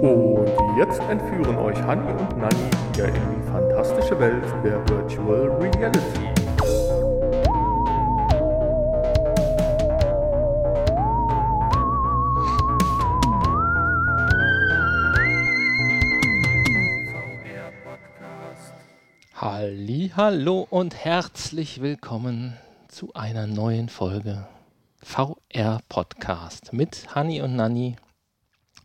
[0.00, 6.30] Und jetzt entführen euch Hanni und Nanni wieder in die fantastische Welt der Virtual Reality.
[20.16, 22.58] Hallo und herzlich willkommen
[22.88, 24.46] zu einer neuen Folge
[25.02, 27.96] VR Podcast mit Hanni und Nanni.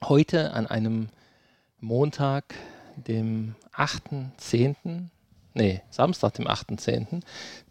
[0.07, 1.09] Heute an einem
[1.79, 2.53] Montag,
[2.95, 5.05] dem 8.10.,
[5.55, 7.21] nee, Samstag, dem 8.10.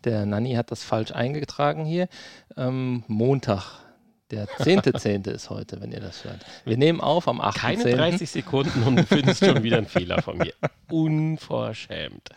[0.03, 2.09] Der Nanni hat das falsch eingetragen hier.
[2.57, 3.85] Ähm, Montag,
[4.33, 5.31] der 10.10.
[5.33, 6.45] ist heute, wenn ihr das hört.
[6.65, 7.61] Wir nehmen auf am 8.10.
[7.61, 10.55] Keine 30 Sekunden und du findest schon wieder einen Fehler von mir.
[10.91, 12.31] Unverschämt.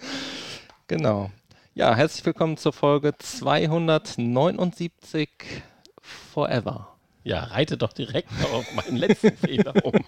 [0.85, 1.31] Genau.
[1.73, 5.29] Ja, herzlich willkommen zur Folge 279
[5.99, 6.96] Forever.
[7.27, 9.99] Ja, reite doch direkt auf meinen letzten Fehler um.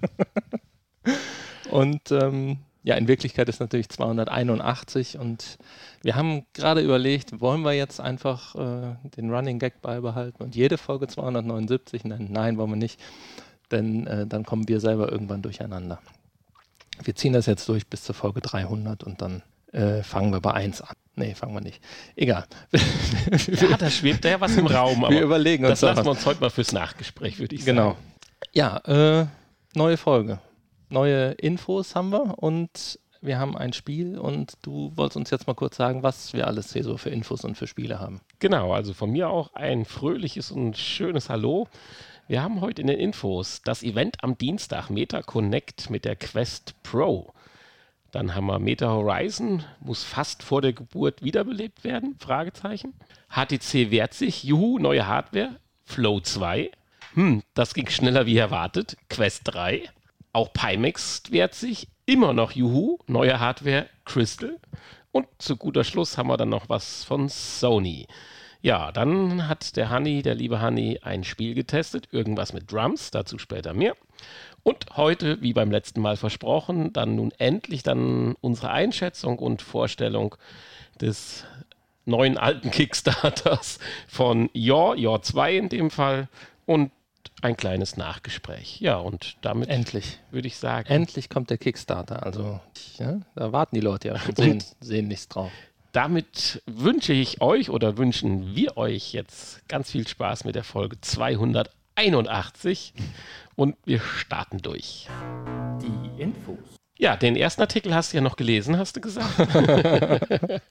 [1.69, 5.57] Und ähm, ja, in Wirklichkeit ist natürlich 281 und
[6.01, 10.77] wir haben gerade überlegt, wollen wir jetzt einfach äh, den Running Gag beibehalten und jede
[10.77, 12.29] Folge 279 nennen?
[12.31, 13.01] Nein, wollen wir nicht,
[13.69, 15.99] denn äh, dann kommen wir selber irgendwann durcheinander.
[17.03, 20.53] Wir ziehen das jetzt durch bis zur Folge 300 und dann äh, fangen wir bei
[20.53, 20.95] 1 an.
[21.15, 21.81] Nee, fangen wir nicht.
[22.15, 22.45] Egal.
[23.69, 25.01] Ja, da schwebt ja was im Raum.
[25.09, 27.91] wir überlegen uns das lassen wir uns heute mal fürs Nachgespräch, würde ich Genau.
[27.91, 27.97] sagen.
[28.53, 28.77] Ja,
[29.21, 29.25] äh,
[29.75, 30.39] neue Folge.
[30.89, 35.53] Neue Infos haben wir und wir haben ein Spiel und du wolltest uns jetzt mal
[35.53, 38.21] kurz sagen, was wir alles hier so für Infos und für Spiele haben.
[38.39, 41.67] Genau, also von mir auch ein fröhliches und schönes Hallo.
[42.27, 46.75] Wir haben heute in den Infos das Event am Dienstag Meta Connect mit der Quest
[46.83, 47.33] Pro.
[48.11, 52.15] Dann haben wir Meta Horizon, muss fast vor der Geburt wiederbelebt werden?
[52.19, 52.93] Fragezeichen.
[53.29, 55.57] HTC wehrt sich, juhu, neue Hardware.
[55.85, 56.71] Flow 2.
[57.13, 58.97] Hm, das ging schneller wie erwartet.
[59.09, 59.83] Quest 3.
[60.33, 63.87] Auch Pimax wehrt sich, immer noch juhu, neue Hardware.
[64.05, 64.57] Crystal.
[65.11, 68.07] Und zu guter Schluss haben wir dann noch was von Sony.
[68.61, 73.37] Ja, dann hat der Honey, der liebe Honey, ein Spiel getestet, irgendwas mit Drums, dazu
[73.37, 73.95] später mehr.
[74.69, 80.35] Und heute, wie beim letzten Mal versprochen, dann nun endlich dann unsere Einschätzung und Vorstellung
[81.01, 81.43] des
[82.05, 86.27] neuen alten Kickstarters von Your, Your 2 in dem Fall
[86.67, 86.91] und
[87.41, 88.79] ein kleines Nachgespräch.
[88.79, 90.19] Ja, und damit Endlich.
[90.29, 92.23] würde ich sagen, Endlich kommt der Kickstarter.
[92.23, 92.59] Also,
[92.99, 95.51] ja, da warten die Leute ja und sehen, sehen nichts drauf.
[95.93, 101.01] damit wünsche ich euch oder wünschen wir euch jetzt ganz viel Spaß mit der Folge
[101.99, 102.93] 281
[103.55, 105.07] und wir starten durch.
[105.81, 106.57] Die Infos.
[107.01, 109.39] Ja, den ersten Artikel hast du ja noch gelesen, hast du gesagt.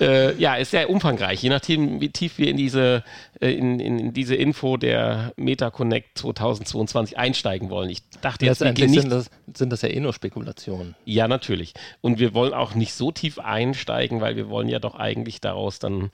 [0.00, 3.02] äh, ja, ist sehr umfangreich, je nachdem, wie tief wir in diese,
[3.40, 7.90] äh, in, in, in diese Info der Meta Connect 2022 einsteigen wollen.
[7.90, 10.94] Ich dachte jetzt, wir gehen Letztendlich nicht sind das, sind das ja eh nur Spekulationen.
[11.04, 11.74] ja, natürlich.
[12.00, 15.80] Und wir wollen auch nicht so tief einsteigen, weil wir wollen ja doch eigentlich daraus
[15.80, 16.10] dann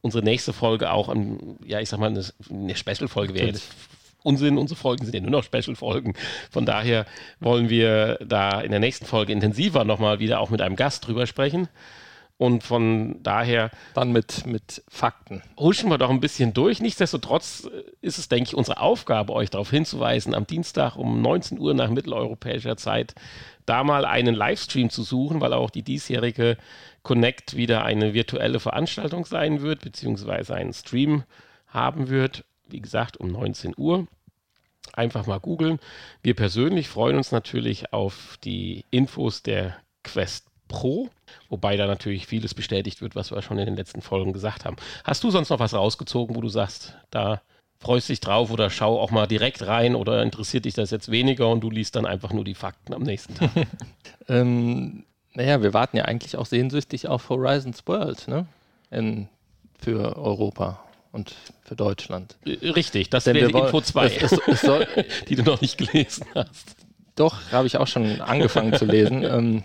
[0.00, 3.68] unsere nächste Folge auch, an, ja, ich sag mal, eine, eine Special-Folge wäre jetzt
[4.22, 4.58] Unsinn.
[4.58, 6.14] Unsere Folgen sind ja nur noch Special-Folgen.
[6.50, 7.06] Von daher
[7.40, 11.26] wollen wir da in der nächsten Folge intensiver nochmal wieder auch mit einem Gast drüber
[11.26, 11.68] sprechen.
[12.36, 15.42] Und von daher Dann mit, mit Fakten.
[15.58, 16.80] huschen wir doch ein bisschen durch.
[16.80, 17.68] Nichtsdestotrotz
[18.00, 21.90] ist es, denke ich, unsere Aufgabe, euch darauf hinzuweisen, am Dienstag um 19 Uhr nach
[21.90, 23.14] mitteleuropäischer Zeit
[23.66, 26.56] da mal einen Livestream zu suchen, weil auch die diesjährige
[27.02, 31.24] Connect wieder eine virtuelle Veranstaltung sein wird, beziehungsweise einen Stream
[31.66, 32.44] haben wird.
[32.68, 34.06] Wie gesagt, um 19 Uhr.
[34.92, 35.78] Einfach mal googeln.
[36.22, 41.08] Wir persönlich freuen uns natürlich auf die Infos der Quest Pro,
[41.48, 44.76] wobei da natürlich vieles bestätigt wird, was wir schon in den letzten Folgen gesagt haben.
[45.02, 47.40] Hast du sonst noch was rausgezogen, wo du sagst, da
[47.78, 51.48] freust dich drauf oder schau auch mal direkt rein oder interessiert dich das jetzt weniger
[51.48, 53.50] und du liest dann einfach nur die Fakten am nächsten Tag?
[54.30, 55.04] Ähm,
[55.38, 58.46] naja, wir warten ja eigentlich auch sehnsüchtig auf Horizons World, ne?
[58.90, 59.28] In,
[59.80, 60.80] für Europa
[61.12, 62.36] und für Deutschland.
[62.44, 64.86] Äh, Richtig, das wäre Info 2, Es, es, es soll,
[65.28, 66.74] die du noch nicht gelesen hast.
[67.14, 69.22] doch, habe ich auch schon angefangen zu lesen.
[69.24, 69.62] Ähm,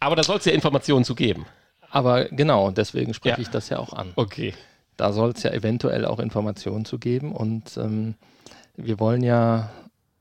[0.00, 1.44] Aber da soll es ja Informationen zu geben.
[1.90, 3.42] aber genau, deswegen spreche Ja.
[3.42, 4.12] ich das ja auch an.
[4.16, 4.54] Okay.
[4.96, 7.32] Da soll es ja eventuell auch Informationen zu geben.
[7.32, 8.14] Und ähm,
[8.76, 9.70] wir wollen ja,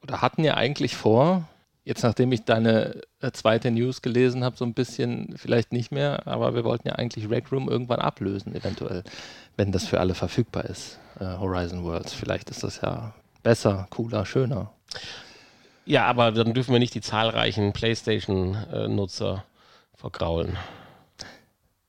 [0.03, 1.47] oder hatten ja eigentlich vor,
[1.83, 6.27] jetzt nachdem ich deine äh, zweite News gelesen habe, so ein bisschen, vielleicht nicht mehr,
[6.27, 9.03] aber wir wollten ja eigentlich Rec Room irgendwann ablösen, eventuell,
[9.57, 12.13] wenn das für alle verfügbar ist, äh, Horizon Worlds.
[12.13, 13.13] Vielleicht ist das ja
[13.43, 14.71] besser, cooler, schöner.
[15.85, 19.43] Ja, aber dann dürfen wir nicht die zahlreichen PlayStation-Nutzer
[19.95, 20.57] vergraulen.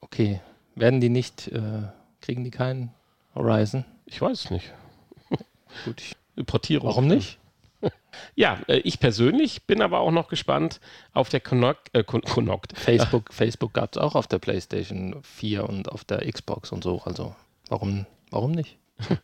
[0.00, 0.40] Okay,
[0.74, 1.82] werden die nicht, äh,
[2.20, 2.90] kriegen die keinen
[3.34, 3.84] Horizon?
[4.06, 4.72] Ich weiß es nicht.
[5.84, 6.88] Gut, ich, Portierung.
[6.88, 7.38] warum nicht?
[8.34, 10.80] Ja, äh, ich persönlich bin aber auch noch gespannt
[11.12, 11.94] auf der Connect.
[11.94, 12.78] Äh, Connect.
[12.78, 17.02] Facebook, Facebook gab es auch auf der PlayStation 4 und auf der Xbox und so.
[17.04, 17.34] Also
[17.68, 18.78] warum, warum nicht?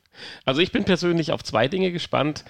[0.44, 2.44] Also ich bin persönlich auf zwei Dinge gespannt.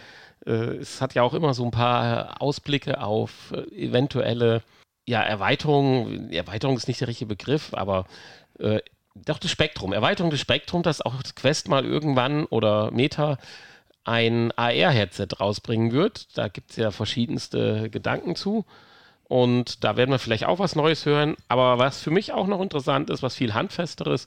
[0.47, 4.63] Äh, es hat ja auch immer so ein paar Ausblicke auf äh, eventuelle
[5.07, 6.33] ja, Erweiterungen.
[6.33, 8.07] Erweiterung ist nicht der richtige Begriff, aber
[8.59, 8.81] äh,
[9.15, 9.93] doch das Spektrum.
[9.93, 13.39] Erweiterung des Spektrums, dass auch Quest mal irgendwann oder Meta
[14.09, 16.37] ein AR-Headset rausbringen wird.
[16.37, 18.65] Da gibt es ja verschiedenste Gedanken zu.
[19.25, 21.37] Und da werden wir vielleicht auch was Neues hören.
[21.49, 24.25] Aber was für mich auch noch interessant ist, was viel handfesteres,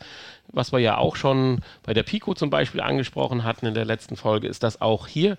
[0.50, 4.16] was wir ja auch schon bei der Pico zum Beispiel angesprochen hatten in der letzten
[4.16, 5.38] Folge, ist, dass auch hier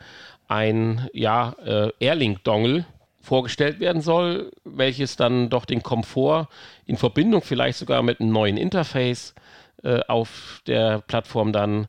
[0.48, 2.84] ein ja, äh, Airlink-Dongle
[3.20, 6.48] vorgestellt werden soll, welches dann doch den Komfort
[6.84, 9.36] in Verbindung vielleicht sogar mit einem neuen Interface
[9.84, 11.86] äh, auf der Plattform dann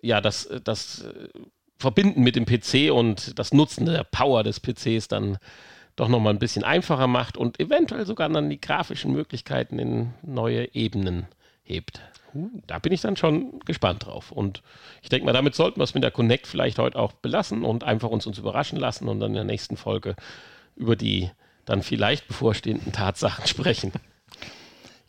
[0.00, 1.04] ja das, das
[1.80, 5.38] Verbinden mit dem PC und das Nutzen der Power des PCs dann
[5.96, 10.74] doch nochmal ein bisschen einfacher macht und eventuell sogar dann die grafischen Möglichkeiten in neue
[10.74, 11.26] Ebenen
[11.62, 12.02] hebt.
[12.66, 14.30] Da bin ich dann schon gespannt drauf.
[14.30, 14.62] Und
[15.02, 17.82] ich denke mal, damit sollten wir es mit der Connect vielleicht heute auch belassen und
[17.82, 20.16] einfach uns, uns überraschen lassen und dann in der nächsten Folge
[20.76, 21.30] über die
[21.64, 23.92] dann vielleicht bevorstehenden Tatsachen sprechen.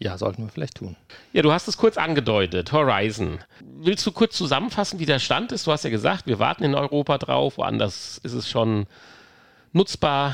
[0.01, 0.95] Ja, sollten wir vielleicht tun.
[1.31, 3.38] Ja, du hast es kurz angedeutet, Horizon.
[3.59, 5.68] Willst du kurz zusammenfassen, wie der Stand ist?
[5.68, 8.88] Du hast ja gesagt, wir warten in Europa drauf, woanders ist es schon
[9.74, 10.33] nutzbar,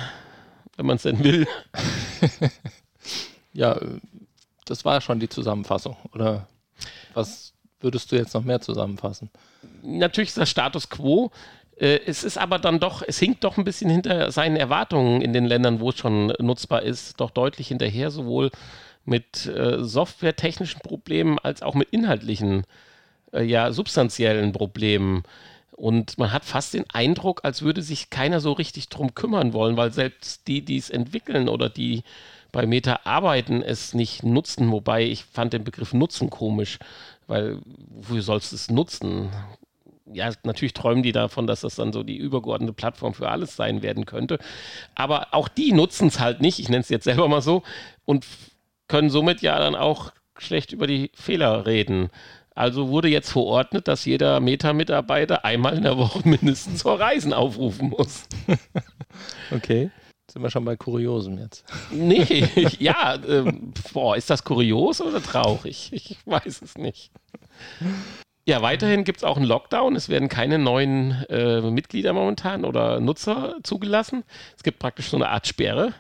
[0.78, 1.46] wenn man es denn will.
[3.54, 3.78] ja,
[4.64, 5.98] das war schon die Zusammenfassung.
[6.14, 6.48] Oder
[7.14, 9.30] was würdest du jetzt noch mehr zusammenfassen?
[9.84, 11.30] Natürlich ist das Status quo.
[11.76, 15.34] Äh, es ist aber dann doch, es hinkt doch ein bisschen hinter seinen Erwartungen in
[15.34, 18.50] den Ländern, wo es schon nutzbar ist, doch deutlich hinterher, sowohl
[19.08, 22.64] mit äh, softwaretechnischen Problemen als auch mit inhaltlichen,
[23.32, 25.24] äh, ja, substanziellen Problemen.
[25.72, 29.78] Und man hat fast den Eindruck, als würde sich keiner so richtig drum kümmern wollen,
[29.78, 32.04] weil selbst die, die es entwickeln oder die
[32.52, 34.72] bei Meta arbeiten, es nicht nutzen.
[34.72, 36.80] Wobei ich fand den Begriff Nutzen komisch,
[37.28, 39.30] weil wofür sollst du es nutzen?
[40.12, 43.84] Ja, natürlich träumen die davon, dass das dann so die übergeordnete Plattform für alles sein
[43.84, 44.40] werden könnte.
[44.96, 47.64] Aber auch die nutzen es halt nicht, ich nenne es jetzt selber mal so,
[48.06, 48.26] und
[48.88, 52.10] können somit ja dann auch schlecht über die Fehler reden.
[52.56, 57.90] Also wurde jetzt verordnet, dass jeder Meta-Mitarbeiter einmal in der Woche mindestens zur Reisen aufrufen
[57.90, 58.24] muss.
[59.52, 59.92] okay.
[60.30, 61.64] Sind wir schon bei Kuriosen jetzt?
[61.92, 62.48] Nee,
[62.80, 63.52] ja, äh,
[63.94, 65.90] boah, ist das kurios oder traurig?
[65.94, 67.12] Ich weiß es nicht.
[68.46, 69.96] Ja, weiterhin gibt es auch einen Lockdown.
[69.96, 74.24] Es werden keine neuen äh, Mitglieder momentan oder Nutzer zugelassen.
[74.56, 75.94] Es gibt praktisch so eine Art Sperre.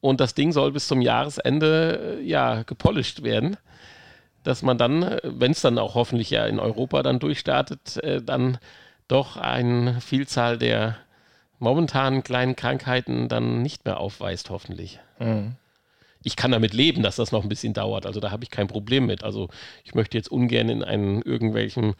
[0.00, 3.56] Und das Ding soll bis zum Jahresende äh, ja gepolished werden,
[4.44, 8.22] dass man dann, äh, wenn es dann auch hoffentlich ja in Europa dann durchstartet, äh,
[8.22, 8.58] dann
[9.08, 10.96] doch eine Vielzahl der
[11.58, 15.00] momentanen kleinen Krankheiten dann nicht mehr aufweist, hoffentlich.
[15.18, 15.56] Mhm.
[16.28, 18.04] Ich kann damit leben, dass das noch ein bisschen dauert.
[18.04, 19.24] Also da habe ich kein Problem mit.
[19.24, 19.48] Also
[19.82, 21.94] ich möchte jetzt ungern in einen irgendwelchen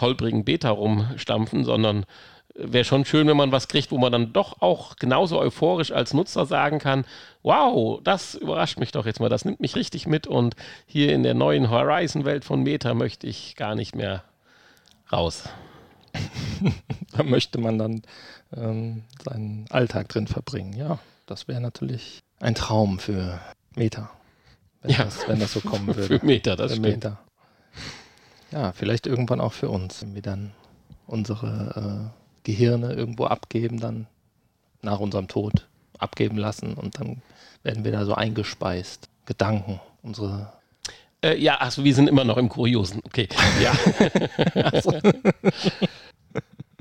[0.00, 2.06] holprigen Beta rumstampfen, sondern
[2.54, 6.14] wäre schon schön, wenn man was kriegt, wo man dann doch auch genauso euphorisch als
[6.14, 7.04] Nutzer sagen kann,
[7.42, 10.56] wow, das überrascht mich doch jetzt mal, das nimmt mich richtig mit und
[10.86, 14.24] hier in der neuen Horizon-Welt von Meta möchte ich gar nicht mehr
[15.12, 15.50] raus.
[17.12, 18.02] da möchte man dann
[18.56, 20.72] ähm, seinen Alltag drin verbringen.
[20.72, 23.38] Ja, das wäre natürlich ein Traum für
[23.76, 24.10] Meta,
[24.82, 25.04] wenn, ja.
[25.04, 26.18] das, wenn das so kommen würde.
[26.18, 27.08] für Meta, das für stimmt.
[28.52, 30.52] Ja, vielleicht irgendwann auch für uns, wenn wir dann
[31.06, 34.06] unsere äh, Gehirne irgendwo abgeben, dann
[34.82, 35.68] nach unserem Tod
[35.98, 37.22] abgeben lassen und dann
[37.62, 39.08] werden wir da so eingespeist.
[39.24, 40.52] Gedanken, unsere.
[41.22, 43.00] Äh, ja, achso, wir sind immer noch im Kuriosen.
[43.04, 43.28] Okay.
[43.60, 43.72] Ja.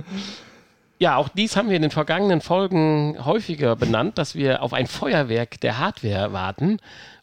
[0.97, 4.87] ja, auch dies haben wir in den vergangenen Folgen häufiger benannt, dass wir auf ein
[4.87, 6.79] Feuerwerk der Hardware warten.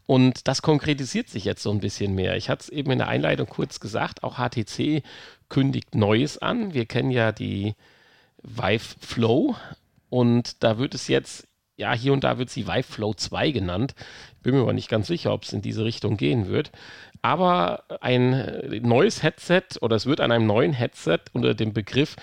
[0.07, 2.37] Und das konkretisiert sich jetzt so ein bisschen mehr.
[2.37, 5.03] Ich hatte es eben in der Einleitung kurz gesagt, auch HTC
[5.49, 6.75] kündigt Neues an.
[6.75, 7.75] Wir kennen ja die
[8.43, 9.57] Vive Flow
[10.11, 13.95] und da wird es jetzt, ja, hier und da wird sie Vive Flow 2 genannt.
[14.43, 16.73] Bin mir aber nicht ganz sicher, ob es in diese Richtung gehen wird.
[17.23, 22.17] Aber ein neues Headset oder es wird an einem neuen Headset unter dem Begriff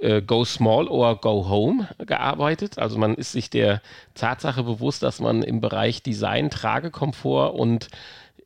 [0.00, 2.78] äh, Go Small or Go Home gearbeitet.
[2.78, 3.82] Also man ist sich der
[4.14, 7.88] Tatsache bewusst, dass man im Bereich Design, Tragekomfort und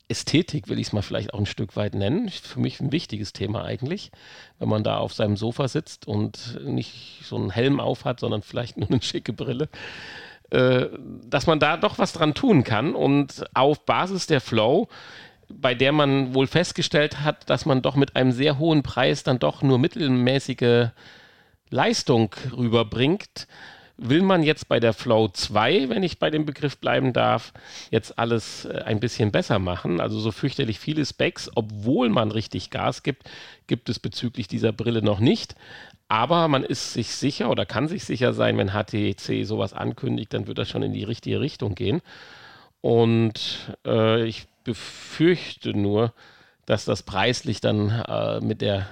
[0.08, 2.28] Ästhetik, will ich es mal vielleicht auch ein Stück weit nennen.
[2.28, 4.12] Für mich ein wichtiges Thema eigentlich,
[4.58, 8.42] wenn man da auf seinem Sofa sitzt und nicht so einen Helm auf hat, sondern
[8.42, 9.68] vielleicht nur eine schicke Brille,
[10.50, 10.86] äh,
[11.28, 14.88] dass man da doch was dran tun kann und auf Basis der Flow,
[15.48, 19.38] bei der man wohl festgestellt hat, dass man doch mit einem sehr hohen Preis dann
[19.40, 20.90] doch nur mittelmäßige
[21.70, 23.46] Leistung rüberbringt,
[23.99, 27.52] will man jetzt bei der Flow 2, wenn ich bei dem Begriff bleiben darf,
[27.90, 30.00] jetzt alles äh, ein bisschen besser machen.
[30.00, 33.25] Also so fürchterlich viele Specs, obwohl man richtig Gas gibt,
[33.66, 35.54] gibt es bezüglich dieser Brille noch nicht.
[36.08, 40.46] Aber man ist sich sicher oder kann sich sicher sein, wenn HTC sowas ankündigt, dann
[40.46, 42.00] wird das schon in die richtige Richtung gehen.
[42.80, 46.12] Und äh, ich befürchte nur,
[46.66, 48.87] dass das preislich dann äh, mit der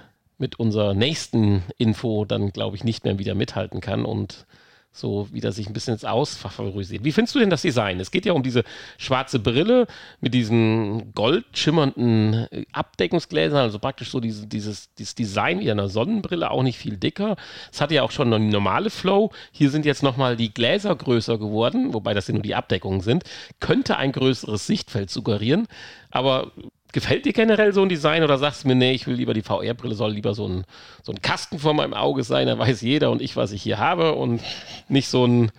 [0.45, 4.45] mit unserer nächsten Info dann, glaube ich, nicht mehr wieder mithalten kann und
[4.93, 7.03] so wieder sich ein bisschen ins Ausfavorisiert.
[7.03, 7.99] Wie findest du denn das Design?
[7.99, 8.63] Es geht ja um diese
[8.99, 9.87] schwarze Brille
[10.21, 16.51] mit diesen goldschimmernden äh, Abdeckungsgläsern, also praktisch so diese, dieses, dieses Design wie einer Sonnenbrille,
[16.51, 17.37] auch nicht viel dicker.
[17.73, 19.33] Es hatte ja auch schon eine normale Flow.
[19.51, 23.25] Hier sind jetzt nochmal die Gläser größer geworden, wobei das ja nur die Abdeckungen sind.
[23.61, 25.69] Könnte ein größeres Sichtfeld suggerieren,
[26.11, 26.53] aber
[26.95, 29.43] Gefällt dir generell so ein Design oder sagst du mir, nee, ich will lieber die
[29.43, 30.65] VR-Brille, soll lieber so ein,
[31.03, 33.79] so ein Kasten vor meinem Auge sein, da weiß jeder und ich, was ich hier
[33.79, 34.41] habe und
[34.89, 35.51] nicht so ein.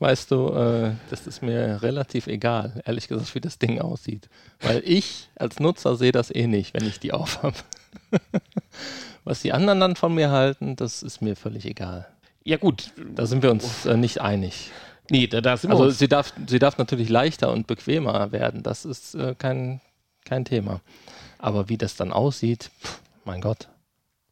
[0.00, 4.28] Weißt du, äh, das ist mir relativ egal, ehrlich gesagt, wie das Ding aussieht.
[4.60, 7.54] Weil ich als Nutzer sehe das eh nicht, wenn ich die aufhabe.
[9.24, 12.08] was die anderen dann von mir halten, das ist mir völlig egal.
[12.42, 12.90] Ja, gut.
[13.14, 14.72] Da sind wir uns äh, nicht einig.
[15.08, 16.00] Nee, da, da sind wir also uns.
[16.00, 18.64] sie darf, sie darf natürlich leichter und bequemer werden.
[18.64, 19.80] Das ist äh, kein,
[20.30, 20.80] kein Thema.
[21.38, 23.68] Aber wie das dann aussieht, pff, mein Gott,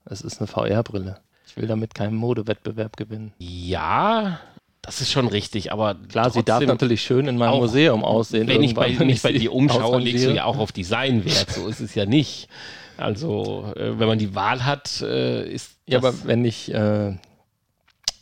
[0.07, 1.19] es ist eine VR-Brille.
[1.47, 3.33] Ich will damit keinen Modewettbewerb gewinnen.
[3.39, 4.41] Ja,
[4.83, 8.47] das ist schon richtig, aber klar, sie darf natürlich schön in meinem Museum aussehen.
[8.47, 11.51] Wenn ich bei, wenn ich bei dir umschaue, legst du ja auch auf Design Wert.
[11.51, 12.49] So ist es ja nicht.
[12.97, 15.73] Also, äh, wenn man die Wahl hat, äh, ist.
[15.87, 17.17] Ja, aber wenn ich, äh,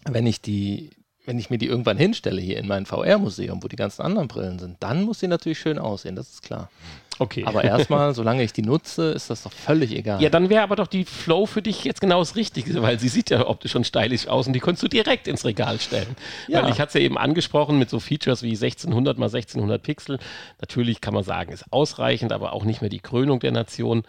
[0.05, 0.91] wenn ich die,
[1.25, 4.59] wenn ich mir die irgendwann hinstelle hier in mein VR-Museum, wo die ganzen anderen Brillen
[4.59, 6.71] sind, dann muss sie natürlich schön aussehen, das ist klar.
[7.19, 7.45] Okay.
[7.47, 10.23] Aber erstmal, solange ich die nutze, ist das doch völlig egal.
[10.23, 13.09] Ja, dann wäre aber doch die Flow für dich jetzt genau das Richtige, weil sie
[13.09, 16.17] sieht ja optisch schon stylisch aus und die konntest du direkt ins Regal stellen.
[16.49, 16.63] Ja.
[16.63, 20.19] Weil ich hatte es ja eben angesprochen mit so Features wie 1600 mal 1600 Pixel.
[20.61, 24.05] Natürlich kann man sagen, ist ausreichend, aber auch nicht mehr die Krönung der Nation.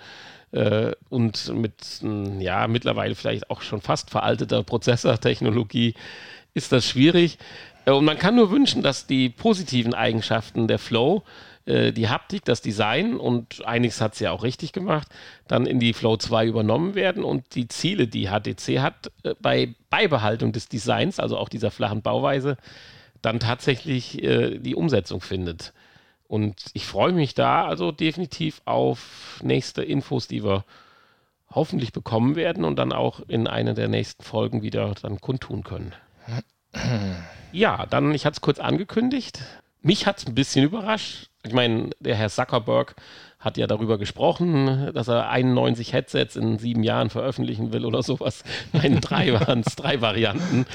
[0.52, 2.02] Äh, und mit,
[2.40, 5.94] ja, mittlerweile vielleicht auch schon fast veralteter Prozessortechnologie
[6.54, 7.38] ist das schwierig.
[7.86, 11.24] Äh, und man kann nur wünschen, dass die positiven Eigenschaften der Flow,
[11.68, 15.08] äh, die Haptik, das Design und einiges hat sie ja auch richtig gemacht,
[15.48, 19.76] dann in die Flow 2 übernommen werden und die Ziele, die HTC hat, äh, bei
[19.90, 22.58] Beibehaltung des Designs, also auch dieser flachen Bauweise,
[23.22, 25.74] dann tatsächlich die Umsetzung findet.
[26.28, 30.66] Und ich freue mich da also definitiv auf nächste Infos, die wir
[31.50, 35.94] hoffentlich bekommen werden und dann auch in einer der nächsten Folgen wieder dann kundtun können.
[37.54, 39.40] Ja, dann, ich hatte es kurz angekündigt.
[39.82, 41.30] Mich hat es ein bisschen überrascht.
[41.48, 42.96] Ich meine, der Herr Zuckerberg
[43.40, 48.44] hat ja darüber gesprochen, dass er 91 Headsets in sieben Jahren veröffentlichen will oder sowas.
[48.74, 50.66] Nein, drei waren es, drei Varianten.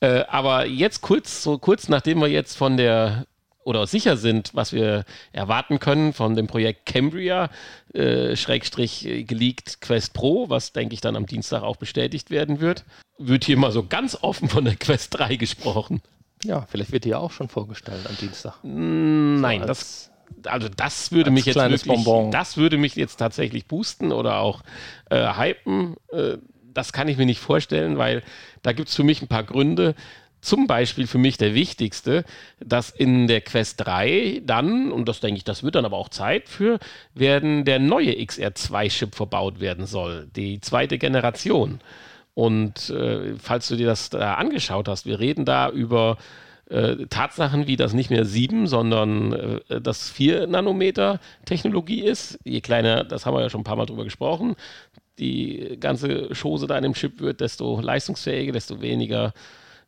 [0.00, 3.26] Äh, aber jetzt kurz, so kurz nachdem wir jetzt von der
[3.64, 7.50] oder sicher sind, was wir erwarten können von dem Projekt Cambria,
[7.94, 12.84] äh, Schrägstrich geleakt Quest Pro, was denke ich dann am Dienstag auch bestätigt werden wird,
[13.18, 16.00] wird hier mal so ganz offen von der Quest 3 gesprochen.
[16.46, 18.54] Ja, vielleicht wird die ja auch schon vorgestellt am Dienstag.
[18.62, 20.10] Mm, nein, so das
[20.44, 22.30] also das würde mich jetzt wirklich, Bonbon.
[22.30, 24.62] das würde mich jetzt tatsächlich boosten oder auch
[25.10, 25.96] äh, hypen.
[26.12, 26.38] Äh,
[26.72, 28.22] das kann ich mir nicht vorstellen, weil
[28.62, 29.94] da gibt es für mich ein paar Gründe.
[30.42, 32.24] Zum Beispiel für mich der wichtigste,
[32.60, 36.10] dass in der Quest 3 dann, und das denke ich, das wird dann aber auch
[36.10, 36.78] Zeit für,
[37.14, 41.80] werden der neue XR2-Chip verbaut werden soll, die zweite Generation.
[42.36, 46.18] Und äh, falls du dir das da angeschaut hast, wir reden da über
[46.68, 49.32] äh, Tatsachen wie das nicht mehr 7, sondern
[49.70, 52.38] äh, das 4 Nanometer Technologie ist.
[52.44, 54.54] Je kleiner, das haben wir ja schon ein paar Mal drüber gesprochen,
[55.18, 59.32] die ganze Chose da in dem Chip wird, desto leistungsfähiger, desto weniger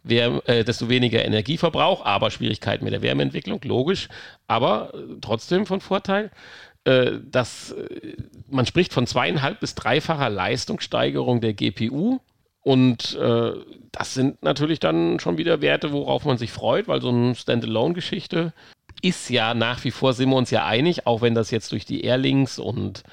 [0.02, 4.08] Wärme, äh, desto weniger Energieverbrauch, aber Schwierigkeiten mit der Wärmeentwicklung, logisch,
[4.46, 6.30] aber äh, trotzdem von Vorteil.
[6.84, 8.16] Äh, dass äh,
[8.48, 12.20] man spricht von zweieinhalb bis dreifacher Leistungssteigerung der GPU
[12.68, 13.52] und äh,
[13.92, 18.52] das sind natürlich dann schon wieder Werte, worauf man sich freut, weil so eine Standalone-Geschichte
[19.00, 21.86] ist ja nach wie vor, sind wir uns ja einig, auch wenn das jetzt durch
[21.86, 23.04] die Airlinks und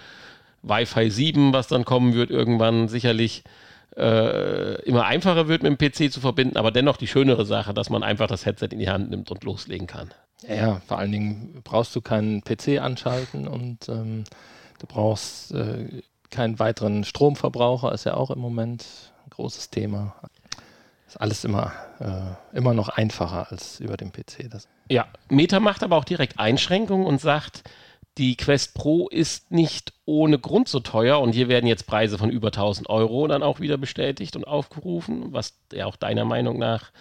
[0.62, 3.46] Wi-Fi 7, was dann kommen wird, irgendwann sicherlich
[3.96, 7.90] äh, immer einfacher wird, mit dem PC zu verbinden, aber dennoch die schönere Sache, dass
[7.90, 10.10] man einfach das Headset in die Hand nimmt und loslegen kann.
[10.50, 14.26] Ja, vor allen Dingen brauchst du keinen PC anschalten und ähm,
[14.80, 20.15] du brauchst äh, keinen weiteren Stromverbraucher, ist ja auch im Moment großes Thema.
[21.08, 24.50] Ist alles immer, äh, immer noch einfacher als über den PC.
[24.50, 27.63] Das ja, Meta macht aber auch direkt Einschränkungen und sagt,
[28.18, 32.30] die Quest Pro ist nicht ohne Grund so teuer und hier werden jetzt Preise von
[32.30, 36.92] über 1000 Euro dann auch wieder bestätigt und aufgerufen, was ja auch deiner Meinung nach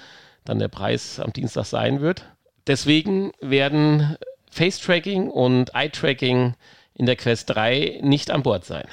[0.44, 2.26] dann der Preis am Dienstag sein wird.
[2.66, 4.16] Deswegen werden
[4.50, 6.54] Face-Tracking und Eye-Tracking
[6.94, 8.86] in der Quest 3 nicht an Bord sein.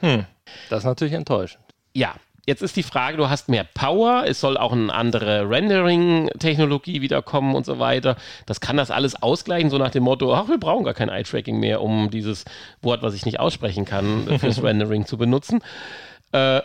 [0.00, 0.26] Hm.
[0.70, 1.62] Das ist natürlich enttäuschend.
[1.92, 2.14] Ja,
[2.48, 7.56] Jetzt ist die Frage, du hast mehr Power, es soll auch eine andere Rendering-Technologie wiederkommen
[7.56, 8.14] und so weiter.
[8.46, 11.58] Das kann das alles ausgleichen, so nach dem Motto, ach, wir brauchen gar kein Eye-Tracking
[11.58, 12.44] mehr, um dieses
[12.82, 15.60] Wort, was ich nicht aussprechen kann, fürs Rendering zu benutzen.
[16.30, 16.60] Äh,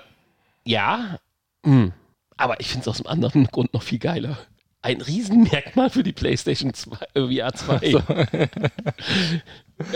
[0.66, 1.18] ja,
[1.64, 1.72] mh.
[1.72, 1.94] Hm.
[2.38, 4.38] aber ich finde es aus einem anderen Grund noch viel geiler.
[4.84, 7.92] Ein Riesenmerkmal für die PlayStation 2, äh, VR 2.
[7.92, 8.04] So.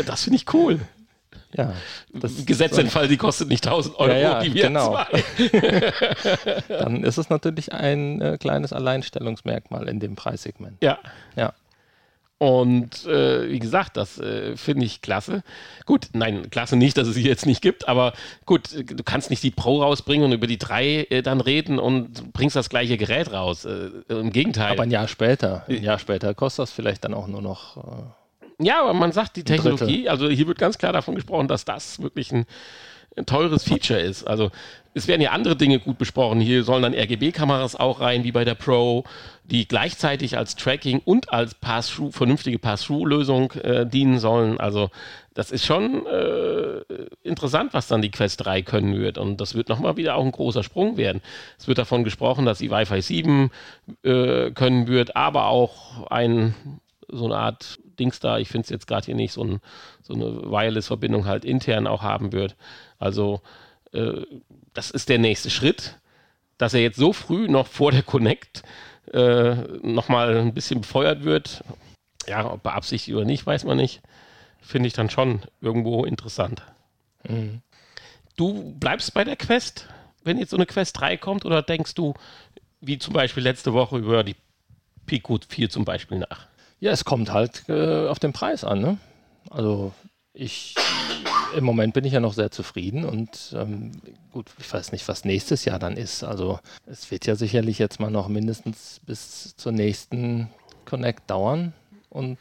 [0.04, 0.80] das finde ich cool.
[1.58, 1.74] Ja,
[2.14, 4.98] das Gesetz den Fall, die kostet nicht 1000 Euro, ja, ja, die wir genau.
[6.68, 10.78] Dann ist es natürlich ein äh, kleines Alleinstellungsmerkmal in dem Preissegment.
[10.82, 11.00] Ja.
[11.36, 11.54] Ja.
[12.38, 15.44] Und äh, wie gesagt, das äh, finde ich klasse.
[15.86, 18.12] Gut, nein, klasse nicht, dass es sie jetzt nicht gibt, aber
[18.46, 22.34] gut, du kannst nicht die Pro rausbringen und über die 3 äh, dann reden und
[22.34, 23.64] bringst das gleiche Gerät raus.
[23.64, 24.74] Äh, Im Gegenteil.
[24.74, 28.25] Aber ein Jahr später, ein Jahr später kostet das vielleicht dann auch nur noch äh,
[28.60, 32.02] ja, aber man sagt, die Technologie, also hier wird ganz klar davon gesprochen, dass das
[32.02, 32.46] wirklich ein,
[33.18, 34.26] ein teures Feature ist.
[34.26, 34.52] Also
[34.94, 36.40] es werden ja andere Dinge gut besprochen.
[36.40, 39.04] Hier sollen dann RGB-Kameras auch rein, wie bei der Pro,
[39.44, 44.58] die gleichzeitig als Tracking und als Pass vernünftige Pass-Through-Lösung äh, dienen sollen.
[44.60, 44.90] Also
[45.34, 46.82] das ist schon äh,
[47.24, 49.18] interessant, was dann die Quest 3 können wird.
[49.18, 51.22] Und das wird nochmal wieder auch ein großer Sprung werden.
[51.58, 53.52] Es wird davon gesprochen, dass sie Wi-Fi 7
[54.04, 56.56] äh, können wird, aber auch ein
[57.08, 58.38] so eine Art Dings da.
[58.38, 59.60] Ich finde es jetzt gerade hier nicht so, ein,
[60.02, 62.56] so eine Wireless-Verbindung halt intern auch haben wird.
[63.00, 63.42] Also
[63.94, 64.22] äh,
[64.74, 66.00] das ist der nächste Schritt,
[66.58, 68.64] dass er jetzt so früh noch vor der Connect
[69.14, 71.64] äh, nochmal ein bisschen befeuert wird.
[72.28, 74.02] Ja, ob beabsichtigt oder nicht, weiß man nicht.
[74.62, 76.64] Finde ich dann schon irgendwo interessant.
[77.28, 77.62] Mhm.
[78.36, 79.88] Du bleibst bei der Quest,
[80.24, 82.14] wenn jetzt so eine Quest 3 kommt, oder denkst du,
[82.82, 84.36] wie zum Beispiel letzte Woche über die
[85.06, 86.48] Pico 4 zum Beispiel nach?
[86.80, 88.82] Ja, es kommt halt äh, auf den Preis an.
[88.82, 88.98] Ne?
[89.50, 89.94] Also
[90.34, 90.76] ich
[91.56, 93.92] im Moment bin ich ja noch sehr zufrieden und ähm,
[94.32, 96.24] gut, ich weiß nicht, was nächstes Jahr dann ist.
[96.24, 100.50] Also es wird ja sicherlich jetzt mal noch mindestens bis zur nächsten
[100.86, 101.74] Connect dauern
[102.10, 102.38] und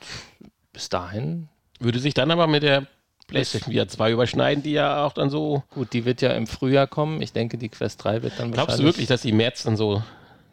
[0.72, 1.48] bis dahin.
[1.78, 2.86] Würde sich dann aber mit der
[3.26, 5.62] PlayStation VR 2 überschneiden, die ja auch dann so.
[5.70, 7.22] Gut, die wird ja im Frühjahr kommen.
[7.22, 9.76] Ich denke, die Quest 3 wird dann Glaubst du wirklich, dass die im März dann
[9.76, 10.02] so.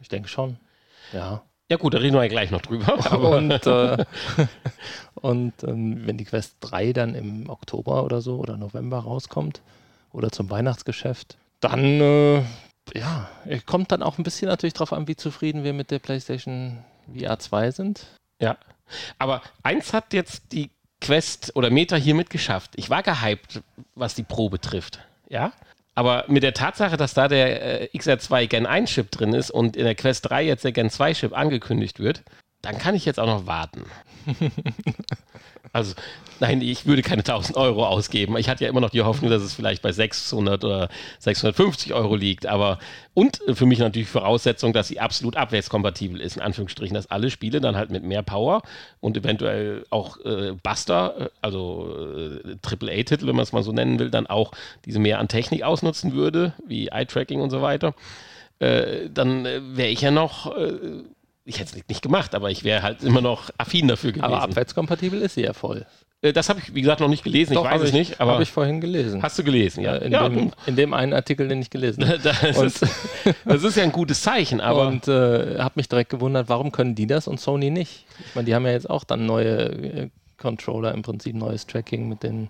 [0.00, 0.56] Ich denke schon.
[1.12, 1.42] Ja.
[1.70, 2.94] Ja gut, da reden wir ja gleich noch drüber.
[3.18, 4.04] und, äh,
[5.14, 9.62] und ähm, wenn die Quest 3 dann im Oktober oder so oder November rauskommt
[10.12, 12.42] oder zum Weihnachtsgeschäft, dann äh,
[12.94, 13.28] ja,
[13.66, 16.84] kommt dann auch ein bisschen natürlich darauf an, wie zufrieden wir mit der PlayStation
[17.16, 18.06] VR 2 sind.
[18.40, 18.58] Ja,
[19.18, 20.70] aber eins hat jetzt die
[21.00, 22.72] Quest oder Meta hier mitgeschafft.
[22.76, 23.62] Ich war gehypt,
[23.94, 25.00] was die Pro betrifft.
[25.28, 25.52] Ja,
[25.94, 29.76] aber mit der Tatsache, dass da der äh, XR2 Gen 1 Chip drin ist und
[29.76, 32.22] in der Quest 3 jetzt der Gen 2 Chip angekündigt wird,
[32.62, 33.84] dann kann ich jetzt auch noch warten.
[35.72, 35.94] also,
[36.38, 38.36] nein, ich würde keine 1000 Euro ausgeben.
[38.36, 40.88] Ich hatte ja immer noch die Hoffnung, dass es vielleicht bei 600 oder
[41.20, 42.46] 650 Euro liegt.
[42.46, 42.78] Aber,
[43.14, 47.60] und für mich natürlich Voraussetzung, dass sie absolut abwärtskompatibel ist, in Anführungsstrichen, dass alle Spiele
[47.60, 48.62] dann halt mit mehr Power
[49.00, 53.98] und eventuell auch äh, Buster, äh, also äh, AAA-Titel, wenn man es mal so nennen
[53.98, 54.52] will, dann auch
[54.84, 57.94] diese mehr an Technik ausnutzen würde, wie Eye-Tracking und so weiter.
[58.58, 61.02] Äh, dann äh, wäre ich ja noch äh,
[61.44, 64.24] ich hätte es nicht gemacht, aber ich wäre halt immer noch affin dafür gewesen.
[64.24, 65.86] Aber abwärtskompatibel ist sie ja voll.
[66.22, 67.54] Äh, das habe ich, wie gesagt, noch nicht gelesen.
[67.54, 68.20] Doch, ich weiß es ich, nicht.
[68.20, 69.22] Aber habe ich vorhin gelesen.
[69.22, 69.96] Hast du gelesen, ja?
[69.96, 72.20] In, ja, dem, in dem einen Artikel, den ich gelesen habe.
[72.20, 72.86] das, ist,
[73.44, 74.60] das ist ja ein gutes Zeichen.
[74.60, 78.06] Aber und äh, habe mich direkt gewundert, warum können die das und Sony nicht?
[78.28, 82.08] Ich meine, die haben ja jetzt auch dann neue äh, Controller, im Prinzip neues Tracking
[82.08, 82.48] mit den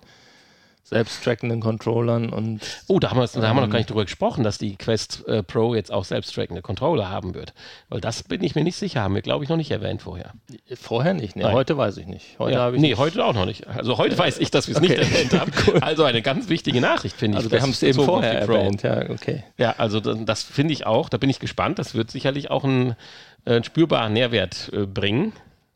[0.85, 2.61] selbsttrackenden Controllern und.
[2.89, 5.27] Oh, da haben, wir, da haben wir noch gar nicht drüber gesprochen, dass die Quest
[5.29, 7.55] äh, Pro jetzt auch selbsttrackende Controller haben wird.
[7.89, 10.33] Weil das bin ich mir nicht sicher, haben wir, glaube ich, noch nicht erwähnt vorher.
[10.75, 11.51] Vorher nicht, ne?
[11.53, 12.39] Heute weiß ich nicht.
[12.39, 12.99] Heute ja, ich nee, nicht.
[12.99, 13.67] heute auch noch nicht.
[13.69, 14.99] Also heute weiß ich, dass wir es okay.
[14.99, 15.53] nicht erwähnt haben.
[15.67, 15.79] cool.
[15.81, 17.45] Also eine ganz wichtige Nachricht, finde ich.
[17.45, 19.45] Also wir haben es eben vorher erwähnt, ja, okay.
[19.59, 21.79] Ja, also das, das finde ich auch, da bin ich gespannt.
[21.79, 22.97] Das wird sicherlich auch einen,
[23.45, 25.33] äh, einen spürbaren Nährwert äh, bringen,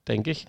[0.09, 0.47] denke ich.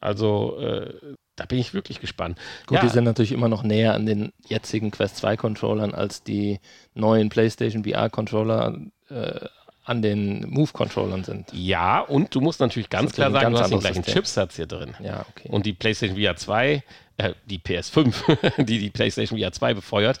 [0.00, 0.94] Also äh,
[1.40, 2.38] da bin ich wirklich gespannt.
[2.66, 2.82] Gut, ja.
[2.82, 6.60] die sind natürlich immer noch näher an den jetzigen Quest 2 Controllern als die
[6.92, 9.40] neuen PlayStation VR Controller äh,
[9.84, 11.48] an den Move-Controllern sind.
[11.54, 14.14] Ja, und du musst natürlich ganz klar sagen, ganz du hast den gleichen System.
[14.14, 14.94] Chipsatz hier drin.
[15.02, 15.48] Ja, okay.
[15.48, 16.84] Und die PlayStation VR 2,
[17.16, 20.20] äh, die PS5, die die PlayStation VR 2 befeuert,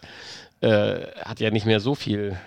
[0.62, 2.38] äh, hat ja nicht mehr so viel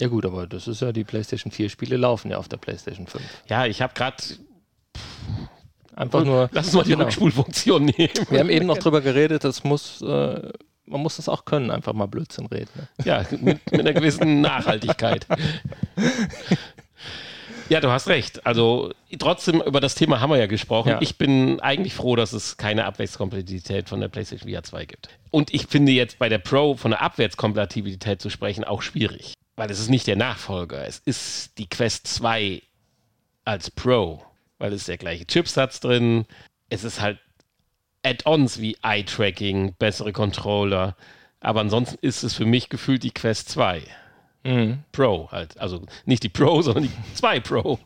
[0.00, 3.06] ja gut, aber das ist ja die PlayStation 4 Spiele laufen ja auf der PlayStation
[3.06, 3.22] 5.
[3.48, 4.16] Ja, ich habe gerade
[5.94, 6.48] Einfach nur.
[6.52, 7.04] Lass uns mal die genau.
[7.04, 8.10] Rückspulfunktion nehmen.
[8.30, 10.52] Wir haben eben noch drüber geredet, das muss, äh,
[10.86, 12.70] man muss das auch können, einfach mal Blödsinn reden.
[12.74, 12.88] Ne?
[13.04, 15.26] Ja, mit, mit einer gewissen Nachhaltigkeit.
[17.70, 18.44] Ja, du hast recht.
[18.44, 20.88] Also trotzdem, über das Thema haben wir ja gesprochen.
[20.88, 20.98] Ja.
[21.00, 25.08] Ich bin eigentlich froh, dass es keine Abwärtskompatibilität von der PlayStation VR 2 gibt.
[25.30, 29.34] Und ich finde jetzt bei der Pro von der Abwärtskompatibilität zu sprechen auch schwierig.
[29.54, 30.84] Weil es ist nicht der Nachfolger.
[30.84, 32.60] Es ist die Quest 2
[33.44, 34.20] als Pro.
[34.60, 36.26] Weil es ist der gleiche Chipsatz drin.
[36.68, 37.18] Es ist halt
[38.04, 40.96] Add-ons wie Eye-Tracking, bessere Controller.
[41.40, 43.82] Aber ansonsten ist es für mich gefühlt die Quest 2.
[44.92, 45.58] Pro halt.
[45.58, 47.78] Also nicht die Pro, sondern die 2 Pro.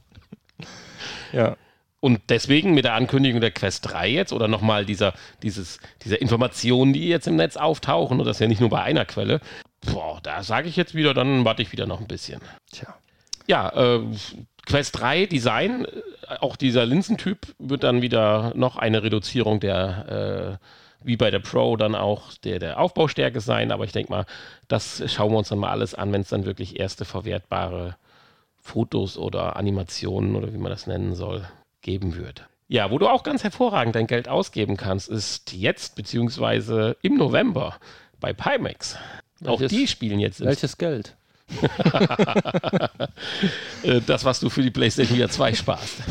[1.32, 1.56] Ja.
[2.00, 6.92] Und deswegen mit der Ankündigung der Quest 3 jetzt oder nochmal dieser, dieses, diese Informationen,
[6.92, 9.40] die jetzt im Netz auftauchen, und das ja nicht nur bei einer Quelle,
[9.80, 12.40] boah, da sage ich jetzt wieder, dann warte ich wieder noch ein bisschen.
[12.70, 12.94] Tja.
[13.46, 14.00] Ja, äh,
[14.66, 20.66] Quest 3 Design, äh, auch dieser Linsentyp wird dann wieder noch eine Reduzierung der, äh,
[21.06, 23.72] wie bei der Pro, dann auch der, der Aufbaustärke sein.
[23.72, 24.26] Aber ich denke mal,
[24.68, 27.96] das schauen wir uns dann mal alles an, wenn es dann wirklich erste verwertbare
[28.56, 31.44] Fotos oder Animationen oder wie man das nennen soll,
[31.82, 32.46] geben wird.
[32.68, 37.76] Ja, wo du auch ganz hervorragend dein Geld ausgeben kannst, ist jetzt beziehungsweise im November
[38.20, 38.96] bei Pimax.
[39.44, 41.14] Auch Welches- die spielen jetzt Welches Geld?
[43.82, 46.02] Äh, das, was du für die PlayStation VR 2 sparst.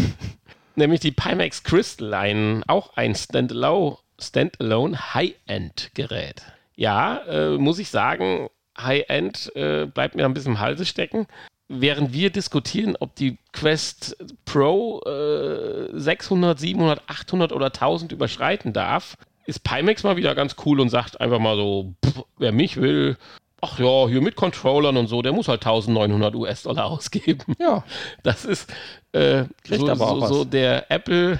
[0.75, 6.43] Nämlich die Pimax Crystal, ein, auch ein Standalone, Standalone High-End-Gerät.
[6.75, 11.27] Ja, äh, muss ich sagen, High-End äh, bleibt mir ein bisschen im Halse stecken.
[11.67, 19.15] Während wir diskutieren, ob die Quest Pro äh, 600, 700, 800 oder 1000 überschreiten darf,
[19.45, 23.17] ist Pimax mal wieder ganz cool und sagt einfach mal so, pff, wer mich will,
[23.63, 27.55] ach ja, hier mit Controllern und so, der muss halt 1900 US-Dollar ausgeben.
[27.59, 27.83] Ja.
[28.23, 28.71] Das ist
[29.13, 31.39] äh, so, so, so der Apple.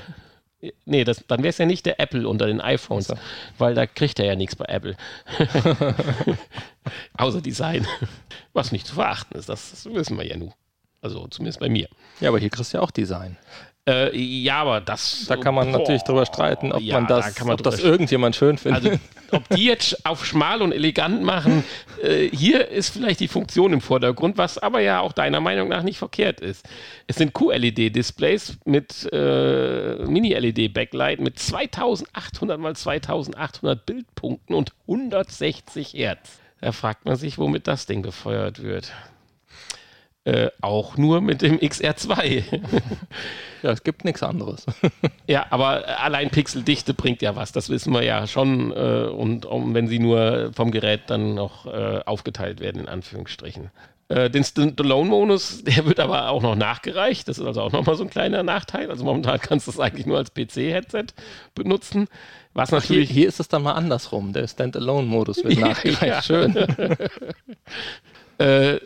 [0.86, 3.16] Nee, das, dann wäre es ja nicht der Apple unter den iPhones, So.
[3.58, 4.96] weil da kriegt er ja nichts bei Apple.
[7.18, 7.86] Außer Design.
[8.54, 10.54] Was nicht zu verachten ist, das, das wissen wir ja nun.
[11.02, 11.90] Also zumindest bei mir.
[12.22, 13.38] Ja, aber hier kriegst du ja auch Design.
[13.86, 15.26] Äh, ja, aber das.
[15.28, 17.64] Da kann man boah, natürlich drüber streiten, ob ja, man da das, kann man ob
[17.64, 18.86] das irgendjemand schön findet.
[18.86, 19.00] Also,
[19.32, 21.66] ob die jetzt auf schmal und elegant machen,
[22.02, 25.84] äh, hier ist vielleicht die Funktion im Vordergrund, was aber ja auch deiner Meinung nach
[25.84, 26.66] nicht verkehrt ist.
[27.08, 36.40] Es sind QLED-Displays mit äh, Mini-LED-Backlight mit 2800 mal 2800 Bildpunkten und 160 Hertz.
[36.62, 38.94] Da fragt man sich, womit das Ding befeuert wird.
[40.26, 42.44] Äh, auch nur mit dem XR2.
[43.62, 44.66] ja, es gibt nichts anderes.
[45.28, 48.72] Ja, aber allein Pixeldichte bringt ja was, das wissen wir ja schon.
[48.72, 53.70] Äh, und um, wenn sie nur vom Gerät dann noch äh, aufgeteilt werden, in Anführungsstrichen.
[54.10, 57.28] Äh, den Standalone-Modus, der wird aber auch noch nachgereicht.
[57.30, 58.90] Das ist also auch nochmal so ein kleiner Nachteil.
[58.92, 61.08] Also momentan kannst du es eigentlich nur als PC-Headset
[61.56, 62.08] benutzen.
[62.54, 63.10] Was Hier, natürlich.
[63.10, 64.34] hier ist es dann mal andersrum.
[64.34, 66.02] Der Standalone-Modus wird Ja, nachgereicht.
[66.04, 66.22] ja.
[66.22, 66.56] Schön.
[68.40, 68.80] Äh,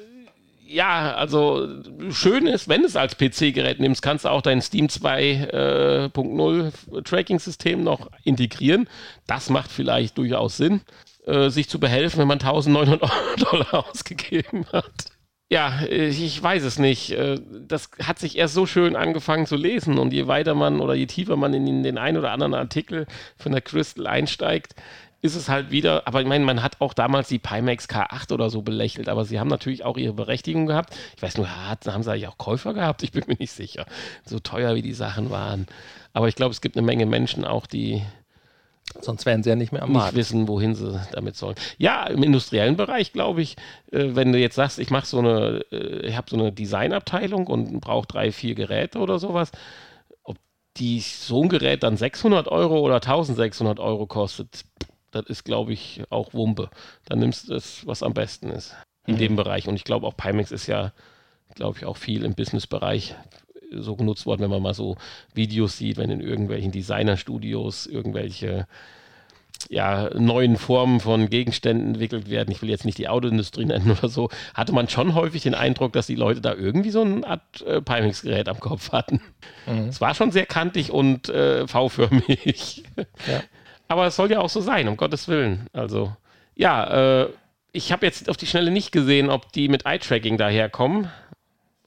[0.67, 1.67] ja, also
[2.11, 7.83] schön ist, wenn du es als PC-Gerät nimmst, kannst du auch dein Steam 2.0 Tracking-System
[7.83, 8.89] noch integrieren.
[9.25, 10.81] Das macht vielleicht durchaus Sinn,
[11.25, 13.01] äh, sich zu behelfen, wenn man 1900
[13.51, 15.05] Dollar ausgegeben hat.
[15.49, 17.11] Ja, äh, ich weiß es nicht.
[17.11, 20.93] Äh, Das hat sich erst so schön angefangen zu lesen und je weiter man oder
[20.93, 24.75] je tiefer man in den einen oder anderen Artikel von der Crystal einsteigt,
[25.21, 28.49] ist es halt wieder, aber ich meine, man hat auch damals die Pimax K8 oder
[28.49, 30.95] so belächelt, aber sie haben natürlich auch ihre Berechtigung gehabt.
[31.15, 33.03] Ich weiß nur, haben sie eigentlich auch Käufer gehabt?
[33.03, 33.85] Ich bin mir nicht sicher.
[34.25, 35.67] So teuer wie die Sachen waren.
[36.13, 38.03] Aber ich glaube, es gibt eine Menge Menschen auch, die
[39.01, 40.15] Sonst wären sie ja nicht mehr am nicht Markt.
[40.15, 41.55] wissen, wohin sie damit sollen.
[41.77, 43.57] Ja, im industriellen Bereich glaube ich,
[43.91, 47.47] äh, wenn du jetzt sagst, ich mache so eine, äh, ich habe so eine Designabteilung
[47.47, 49.51] und brauche drei, vier Geräte oder sowas,
[50.23, 50.37] ob
[50.77, 54.63] die so ein Gerät dann 600 Euro oder 1600 Euro kostet,
[55.21, 56.69] das ist glaube ich auch Wumpe.
[57.05, 58.75] Dann nimmst du das, was am besten ist
[59.05, 59.19] in Mhm.
[59.19, 59.67] dem Bereich.
[59.67, 60.91] Und ich glaube auch Pimax ist ja,
[61.55, 63.15] glaube ich, auch viel im Businessbereich
[63.71, 64.95] so genutzt worden, wenn man mal so
[65.33, 68.67] Videos sieht, wenn in irgendwelchen Designerstudios irgendwelche
[69.69, 72.51] ja, neuen Formen von Gegenständen entwickelt werden.
[72.51, 74.29] Ich will jetzt nicht die Autoindustrie nennen oder so.
[74.53, 77.81] Hatte man schon häufig den Eindruck, dass die Leute da irgendwie so eine Art äh,
[77.81, 79.19] Pimax-Gerät am Kopf hatten.
[79.65, 79.87] Mhm.
[79.89, 82.83] Es war schon sehr kantig und äh, V-förmig.
[83.27, 83.41] Ja.
[83.87, 85.67] Aber es soll ja auch so sein, um Gottes Willen.
[85.73, 86.15] Also,
[86.55, 87.29] ja, äh,
[87.71, 91.09] ich habe jetzt auf die Schnelle nicht gesehen, ob die mit Eye-Tracking daherkommen.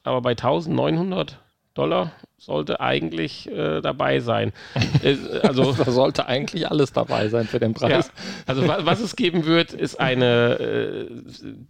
[0.03, 1.37] Aber bei 1900
[1.73, 4.51] Dollar sollte eigentlich äh, dabei sein.
[5.03, 8.11] Äh, also da sollte eigentlich alles dabei sein für den Preis.
[8.15, 11.07] Ja, also was, was, es geben wird, ist eine äh,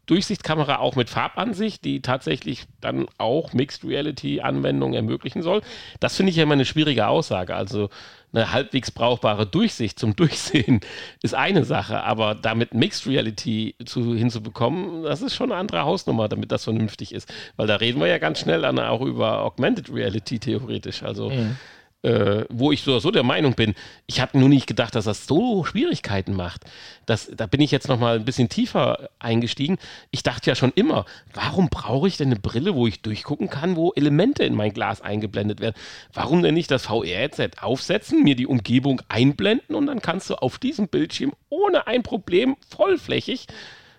[0.05, 5.61] Durchsichtskamera auch mit Farbansicht, die tatsächlich dann auch Mixed Reality Anwendungen ermöglichen soll.
[6.01, 7.55] Das finde ich ja immer eine schwierige Aussage.
[7.55, 7.89] Also
[8.33, 10.81] eine halbwegs brauchbare Durchsicht zum Durchsehen
[11.21, 16.27] ist eine Sache, aber damit Mixed Reality zu, hinzubekommen, das ist schon eine andere Hausnummer,
[16.27, 17.31] damit das vernünftig ist.
[17.55, 21.03] Weil da reden wir ja ganz schnell dann auch über Augmented Reality theoretisch.
[21.03, 21.57] Also mhm
[22.03, 23.75] äh, wo ich so, so der Meinung bin,
[24.07, 26.65] ich habe nur nicht gedacht, dass das so Schwierigkeiten macht.
[27.05, 29.77] Das, da bin ich jetzt noch mal ein bisschen tiefer eingestiegen.
[30.09, 33.75] Ich dachte ja schon immer, warum brauche ich denn eine Brille, wo ich durchgucken kann,
[33.75, 35.75] wo Elemente in mein Glas eingeblendet werden?
[36.13, 40.57] Warum denn nicht das VR-Headset aufsetzen, mir die Umgebung einblenden und dann kannst du auf
[40.57, 43.47] diesem Bildschirm ohne ein Problem vollflächig,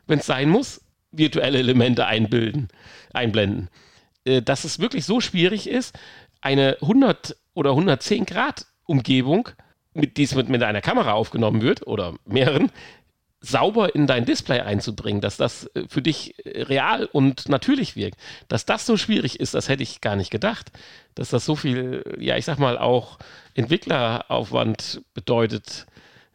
[0.07, 0.81] wenn es sein muss,
[1.12, 2.69] virtuelle Elemente einbilden,
[3.12, 3.69] einblenden.
[4.25, 5.97] Äh, dass es wirklich so schwierig ist,
[6.41, 9.49] eine 100 oder 110 Grad Umgebung,
[9.95, 12.71] mit, die mit, mit einer Kamera aufgenommen wird oder mehreren,
[13.43, 18.19] sauber in dein Display einzubringen, dass das äh, für dich äh, real und natürlich wirkt.
[18.49, 20.71] Dass das so schwierig ist, das hätte ich gar nicht gedacht.
[21.15, 23.19] Dass das so viel, ja, ich sag mal, auch
[23.55, 25.87] Entwickleraufwand bedeutet,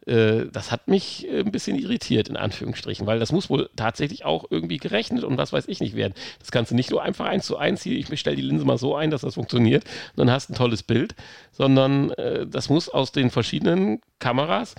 [0.08, 4.24] äh, das hat mich äh, ein bisschen irritiert, in Anführungsstrichen, weil das muss wohl tatsächlich
[4.24, 6.14] auch irgendwie gerechnet und was weiß ich nicht werden.
[6.38, 8.78] Das kannst du nicht nur einfach eins zu eins hier, ich stelle die Linse mal
[8.78, 11.14] so ein, dass das funktioniert und dann hast du ein tolles Bild,
[11.52, 14.74] sondern äh, das muss aus den verschiedenen Kameras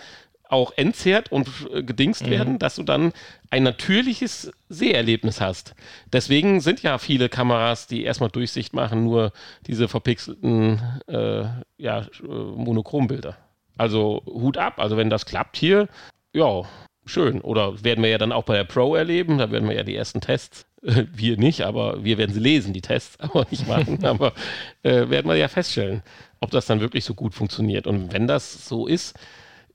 [0.50, 2.32] auch entzerrt und äh, gedingst mhm.
[2.32, 3.14] werden, dass du dann
[3.52, 5.76] ein natürliches Seherlebnis hast.
[6.12, 9.32] Deswegen sind ja viele Kameras, die erstmal Durchsicht machen, nur
[9.68, 11.46] diese verpixelten äh,
[11.78, 13.38] ja, Monochrombilder.
[13.80, 14.74] Also Hut ab.
[14.78, 15.88] Also wenn das klappt hier,
[16.34, 16.64] ja,
[17.06, 17.40] schön.
[17.40, 19.38] Oder werden wir ja dann auch bei der Pro erleben.
[19.38, 20.66] Da werden wir ja die ersten Tests.
[20.82, 24.04] wir nicht, aber wir werden sie lesen, die Tests, aber nicht machen.
[24.06, 24.34] aber
[24.84, 26.04] äh, werden wir ja feststellen,
[26.42, 27.88] ob das dann wirklich so gut funktioniert.
[27.88, 29.18] Und wenn das so ist,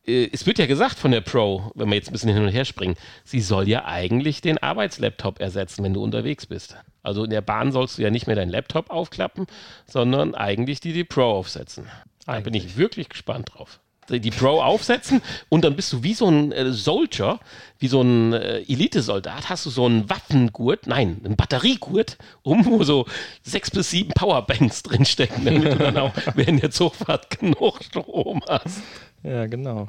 [0.07, 2.51] äh, es wird ja gesagt von der Pro, wenn wir jetzt ein bisschen hin und
[2.51, 6.77] her springen, sie soll ja eigentlich den Arbeitslaptop ersetzen, wenn du unterwegs bist.
[7.03, 9.47] Also in der Bahn sollst du ja nicht mehr deinen Laptop aufklappen,
[9.87, 11.87] sondern eigentlich die, die Pro aufsetzen.
[12.27, 16.29] Da bin ich wirklich gespannt drauf die Pro aufsetzen und dann bist du wie so
[16.29, 17.40] ein äh, Soldier,
[17.79, 22.85] wie so ein äh, Elitesoldat, hast du so einen Waffengurt, nein, einen Batteriegurt, um wo
[22.85, 23.07] so
[23.43, 28.83] sechs bis sieben Powerbanks drinstecken, damit du dann auch während der Zugfahrt genug Strom hast.
[29.23, 29.88] Ja, genau.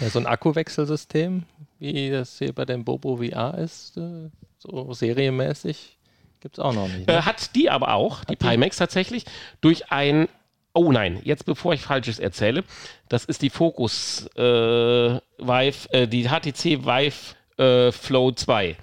[0.00, 1.44] Ja, so ein Akkuwechselsystem,
[1.78, 5.96] wie das hier bei dem Bobo VR ist, äh, so serienmäßig,
[6.40, 7.06] gibt es auch noch nicht.
[7.06, 7.14] Ne?
[7.14, 9.24] Äh, hat die aber auch, die Pimax tatsächlich,
[9.60, 10.28] durch ein
[10.74, 12.64] Oh nein, jetzt bevor ich Falsches erzähle,
[13.08, 18.76] das ist die Focus äh, Vive, äh, die HTC Vive äh, Flow 2.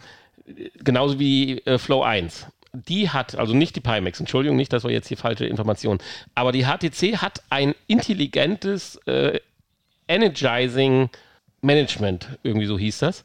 [0.83, 2.47] Genauso wie äh, Flow 1.
[2.73, 5.99] Die hat, also nicht die Pimax, Entschuldigung, nicht, dass wir jetzt hier falsche Informationen,
[6.35, 9.39] aber die HTC hat ein intelligentes äh,
[10.07, 11.09] Energizing
[11.61, 13.23] Management, irgendwie so hieß das.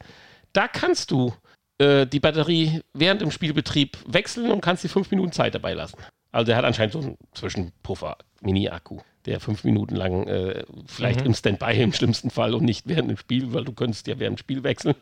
[0.55, 1.35] Da kannst du
[1.79, 5.99] äh, die Batterie während dem Spielbetrieb wechseln und kannst die fünf Minuten Zeit dabei lassen.
[6.33, 11.27] Also der hat anscheinend so einen Zwischenpuffer, Mini-Akku, der fünf Minuten lang äh, vielleicht mhm.
[11.27, 14.39] im Standby im schlimmsten Fall und nicht während dem Spiel, weil du könntest ja während
[14.39, 14.95] dem Spiel wechseln,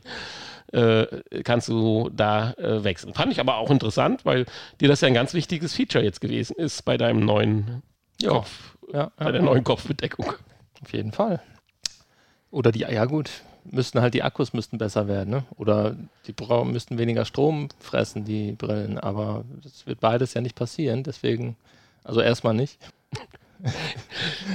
[0.73, 1.07] äh,
[1.45, 3.15] kannst du da äh, wechseln.
[3.15, 4.47] Fand ich aber auch interessant, weil
[4.81, 7.83] dir das ja ein ganz wichtiges Feature jetzt gewesen ist bei deinem neuen
[8.21, 8.31] ja.
[8.31, 10.33] Kopf, ja, bei ja, der neuen Kopfbedeckung.
[10.83, 11.41] Auf jeden Fall.
[12.51, 13.31] Oder die, ja gut,
[13.65, 15.45] müssten halt die Akkus müssten besser werden, ne?
[15.57, 18.99] Oder die müssten weniger Strom fressen, die Brillen.
[18.99, 21.57] Aber das wird beides ja nicht passieren, deswegen,
[22.05, 22.79] also erstmal nicht.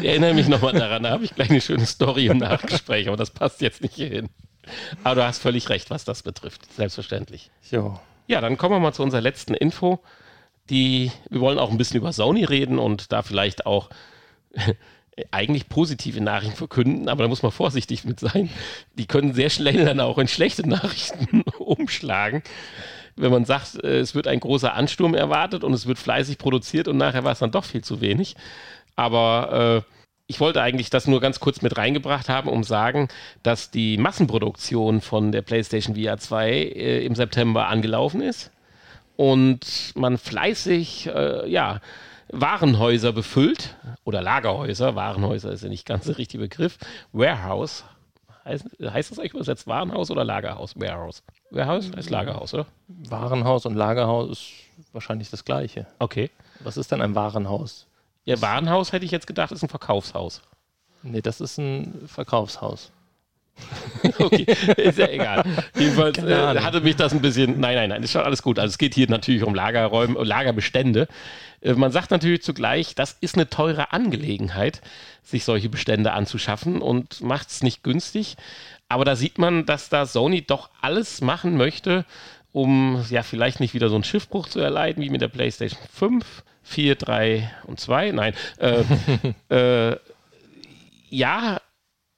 [0.01, 3.17] Ich erinnere mich nochmal daran, da habe ich gleich eine schöne Story im Nachgespräch, aber
[3.17, 4.29] das passt jetzt nicht hier hin.
[5.03, 7.49] Aber du hast völlig recht, was das betrifft, selbstverständlich.
[7.71, 7.99] Jo.
[8.27, 9.99] Ja, dann kommen wir mal zu unserer letzten Info.
[10.69, 13.89] Die, wir wollen auch ein bisschen über Sony reden und da vielleicht auch
[15.31, 18.49] eigentlich positive Nachrichten verkünden, aber da muss man vorsichtig mit sein.
[18.95, 22.43] Die können sehr schnell dann auch in schlechte Nachrichten umschlagen.
[23.17, 26.87] Wenn man sagt, äh, es wird ein großer Ansturm erwartet und es wird fleißig produziert
[26.87, 28.35] und nachher war es dann doch viel zu wenig.
[28.95, 29.93] Aber äh,
[30.27, 33.07] ich wollte eigentlich das nur ganz kurz mit reingebracht haben, um sagen,
[33.43, 38.51] dass die Massenproduktion von der PlayStation VR 2 äh, im September angelaufen ist
[39.15, 41.81] und man fleißig, äh, ja,
[42.29, 44.95] Warenhäuser befüllt oder Lagerhäuser.
[44.95, 46.77] Warenhäuser ist ja nicht ganz der richtige Begriff.
[47.13, 47.85] Warehouse.
[48.47, 50.73] Heißt, heißt das eigentlich übersetzt Warenhaus oder Lagerhaus?
[50.79, 51.21] Warehouse.
[51.51, 52.65] Warehouse heißt Lagerhaus, oder?
[52.87, 55.85] Warenhaus und Lagerhaus ist wahrscheinlich das gleiche.
[55.99, 56.31] Okay.
[56.61, 57.87] Was ist denn ein Warenhaus?
[58.23, 60.41] Ja, Warenhaus hätte ich jetzt gedacht, ist ein Verkaufshaus.
[61.03, 62.91] Nee, das ist ein Verkaufshaus.
[64.19, 64.45] okay,
[64.77, 65.43] ist ja egal.
[65.77, 67.59] Jedenfalls äh, hatte mich das ein bisschen.
[67.59, 68.59] Nein, nein, nein, ist schon alles gut.
[68.59, 71.07] Also es geht hier natürlich um Lagerräume, Lagerbestände.
[71.61, 74.81] Äh, man sagt natürlich zugleich, das ist eine teure Angelegenheit,
[75.23, 78.37] sich solche Bestände anzuschaffen und macht es nicht günstig.
[78.89, 82.05] Aber da sieht man, dass da Sony doch alles machen möchte,
[82.53, 86.43] um ja vielleicht nicht wieder so einen Schiffbruch zu erleiden wie mit der PlayStation 5,
[86.63, 88.11] 4, 3 und 2.
[88.11, 88.33] Nein.
[88.57, 88.83] Äh,
[89.91, 89.97] äh,
[91.09, 91.61] ja,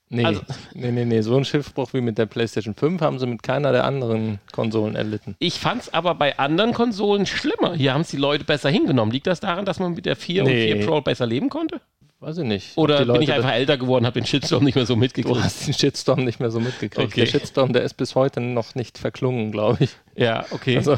[0.10, 0.42] Nee, also,
[0.74, 1.22] nee, nee, nee.
[1.22, 4.96] So ein Schiffbruch wie mit der PlayStation 5 haben sie mit keiner der anderen Konsolen
[4.96, 5.36] erlitten.
[5.40, 7.76] Ich fand es aber bei anderen Konsolen schlimmer.
[7.76, 9.12] Hier haben es die Leute besser hingenommen.
[9.12, 10.74] Liegt das daran, dass man mit der 4 nee.
[10.74, 11.80] und 4 Pro besser leben konnte?
[12.22, 12.78] Weiß ich nicht.
[12.78, 15.38] Oder bin ich einfach älter geworden, habe den Shitstorm nicht mehr so mitgekriegt?
[15.38, 17.14] Du hast den Shitstorm nicht mehr so mitgekriegt.
[17.14, 17.22] Okay.
[17.22, 19.92] Der Shitstorm, der ist bis heute noch nicht verklungen, glaube ich.
[20.18, 20.76] Ja, okay.
[20.76, 20.98] Also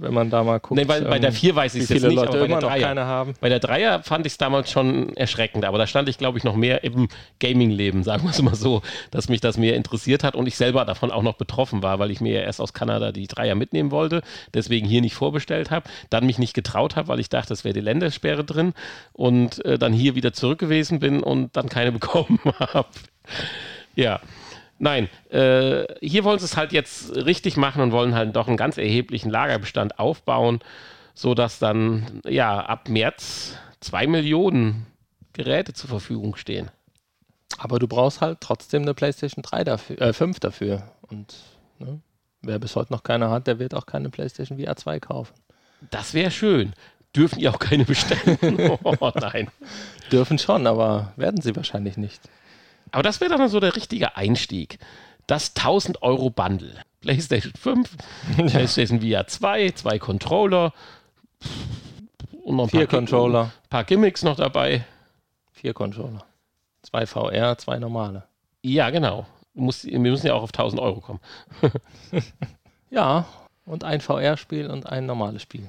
[0.00, 0.78] wenn man da mal guckt.
[0.78, 2.60] Nee, bei, bei der 4 ähm, weiß ich es jetzt nicht, Leute aber bei der
[2.60, 3.34] Dreier, keine haben.
[3.40, 6.44] Bei der Dreier fand ich es damals schon erschreckend, aber da stand ich, glaube ich,
[6.44, 7.08] noch mehr im
[7.38, 10.84] Gaming-Leben, sagen wir es mal so, dass mich das mehr interessiert hat und ich selber
[10.84, 13.90] davon auch noch betroffen war, weil ich mir ja erst aus Kanada die Dreier mitnehmen
[13.90, 14.22] wollte,
[14.54, 17.74] deswegen hier nicht vorbestellt habe, dann mich nicht getraut habe, weil ich dachte, es wäre
[17.74, 18.72] die Ländersperre drin
[19.12, 22.88] und äh, dann hier wieder zurück gewesen bin und dann keine bekommen habe.
[23.94, 24.20] Ja.
[24.82, 28.56] Nein, äh, hier wollen sie es halt jetzt richtig machen und wollen halt doch einen
[28.56, 30.60] ganz erheblichen Lagerbestand aufbauen,
[31.12, 34.86] sodass dann ja ab März zwei Millionen
[35.34, 36.70] Geräte zur Verfügung stehen.
[37.58, 40.90] Aber du brauchst halt trotzdem eine PlayStation 3 dafür, äh, 5 dafür.
[41.02, 41.36] Und
[41.78, 42.00] ne,
[42.40, 45.34] wer bis heute noch keine hat, der wird auch keine PlayStation VR 2 kaufen.
[45.90, 46.72] Das wäre schön.
[47.14, 48.78] Dürfen die auch keine bestellen?
[48.82, 49.48] oh nein.
[50.10, 52.22] Dürfen schon, aber werden sie wahrscheinlich nicht.
[52.92, 54.78] Aber das wäre dann so der richtige Einstieg.
[55.26, 56.82] Das 1000 Euro Bundle.
[57.00, 57.96] PlayStation 5,
[58.36, 58.44] ja.
[58.46, 60.72] PlayStation VR 2, zwei Controller
[62.44, 63.44] und noch ein Vier paar, Controller.
[63.44, 64.84] Ein paar Gimmicks noch dabei.
[65.52, 66.24] Vier Controller.
[66.82, 68.24] Zwei VR, zwei normale.
[68.62, 69.26] Ja, genau.
[69.54, 71.20] Muss, wir müssen ja auch auf 1000 Euro kommen.
[72.90, 73.26] ja,
[73.64, 75.68] und ein VR-Spiel und ein normales Spiel.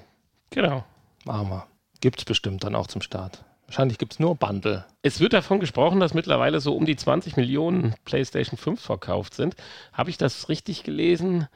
[0.49, 0.83] Genau.
[1.25, 1.67] Machen wir.
[1.99, 3.43] Gibt es bestimmt dann auch zum Start.
[3.71, 4.83] Wahrscheinlich gibt es nur Bundle.
[5.01, 9.55] Es wird davon gesprochen, dass mittlerweile so um die 20 Millionen PlayStation 5 verkauft sind.
[9.93, 11.47] Habe ich das richtig gelesen?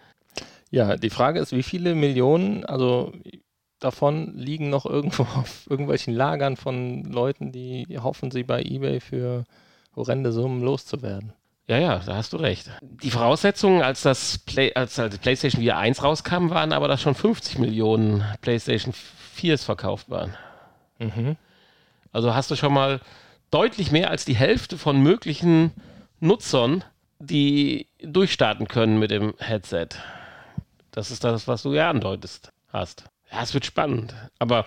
[0.71, 3.11] Ja, die Frage ist, wie viele Millionen, also
[3.81, 9.43] davon liegen noch irgendwo auf irgendwelchen Lagern von Leuten, die hoffen, sie bei eBay für
[9.93, 11.33] horrende Summen loszuwerden.
[11.67, 12.71] Ja, ja, da hast du recht.
[12.81, 17.13] Die Voraussetzungen, als das Play, als die PlayStation VR 1 rauskam, waren aber, dass schon
[17.13, 18.93] 50 Millionen PlayStation
[19.37, 20.33] 4s verkauft waren.
[20.99, 21.35] Mhm.
[22.15, 23.01] Also hast du schon mal
[23.51, 25.71] deutlich mehr als die Hälfte von möglichen
[26.21, 26.85] Nutzern,
[27.19, 29.89] die durchstarten können mit dem Headset.
[30.91, 33.03] Das ist das, was du ja andeutest hast.
[33.29, 34.15] Ja, es wird spannend.
[34.39, 34.65] Aber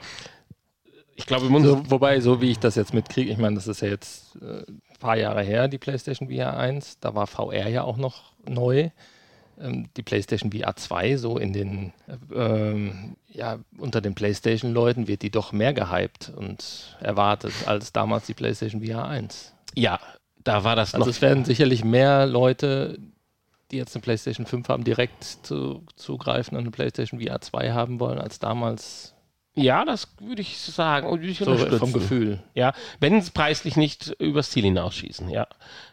[1.14, 3.88] ich glaube, so, wobei, so wie ich das jetzt mitkriege, ich meine, das ist ja
[3.88, 7.96] jetzt äh, ein paar Jahre her, die PlayStation VR 1, da war VR ja auch
[7.96, 8.90] noch neu.
[9.61, 11.92] Ähm, die PlayStation VR 2 so in den,
[12.35, 18.35] ähm, ja, unter den PlayStation-Leuten wird die doch mehr gehypt und erwartet als damals die
[18.35, 19.55] PlayStation VR 1.
[19.75, 20.01] Ja,
[20.44, 21.11] da war das also noch.
[21.11, 22.99] es werden sicherlich mehr Leute,
[23.71, 28.01] die jetzt eine PlayStation 5 haben, direkt zu, zugreifen und eine PlayStation VR 2 haben
[28.01, 29.14] wollen, als damals
[29.59, 31.07] ja, das würde ich sagen.
[31.07, 32.40] Und ich so vom Gefühl.
[32.55, 35.29] Ja, wenn es preislich nicht übers Ziel hinausschießen.
[35.29, 35.47] Ja,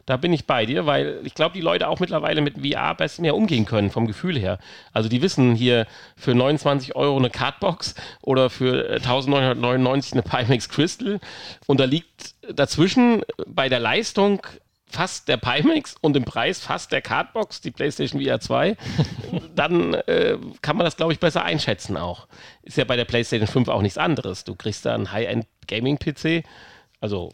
[0.06, 3.22] da bin ich bei dir, weil ich glaube, die Leute auch mittlerweile mit VR besser
[3.22, 4.60] mehr umgehen können, vom Gefühl her.
[4.94, 11.20] Also die wissen hier für 29 Euro eine Cardbox oder für 1999 eine Pimax Crystal
[11.66, 14.46] und da liegt dazwischen bei der Leistung
[14.88, 18.78] fast der Pimax und im Preis fast der Cardbox, die PlayStation VR 2,
[19.56, 22.28] dann äh, kann man das, glaube ich, besser einschätzen auch.
[22.64, 24.44] Ist ja bei der PlayStation 5 auch nichts anderes.
[24.44, 26.44] Du kriegst da einen High-End-Gaming-PC,
[27.02, 27.32] also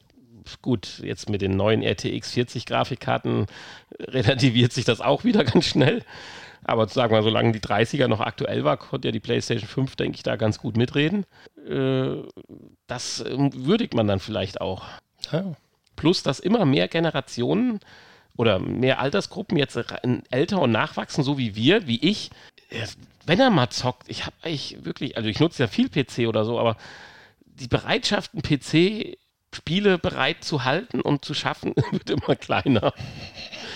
[0.61, 3.47] gut, jetzt mit den neuen RTX 40 Grafikkarten
[3.99, 6.03] relativiert sich das auch wieder ganz schnell.
[6.63, 10.17] Aber sagen wir, solange die 30er noch aktuell war, konnte ja die PlayStation 5, denke
[10.17, 11.25] ich, da ganz gut mitreden.
[11.67, 12.17] Äh,
[12.85, 14.83] das würdigt man dann vielleicht auch.
[15.31, 15.55] Ja.
[16.01, 17.79] Plus, dass immer mehr Generationen
[18.35, 19.77] oder mehr Altersgruppen jetzt
[20.31, 22.31] älter und nachwachsen, so wie wir, wie ich.
[23.27, 26.43] Wenn er mal zockt, ich habe eigentlich wirklich, also ich nutze ja viel PC oder
[26.43, 26.75] so, aber
[27.45, 29.15] die Bereitschaft, einen PC
[29.53, 32.95] Spiele bereit zu halten und zu schaffen, wird immer kleiner.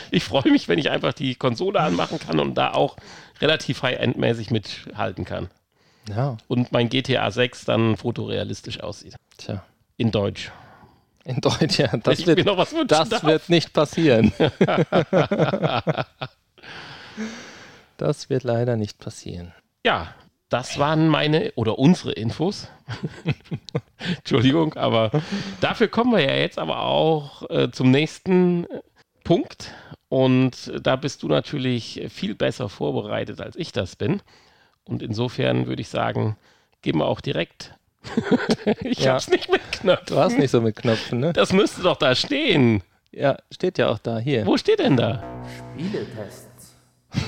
[0.09, 2.97] Ich freue mich, wenn ich einfach die Konsole anmachen kann und da auch
[3.39, 5.51] relativ high-end-mäßig mithalten kann.
[6.09, 6.37] Ja.
[6.47, 9.15] Und mein GTA 6 dann fotorealistisch aussieht.
[9.37, 9.63] Tja.
[9.97, 10.51] In Deutsch.
[11.25, 11.87] In Deutsch, ja.
[11.97, 12.47] Das, wird,
[12.91, 14.31] das wird nicht passieren.
[17.97, 19.51] das wird leider nicht passieren.
[19.83, 20.13] Ja,
[20.49, 22.67] das waren meine oder unsere Infos.
[24.17, 25.09] Entschuldigung, aber
[25.61, 28.67] dafür kommen wir ja jetzt aber auch äh, zum nächsten
[29.23, 29.73] Punkt.
[30.07, 34.21] Und da bist du natürlich viel besser vorbereitet, als ich das bin.
[34.83, 36.37] Und insofern würde ich sagen,
[36.83, 37.73] gehen wir auch direkt.
[38.81, 39.13] ich Ja.
[39.13, 40.05] hab's nicht mit Knöpfen.
[40.07, 41.33] Du hast nicht so mit Knöpfen, ne?
[41.33, 42.81] Das müsste doch da stehen.
[43.11, 44.17] Ja, steht ja auch da.
[44.19, 44.45] Hier.
[44.45, 45.23] Wo steht denn da?
[45.75, 46.75] Spieletests.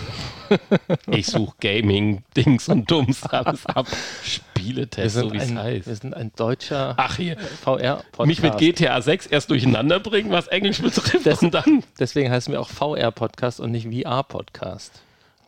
[1.08, 3.86] Ich suche Gaming, Dings und Dums alles ab.
[3.90, 5.88] Wir Spieletest, sind, so wie es ein, heißt.
[5.88, 8.28] wir sind ein deutscher Ach hier, VR-Podcast.
[8.28, 11.26] mich mit GTA 6 erst durcheinander bringen, was Englisch betrifft.
[11.26, 11.84] Das- und dann.
[12.00, 15.02] Deswegen heißen wir auch VR-Podcast und nicht VR-Podcast.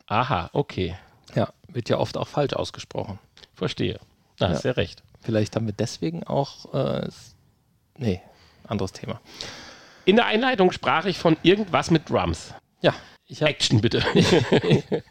[0.08, 0.96] Aha, okay.
[1.34, 3.20] Ja, wird ja oft auch falsch ausgesprochen.
[3.56, 4.00] Verstehe.
[4.38, 5.02] Da hast ja recht.
[5.22, 6.74] Vielleicht haben wir deswegen auch.
[6.74, 7.10] Äh,
[7.98, 8.22] nee,
[8.68, 9.20] anderes Thema.
[10.06, 12.54] In der Einleitung sprach ich von irgendwas mit Drums.
[12.82, 12.94] Ja,
[13.28, 13.52] ich habe.
[13.52, 14.04] Action bitte.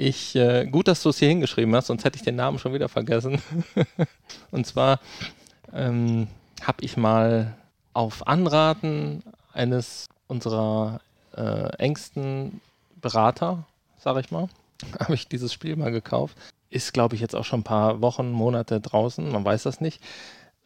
[0.00, 2.72] Ich, äh, gut, dass du es hier hingeschrieben hast, sonst hätte ich den Namen schon
[2.72, 3.42] wieder vergessen.
[4.52, 5.00] und zwar
[5.72, 6.28] ähm,
[6.62, 7.56] habe ich mal
[7.94, 11.00] auf Anraten eines unserer
[11.36, 12.60] äh, engsten
[13.00, 13.64] Berater,
[13.98, 14.48] sage ich mal,
[15.00, 16.36] habe ich dieses Spiel mal gekauft.
[16.70, 20.02] Ist, glaube ich, jetzt auch schon ein paar Wochen, Monate draußen, man weiß das nicht.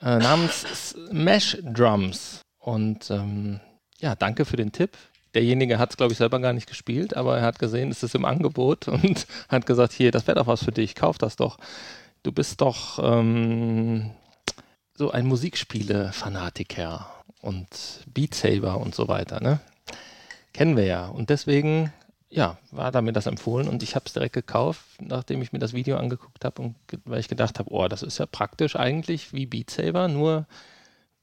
[0.00, 2.40] Äh, namens Smash Drums.
[2.58, 3.60] Und ähm,
[4.00, 4.96] ja, danke für den Tipp.
[5.34, 8.14] Derjenige hat es, glaube ich, selber gar nicht gespielt, aber er hat gesehen, es ist
[8.14, 11.58] im Angebot und hat gesagt, hier, das wäre doch was für dich, kauf das doch.
[12.22, 14.10] Du bist doch ähm,
[14.94, 17.06] so ein Musikspiele-Fanatiker
[17.40, 17.68] und
[18.06, 19.60] Beat Saber und so weiter, ne?
[20.52, 21.06] Kennen wir ja.
[21.06, 21.92] Und deswegen,
[22.32, 25.58] ja, war da mir das empfohlen und ich habe es direkt gekauft, nachdem ich mir
[25.58, 26.74] das Video angeguckt habe und
[27.04, 30.46] weil ich gedacht habe, oh, das ist ja praktisch eigentlich wie Beat Saber, nur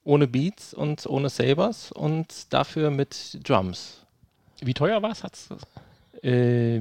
[0.03, 4.05] ohne Beats und ohne Sabers und dafür mit Drums.
[4.61, 5.49] Wie teuer war es?
[6.21, 6.79] Äh,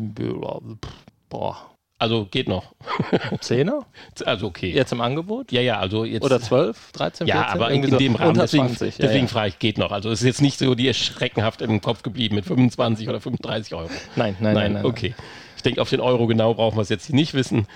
[1.31, 1.70] boah,
[2.01, 2.74] Also geht noch.
[3.40, 3.84] Zehner?
[4.24, 4.70] Also okay.
[4.70, 5.51] Jetzt im Angebot?
[5.51, 6.22] Ja, ja, also jetzt.
[6.22, 7.26] Oder 12, 13, 14?
[7.26, 8.34] ja, aber in, Irgendwie in so dem Rahmen.
[8.38, 8.96] Deswegen, 20.
[8.96, 9.26] deswegen ja, ja.
[9.26, 9.90] frage ich, geht noch.
[9.90, 13.74] Also es ist jetzt nicht so die schreckenhaft im Kopf geblieben mit 25 oder 35
[13.74, 13.90] Euro.
[14.14, 14.84] Nein, nein, nein, nein.
[14.84, 15.14] okay.
[15.57, 17.66] Ich denke, auf den Euro genau brauchen wir es jetzt hier nicht wissen.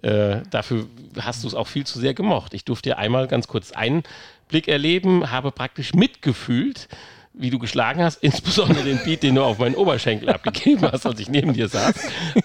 [0.00, 0.86] Äh, dafür
[1.20, 2.54] hast du es auch viel zu sehr gemocht.
[2.54, 6.88] Ich durfte dir einmal ganz kurz Einblick erleben, habe praktisch mitgefühlt,
[7.34, 11.20] wie du geschlagen hast, insbesondere den Beat, den du auf meinen Oberschenkel abgegeben hast, als
[11.20, 11.94] ich neben dir saß.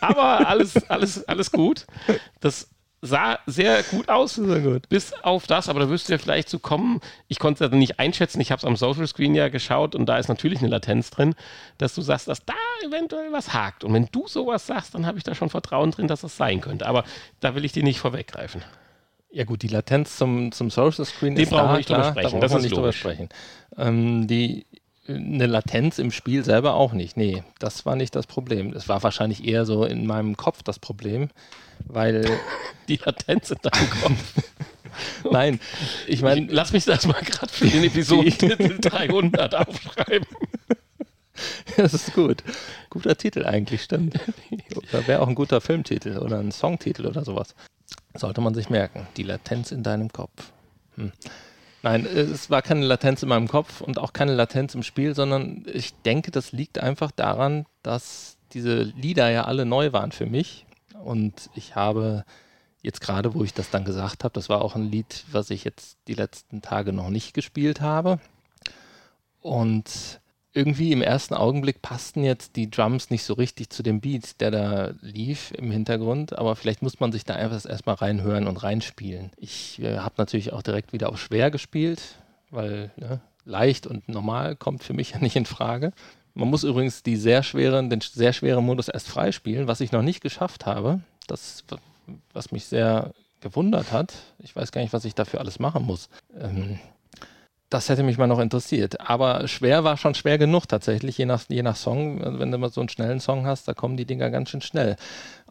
[0.01, 1.85] Aber alles, alles, alles gut.
[2.39, 2.69] Das
[3.01, 4.35] sah sehr gut aus.
[4.35, 4.89] Sehr gut.
[4.89, 6.99] Bis auf das, aber da wirst du ja vielleicht zu kommen.
[7.27, 8.41] Ich konnte es ja nicht einschätzen.
[8.41, 11.35] Ich habe es am Social Screen ja geschaut und da ist natürlich eine Latenz drin,
[11.77, 12.53] dass du sagst, dass da
[12.85, 13.83] eventuell was hakt.
[13.83, 16.61] Und wenn du sowas sagst, dann habe ich da schon Vertrauen drin, dass das sein
[16.61, 16.87] könnte.
[16.87, 17.03] Aber
[17.39, 18.63] da will ich dir nicht vorweggreifen.
[19.29, 21.99] Ja gut, die Latenz zum, zum Social Screen Den ist brauchen wir da, nicht drüber
[22.01, 22.99] klar, sprechen, Da das ist nicht drüber logisch.
[22.99, 23.29] sprechen.
[23.77, 24.65] Ähm, die,
[25.07, 27.17] eine Latenz im Spiel selber auch nicht.
[27.17, 28.73] Nee, das war nicht das Problem.
[28.73, 31.29] Es war wahrscheinlich eher so in meinem Kopf das Problem,
[31.85, 32.25] weil,
[32.87, 34.33] Die Latenz in deinem Kopf.
[35.31, 35.59] nein,
[36.07, 40.27] ich meine, Lass mich das mal gerade für den Episodentitel 300 aufschreiben.
[41.77, 42.43] das ist gut.
[42.89, 44.19] Guter Titel eigentlich, stimmt.
[44.75, 47.55] Oder wäre auch ein guter Filmtitel oder ein Songtitel oder sowas.
[48.15, 49.07] Sollte man sich merken.
[49.17, 50.51] Die Latenz in deinem Kopf.
[50.95, 51.11] Hm.
[51.87, 55.63] Nein, es war keine Latenz in meinem Kopf und auch keine Latenz im Spiel, sondern
[55.71, 60.65] ich denke, das liegt einfach daran, dass diese Lieder ja alle neu waren für mich.
[61.01, 62.25] Und ich habe
[62.81, 65.63] jetzt gerade, wo ich das dann gesagt habe, das war auch ein Lied, was ich
[65.63, 68.19] jetzt die letzten Tage noch nicht gespielt habe.
[69.39, 70.19] Und
[70.57, 74.49] irgendwie im ersten Augenblick passten jetzt die Drums nicht so richtig zu dem Beat, der
[74.49, 79.31] da lief im Hintergrund, aber vielleicht muss man sich da einfach erstmal reinhören und reinspielen.
[79.37, 82.01] Ich äh, habe natürlich auch direkt wieder auf schwer gespielt,
[82.49, 85.93] weil ne, leicht und normal kommt für mich ja nicht in Frage.
[86.33, 90.03] Man muss übrigens die sehr schweren, den sehr schweren Modus erst freispielen, was ich noch
[90.03, 91.01] nicht geschafft habe.
[91.27, 91.63] Das,
[92.33, 94.13] was mich sehr gewundert hat.
[94.39, 96.09] Ich weiß gar nicht, was ich dafür alles machen muss.
[96.39, 96.79] Ähm,
[97.69, 99.01] das hätte mich mal noch interessiert.
[99.01, 102.23] Aber schwer war schon schwer genug tatsächlich, je nach, je nach Song.
[102.23, 104.61] Also Wenn du mal so einen schnellen Song hast, da kommen die Dinger ganz schön
[104.61, 104.95] schnell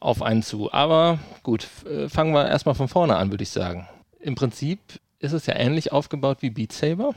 [0.00, 0.72] auf einen zu.
[0.72, 3.86] Aber gut, äh, fangen wir erstmal von vorne an, würde ich sagen.
[4.18, 4.80] Im Prinzip
[5.18, 7.14] ist es ja ähnlich aufgebaut wie Beat Saber.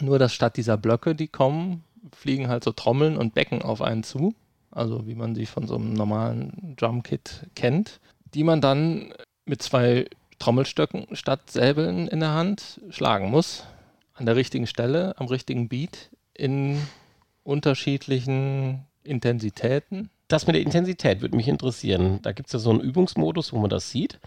[0.00, 1.84] Nur, dass statt dieser Blöcke, die kommen,
[2.14, 4.34] fliegen halt so Trommeln und Becken auf einen zu.
[4.70, 8.00] Also wie man sie von so einem normalen Drumkit kennt.
[8.34, 9.14] Die man dann
[9.46, 10.06] mit zwei
[10.38, 13.64] Trommelstöcken statt Säbeln in der Hand schlagen muss
[14.14, 16.80] an der richtigen Stelle, am richtigen Beat, in
[17.42, 20.10] unterschiedlichen Intensitäten.
[20.28, 22.20] Das mit der Intensität würde mich interessieren.
[22.22, 24.18] Da gibt es ja so einen Übungsmodus, wo man das sieht.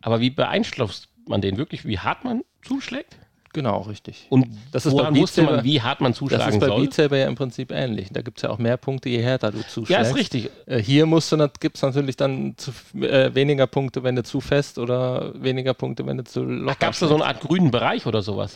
[0.00, 3.16] Aber wie beeinflusst man den wirklich, wie hart man zuschlägt?
[3.52, 4.26] Genau, richtig.
[4.30, 6.82] Und Das ist woran wusste man, wie hart man Das zuschlagen ist bei soll?
[6.82, 8.08] Beat Saber ja im Prinzip ähnlich.
[8.12, 9.90] Da gibt es ja auch mehr Punkte, je härter du zuschlägst.
[9.90, 10.50] ja, ist richtig.
[10.66, 12.70] Äh, Hier musst du, gibt es natürlich dann zu,
[13.00, 16.92] äh, weniger Punkte, wenn du zu fest oder weniger Punkte, wenn du zu locker Gab
[16.92, 18.54] es da so eine Art grünen Bereich oder sowas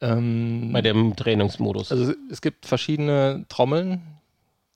[0.00, 1.90] ähm, bei dem Trainingsmodus?
[1.92, 4.02] Also es gibt verschiedene Trommeln,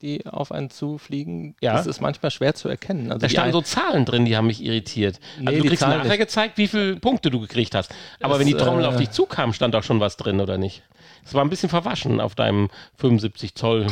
[0.02, 1.54] die auf einen zufliegen.
[1.60, 1.74] Ja.
[1.74, 3.12] Das ist manchmal schwer zu erkennen.
[3.12, 5.20] Also Da standen so Zahlen drin, die haben mich irritiert.
[5.38, 6.20] Nee, also du kriegst Zahlen nachher nicht.
[6.20, 7.94] gezeigt, wie viele Punkte du gekriegt hast.
[8.20, 10.56] Aber Das, wenn die Trommel äh, auf dich zukam, stand auch schon was drin, oder
[10.58, 10.82] nicht?
[11.24, 13.86] Es war ein bisschen verwaschen auf deinem 75 Zoll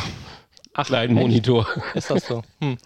[0.73, 1.27] Ach, kleinen echt?
[1.27, 1.67] Monitor.
[1.95, 2.43] Ist das so?
[2.61, 2.79] Hm.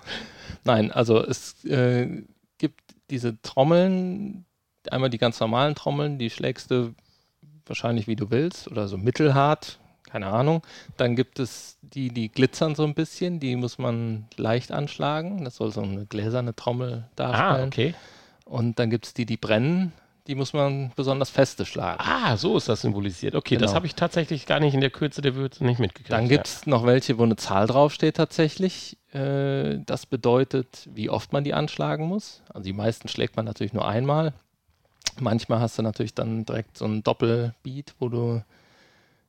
[0.65, 2.25] Nein, also es äh,
[2.59, 2.81] gibt
[3.11, 4.47] diese Trommeln,
[4.91, 6.95] einmal die ganz normalen Trommeln, die schlägst du
[7.67, 9.79] wahrscheinlich wie du willst oder so mittelhart,
[10.11, 10.63] keine Ahnung.
[10.97, 15.45] Dann gibt es die, die glitzern so ein bisschen, die muss man leicht anschlagen.
[15.45, 17.67] Das soll so eine gläserne Trommel Ah, darstellen.
[17.69, 17.95] okay.
[18.45, 19.93] Und dann gibt es die, die brennen,
[20.27, 22.01] die muss man besonders feste schlagen.
[22.05, 23.35] Ah, so ist das symbolisiert.
[23.35, 23.75] Okay, das Genau.
[23.77, 26.13] habe ich tatsächlich gar nicht in der Kürze der Würze nicht mitgekriegt.
[26.13, 28.99] Dann gibt es noch welche, wo eine Zahl draufsteht tatsächlich.
[29.13, 32.43] Äh, das bedeutet, wie oft man die anschlagen muss.
[32.51, 34.33] Also die meisten schlägt man natürlich nur einmal.
[35.21, 38.43] Manchmal hast du natürlich dann direkt so einen Doppelbeat, wo du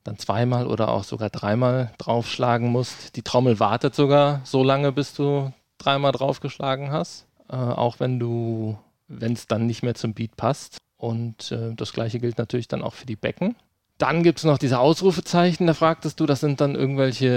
[0.03, 3.15] dann zweimal oder auch sogar dreimal draufschlagen musst.
[3.15, 7.25] Die Trommel wartet sogar so lange, bis du dreimal draufgeschlagen hast.
[7.49, 8.77] Äh, auch wenn du,
[9.07, 10.77] wenn es dann nicht mehr zum Beat passt.
[10.97, 13.55] Und äh, das gleiche gilt natürlich dann auch für die Becken.
[13.97, 17.27] Dann gibt es noch diese Ausrufezeichen, da fragtest du, das sind dann irgendwelche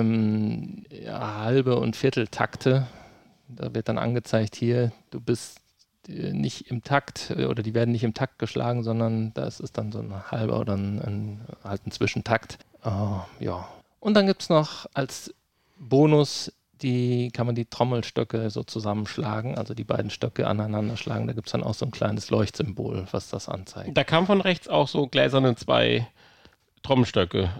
[0.00, 2.86] ähm, ja, halbe und Vierteltakte.
[3.48, 5.61] Da wird dann angezeigt, hier, du bist
[6.08, 9.92] nicht im Takt äh, oder die werden nicht im Takt geschlagen, sondern das ist dann
[9.92, 12.58] so ein halber oder ein, ein, halt ein Zwischentakt.
[12.84, 13.68] Äh, ja.
[14.00, 15.32] Und dann gibt es noch als
[15.78, 21.26] Bonus, die kann man die Trommelstöcke so zusammenschlagen, also die beiden Stöcke aneinander schlagen.
[21.26, 23.96] Da gibt es dann auch so ein kleines Leuchtsymbol, was das anzeigt.
[23.96, 26.08] Da kam von rechts auch so gläserne zwei
[26.82, 27.50] Trommelstöcke,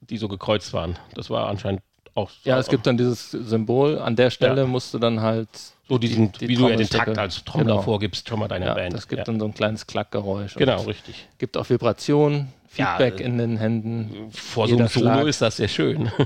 [0.00, 0.98] die so gekreuzt waren.
[1.14, 1.82] Das war anscheinend
[2.14, 3.98] auch Ja, es gibt dann dieses Symbol.
[3.98, 4.66] An der Stelle Ja.
[4.66, 5.48] musst du dann halt
[5.88, 7.82] so diesen, die wie du ja den Takt als Trommler Genau.
[7.82, 8.94] vorgibst, schon mal deiner ja, Band.
[8.94, 9.24] das gibt ja.
[9.24, 10.54] dann so ein kleines Klackgeräusch.
[10.54, 11.28] Genau, richtig.
[11.38, 14.30] gibt auch Vibration, Ja, Feedback äh, in den Händen.
[14.32, 16.10] Vor so einem Solo ist das sehr schön.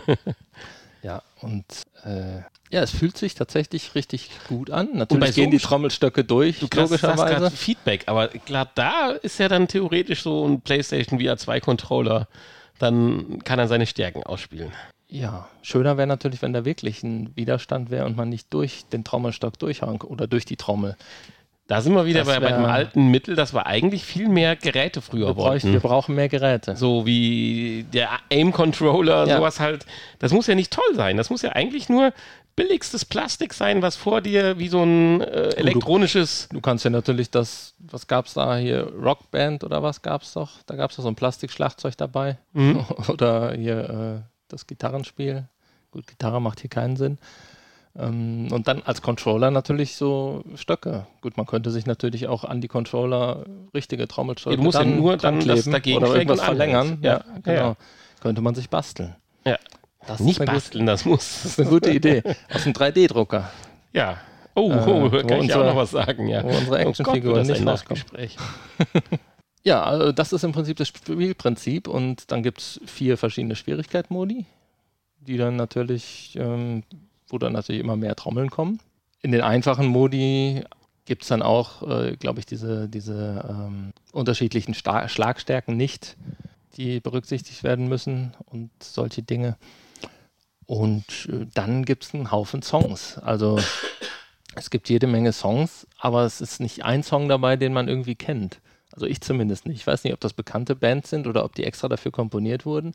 [1.02, 1.66] Ja, und
[2.04, 2.38] äh,
[2.70, 4.88] ja, es fühlt sich tatsächlich richtig gut an.
[4.94, 7.26] Natürlich gehen so die Trommelstöcke durch, Du logischerweise.
[7.26, 12.26] gerade Feedback, aber klar, da ist ja dann theoretisch so ein PlayStation VR 2 Controller,
[12.78, 14.72] dann kann er seine Stärken ausspielen.
[15.08, 19.04] Ja, schöner wäre natürlich, wenn da wirklich ein Widerstand wäre und man nicht durch den
[19.04, 20.96] Trommelstock durchhauen oder durch die Trommel.
[21.66, 25.00] Da sind wir wieder bei, bei dem alten Mittel, dass wir eigentlich viel mehr Geräte
[25.00, 25.88] früher Wir, bräuchten, wir wollten.
[25.88, 26.76] brauchen mehr Geräte.
[26.76, 29.36] So wie der Aim-Controller, Ja.
[29.38, 29.86] sowas halt.
[30.18, 31.16] Das muss ja nicht toll sein.
[31.16, 32.12] Das muss ja eigentlich nur
[32.54, 36.48] billigstes Plastik sein, was vor dir wie so ein äh, elektronisches.
[36.52, 40.34] Du kannst ja natürlich das, was gab es da hier, Rockband oder was gab es
[40.34, 40.50] doch?
[40.66, 42.36] Da gab es doch so ein Plastikschlagzeug dabei.
[42.52, 42.84] Mhm.
[43.08, 45.48] oder hier äh, das Gitarrenspiel.
[45.90, 47.18] Gut, Gitarre macht hier keinen Sinn.
[47.96, 51.06] Ähm, und dann als Controller natürlich so Stöcke.
[51.20, 55.16] Gut, man könnte sich natürlich auch an die Controller richtige Trommelstöcke du musst ja nur
[55.16, 56.98] dann das dagegen oder irgendwas verlängern.
[57.02, 57.60] Ja, Ja, genau.
[57.60, 57.76] ja.
[58.20, 59.14] Könnte man sich basteln.
[59.44, 59.58] Ja.
[60.06, 61.42] Das Nicht basteln, das muss.
[61.42, 62.22] das ist eine gute Idee.
[62.52, 63.50] Aus einem 3D-Drucker.
[63.92, 64.18] Ja.
[64.54, 66.42] Oh, Äh, oh wo kann ich auch noch was sagen, ja.
[66.42, 68.02] wo unsere Oh Gott, wird das nicht ein rauskommen.
[69.64, 74.44] Ja, also das ist im Prinzip das Spielprinzip und dann gibt es vier verschiedene Schwierigkeitsmodi,
[75.20, 76.82] die dann natürlich, ähm,
[77.28, 78.78] wo dann natürlich immer mehr Trommeln kommen.
[79.22, 80.62] In den einfachen Modi
[81.06, 86.16] gibt es dann auch, äh, glaube ich, diese, diese ähm, unterschiedlichen Sta Schlagstärken nicht,
[86.76, 89.56] die berücksichtigt werden müssen und solche Dinge.
[90.66, 93.16] Und äh, dann gibt es einen Haufen Songs.
[93.16, 93.58] Also
[94.56, 98.14] es gibt jede Menge Songs, aber es ist nicht ein Song dabei, den man irgendwie
[98.14, 98.60] kennt.
[98.94, 99.78] Also ich zumindest nicht.
[99.78, 102.94] Ich weiß nicht, ob das bekannte Bands sind oder ob die extra dafür komponiert wurden.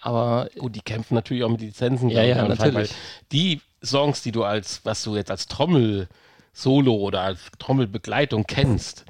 [0.00, 2.10] Aber Gut, die kämpfen natürlich auch mit Lizenzen.
[2.10, 2.92] Ja, ja, natürlich.
[3.32, 9.06] Die Songs, die du als, was du jetzt als Trommel-Solo oder als Trommelbegleitung kennst,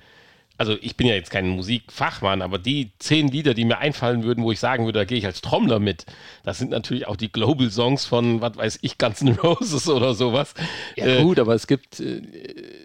[0.56, 4.44] also ich bin ja jetzt kein Musikfachmann, aber die zehn Lieder, die mir einfallen würden,
[4.44, 6.06] wo ich sagen würde, da gehe ich als Trommler mit,
[6.44, 10.14] das sind natürlich auch die Global Songs von, was weiß ich, Guns N' Roses oder
[10.14, 10.54] sowas.
[10.96, 12.22] ja Äh, gut, aber es gibt, äh,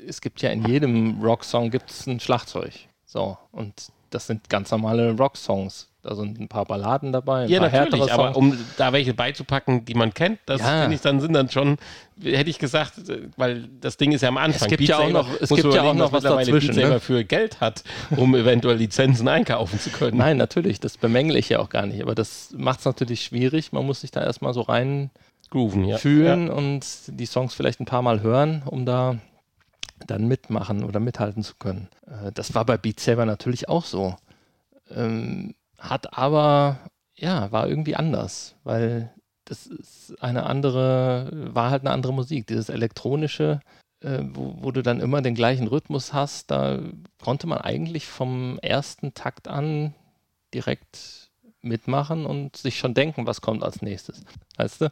[0.07, 2.73] es gibt ja in jedem Rocksong gibt es ein Schlagzeug.
[3.11, 3.73] So, und
[4.11, 5.87] das sind ganz normale Rocksongs.
[6.03, 10.13] Da sind ein paar Balladen dabei, Ja, natürlich, aber um da welche beizupacken, die man
[10.13, 10.81] kennt, das Ja.
[10.81, 11.77] finde ich dann sind dann schon,
[12.23, 12.93] hätte ich gesagt,
[13.35, 14.69] weil das Ding ist ja am Anfang.
[14.69, 16.99] gibt ja auch noch- es gibt ja auch noch was dazwischen, Beat ne?
[16.99, 17.83] für Geld hat,
[18.15, 20.17] um eventuell Lizenzen einkaufen zu können.
[20.17, 22.01] Nein, natürlich, das bemängle ich ja auch gar nicht.
[22.03, 23.73] Aber das macht es natürlich schwierig.
[23.73, 25.09] Man muss sich da erstmal so rein
[25.49, 25.97] Grooven, ja.
[25.97, 29.17] fühlen und die Songs vielleicht ein paar Mal hören, um da
[30.07, 31.89] dann mitmachen oder mithalten zu können.
[32.07, 34.15] Äh, das war bei Beat Saber natürlich auch so.
[34.89, 36.79] Ähm, hat aber,
[37.15, 39.13] ja, war irgendwie anders, weil
[39.45, 42.47] das ist eine andere, war halt eine andere Musik.
[42.47, 43.61] Dieses elektronische,
[44.01, 46.79] äh, wo, wo du dann immer den gleichen Rhythmus hast, da
[47.21, 49.95] konnte man eigentlich vom ersten Takt an
[50.53, 51.29] direkt
[51.61, 54.23] mitmachen und sich schon denken, was kommt als nächstes.
[54.57, 54.91] Weißt du?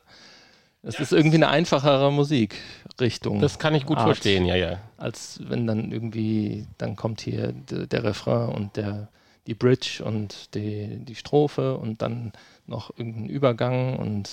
[0.84, 3.40] Es ist irgendwie eine einfachere Musikrichtung.
[3.40, 4.06] Das kann ich gut Art.
[4.06, 4.80] verstehen, ja, ja.
[4.98, 9.10] als wenn dann irgendwie, dann kommt hier der, der Refrain und der,
[9.48, 12.32] die Bridge und die, die Strophe und dann
[12.68, 14.30] noch irgendein Übergang und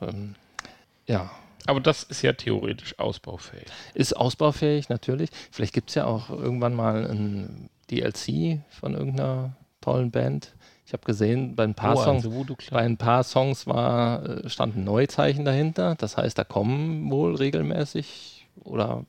[0.00, 0.34] ähm,
[1.06, 1.30] ja,
[1.66, 3.66] Aber das ist ja theoretisch ausbaufähig.
[3.94, 5.30] ist ausbaufähig natürlich.
[5.50, 10.52] Vielleicht gibt es ja auch irgendwann mal ein DLC von irgendeiner tollen Band.
[10.88, 12.70] Ich habe gesehen, bei ein paar Oh, Songs, also Voodoo Club.
[12.72, 15.96] bei ein paar Songs war, äh, stand ein Neuzeichen dahinter.
[15.96, 19.04] Das heißt, da kommen wohl regelmäßig oder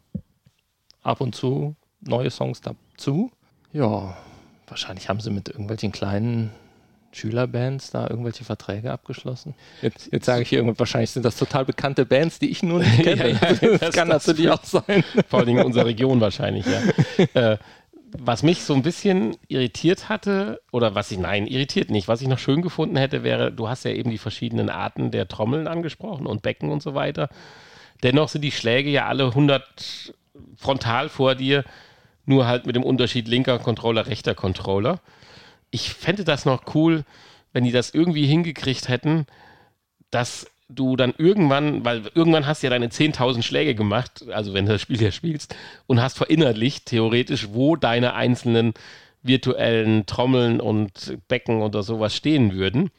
[1.04, 3.32] ab und zu neue Songs dazu.
[3.72, 4.18] Ja,
[4.68, 6.52] wahrscheinlich haben sie mit irgendwelchen kleinen
[7.14, 9.56] Schülerbands da irgendwelche Verträge abgeschlossen.
[9.82, 12.80] Jetzt, jetzt sage ich hier irgendwas, wahrscheinlich sind das total bekannte Bands, die ich nur
[12.80, 13.30] nicht kenne.
[13.32, 15.04] Ja, ja, das, das- kann das- natürlich auch sein.
[15.30, 17.54] Vor allen Dingen in unserer Region wahrscheinlich, ja.
[17.54, 17.58] äh,
[18.18, 22.28] was mich so ein bisschen irritiert hatte, oder was ich, nein, irritiert nicht, was ich
[22.28, 26.26] noch schön gefunden hätte, wäre, du hast ja eben die verschiedenen Arten der Trommeln angesprochen
[26.26, 27.30] und Becken und so weiter.
[28.04, 30.14] Dennoch sind die Schläge ja alle 100
[30.56, 31.64] frontal vor dir,
[32.26, 35.00] nur halt mit dem Unterschied linker Controller, rechter Controller.
[35.72, 37.04] Ich fände das noch cool,
[37.54, 39.26] wenn die das irgendwie hingekriegt hätten,
[40.12, 44.66] dass du dann irgendwann, weil irgendwann hast du ja deine 10.000 Schläge gemacht, also wenn
[44.66, 45.56] du das Spiel ja spielst,
[45.88, 48.74] und hast verinnerlicht, theoretisch, wo deine einzelnen
[49.22, 52.92] virtuellen Trommeln und Becken oder sowas stehen würden.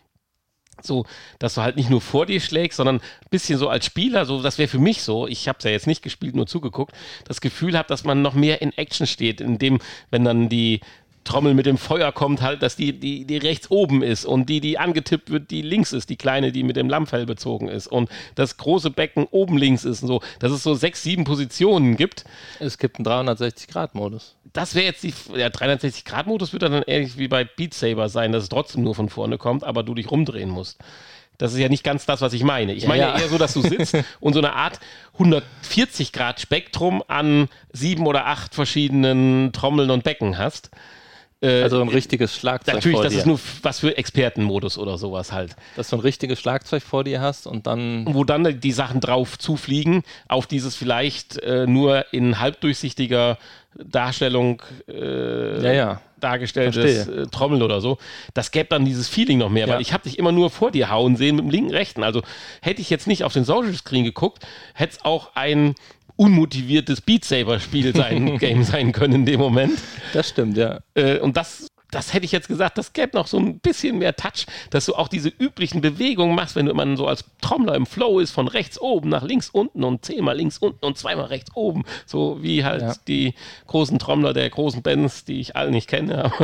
[0.83, 1.05] So,
[1.39, 4.43] dass du halt nicht nur vor dir schlägst, sondern ein bisschen so als Spieler, so,
[4.43, 6.95] das wäre für mich so, ich habe es ja jetzt nicht gespielt, nur zugeguckt,
[7.27, 9.79] das Gefühl habe, dass man noch mehr in Action steht, in dem,
[10.11, 10.81] wenn dann die
[11.25, 14.61] Trommel mit dem Feuer kommt, halt, dass die, die, die rechts oben ist und die,
[14.61, 18.09] die angetippt wird, die links ist, die kleine, die mit dem Lammfell bezogen ist und
[18.35, 22.25] das große Becken oben links ist und so, dass es so sechs, sieben Positionen gibt.
[22.59, 24.37] Es gibt einen 360-Grad-Modus.
[24.53, 28.45] Das wäre jetzt die, der 360-Grad-Modus wird dann ähnlich wie bei Beat Saber sein, dass
[28.45, 30.79] es trotzdem nur von vorne kommt, aber du dich rumdrehen musst.
[31.41, 32.75] Das ist ja nicht ganz das, was ich meine.
[32.75, 33.19] Ich Ja, meine ja.
[33.19, 34.79] eher so, dass du sitzt und so eine Art
[35.15, 40.71] 140 Grad Spektrum an sieben oder acht verschiedenen Trommeln und Becken hast.
[41.43, 43.19] Äh, Also ein richtiges Schlagzeug Natürlich, vor das dir.
[43.21, 45.57] ist nur was für Expertenmodus oder sowas halt.
[45.77, 49.39] dass du ein richtiges Schlagzeug vor dir hast und dann Wo dann die Sachen drauf
[49.39, 53.39] zufliegen, auf dieses vielleicht äh, nur in halbdurchsichtiger
[53.75, 56.01] Darstellung äh, Ja, ja.
[56.19, 57.99] dargestelltes äh, Trommel oder so.
[58.35, 59.75] Das gäbe dann dieses Feeling noch mehr, Ja.
[59.75, 62.03] weil ich habe dich immer nur vor dir hauen sehen mit dem linken, rechten.
[62.03, 62.23] Also
[62.61, 65.75] hätte ich jetzt nicht auf den Social Screen geguckt, hätte es auch ein
[66.21, 69.79] unmotiviertes Beat Saber Spiel sein, Game sein können in dem Moment.
[70.13, 70.81] das stimmt, ja.
[70.95, 74.15] Äh, und das, das hätte ich jetzt gesagt, das gäbe noch so ein bisschen mehr
[74.17, 77.87] Touch, dass du auch diese üblichen Bewegungen machst, wenn du immer so als Trommler im
[77.87, 81.51] Flow ist, von rechts oben nach links unten und zehnmal links unten und zweimal rechts
[81.55, 81.85] oben.
[82.07, 82.95] So wie halt Ja.
[83.09, 83.35] die
[83.67, 86.33] großen Trommler der großen Bands, die ich alle nicht kenne.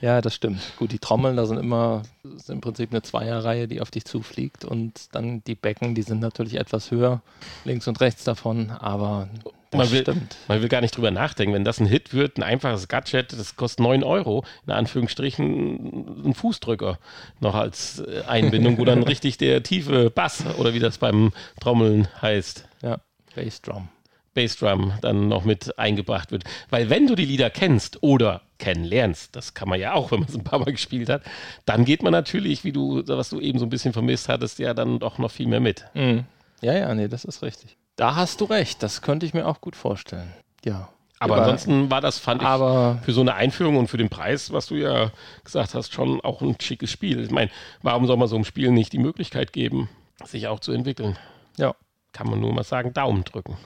[0.00, 0.60] Ja, das stimmt.
[0.78, 2.02] Gut, die Trommeln, da sind immer
[2.36, 6.20] ist im Prinzip eine Zweierreihe, die auf dich zufliegt und dann die Becken, die sind
[6.20, 7.22] natürlich etwas höher,
[7.64, 9.28] links und rechts davon, aber
[9.76, 10.04] man will,
[10.48, 11.54] man will gar nicht drüber nachdenken.
[11.54, 16.34] Wenn das ein Hit wird, ein einfaches Gadget, das kostet 9 Euro, in Anführungsstrichen ein
[16.34, 16.98] Fußdrücker
[17.40, 22.08] noch als äh, Einbindung, wo dann richtig der tiefe Bass oder wie das beim Trommeln
[22.20, 22.68] heißt.
[22.82, 22.98] Ja,
[23.34, 23.88] Bassdrum.
[24.34, 26.44] Bassdrum dann noch mit eingebracht wird.
[26.70, 30.28] Weil wenn du die Lieder kennst oder kennenlernst, das kann man ja auch, wenn man
[30.28, 31.22] es ein paar Mal gespielt hat,
[31.64, 34.74] dann geht man natürlich, wie du, was du eben so ein bisschen vermisst hattest, ja
[34.74, 35.84] dann doch noch viel mehr mit.
[35.94, 36.24] Mhm.
[36.60, 37.76] Ja, ja, nee, das ist richtig.
[37.96, 40.32] Da hast du recht, das könnte ich mir auch gut vorstellen.
[40.64, 40.88] Ja.
[41.18, 44.52] Aber ansonsten war das, fand ich, aber für so eine Einführung und für den Preis,
[44.52, 45.10] was du ja
[45.44, 47.24] gesagt hast, schon auch ein schickes Spiel.
[47.24, 49.88] Ich meine, warum soll man so einem Spiel nicht die Möglichkeit geben,
[50.24, 51.16] sich auch zu entwickeln?
[51.56, 51.74] ja.
[52.12, 53.58] Kann man nur mal sagen, Daumen drücken.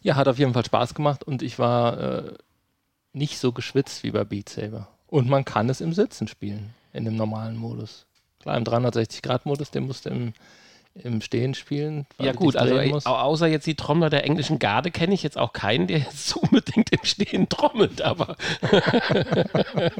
[0.00, 2.34] Ja, hat auf jeden Fall Spaß gemacht und ich war äh,
[3.12, 4.88] nicht so geschwitzt wie bei Beat Saber.
[5.08, 8.06] Und man kann es im Sitzen spielen, in dem normalen Modus.
[8.40, 10.34] Klar, im 360-Grad-Modus, den musst du im,
[10.94, 12.06] im Stehen spielen.
[12.20, 13.06] Ja gut, also musst.
[13.06, 16.40] außer jetzt die Trommler der englischen Garde kenne ich jetzt auch keinen, der jetzt so
[16.40, 18.36] unbedingt im Stehen trommelt, aber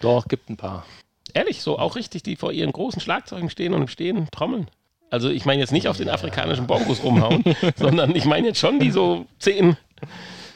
[0.00, 0.86] Doch, gibt ein paar.
[1.34, 4.68] ehrlich, so auch richtig, die vor ihren großen Schlagzeugen stehen und im Stehen trommeln.
[5.10, 7.44] Also ich meine jetzt nicht auf den afrikanischen Bongos rumhauen,
[7.76, 9.76] sondern ich meine jetzt schon, die so zehn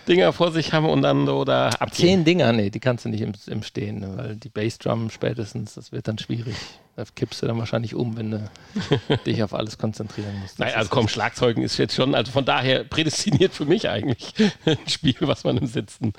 [0.09, 1.93] Dinger vor sich haben und dann so da abgehen.
[1.93, 5.75] Zehn Dinger, nee, die kannst du nicht im, im Stehen, ne, weil die Bassdrum spätestens,
[5.75, 6.57] das wird dann schwierig.
[6.97, 8.51] Da kippst du dann wahrscheinlich um, wenn du
[9.27, 10.59] dich auf alles konzentrieren musst.
[10.59, 14.35] Nein, ist also komm, Schlagzeugen ist jetzt schon, also von daher prädestiniert für mich eigentlich
[14.67, 16.13] ein Spiel, was man im Sitzen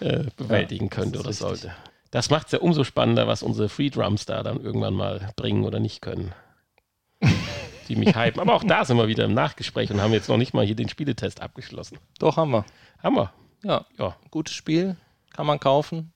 [0.00, 1.46] äh, bewältigen Ja, könnte oder richtig.
[1.46, 1.72] sollte.
[2.10, 5.64] Das macht es ja umso spannender, was unsere Free Drums da dann irgendwann mal bringen
[5.64, 6.32] oder nicht können.
[7.88, 8.40] Die mich hypen.
[8.40, 10.74] Aber auch da sind wir wieder im Nachgespräch und haben jetzt noch nicht mal hier
[10.74, 11.98] den Spieletest abgeschlossen.
[12.18, 12.64] Doch, haben wir.
[13.02, 13.32] Haben wir.
[13.62, 14.16] Ja, Ja.
[14.30, 14.96] gutes Spiel,
[15.32, 16.12] kann man kaufen.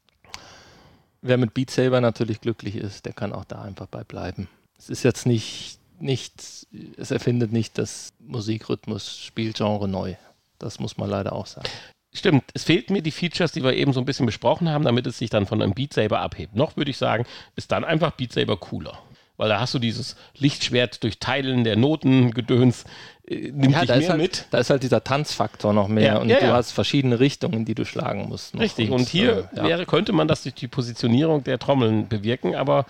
[1.20, 4.48] Wer mit Beat Saber natürlich glücklich ist, der kann auch da einfach bei bleiben.
[4.78, 6.66] Es ist jetzt nicht nicht,
[6.96, 10.16] es erfindet nicht das Musikrhythmus-Spielgenre neu.
[10.58, 11.68] Das muss man leider auch sagen.
[12.12, 15.06] Stimmt, es fehlten mir die Features, die wir eben so ein bisschen besprochen haben, damit
[15.06, 16.54] es sich dann von einem Beat Saber abhebt.
[16.54, 17.24] Noch würde ich sagen,
[17.56, 18.98] ist dann einfach Beat Saber cooler.
[19.42, 22.84] Weil da hast du dieses Lichtschwert durch Teilen der Notengedöns,
[23.26, 24.46] äh, nimmt Ja, dich da mehr halt, mit.
[24.52, 27.74] da ist halt dieser Tanzfaktor noch mehr Ja, und ja, du hast verschiedene Richtungen, die
[27.74, 28.56] du schlagen musst.
[28.56, 32.86] Richtig, und hier äh, wäre, könnte man das durch die Positionierung der Trommeln bewirken, aber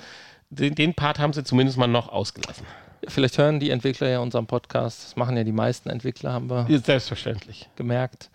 [0.51, 2.67] den, den Part haben sie zumindest mal noch ausgelassen.
[3.09, 5.05] Vielleicht hören die Entwickler ja unseren Podcast.
[5.05, 7.71] Das machen ja die meisten Entwickler, haben wir selbstverständlich.
[7.77, 8.29] gemerkt.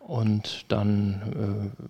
[0.00, 1.84] Und dann äh,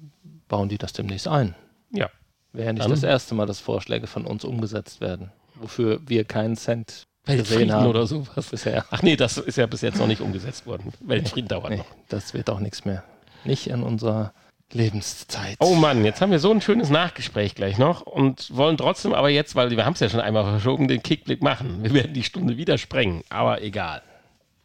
[0.48, 1.54] bauen die das demnächst ein.
[1.92, 2.10] Ja.
[2.52, 5.30] Wäre ja nicht Dann- das erste Mal, dass Vorschläge von uns umgesetzt werden,
[5.60, 8.46] wofür wir keinen Cent gesehen Weltfrieden haben oder sowas.
[8.50, 8.84] bisher.
[8.90, 10.92] Ach nee, das ist ja bis jetzt noch nicht umgesetzt worden.
[11.00, 11.86] Weltfrieden dauert Nee, noch.
[12.08, 13.02] das wird auch nichts mehr.
[13.44, 14.32] Nicht in unserer
[14.72, 15.56] Lebenszeit.
[15.60, 19.28] Oh Mann, jetzt haben wir so ein schönes Nachgespräch gleich noch und wollen trotzdem aber
[19.28, 21.82] jetzt, weil wir haben es ja schon einmal verschoben, den Kickblick machen.
[21.84, 24.02] Wir werden die Stunde wieder sprengen, aber egal.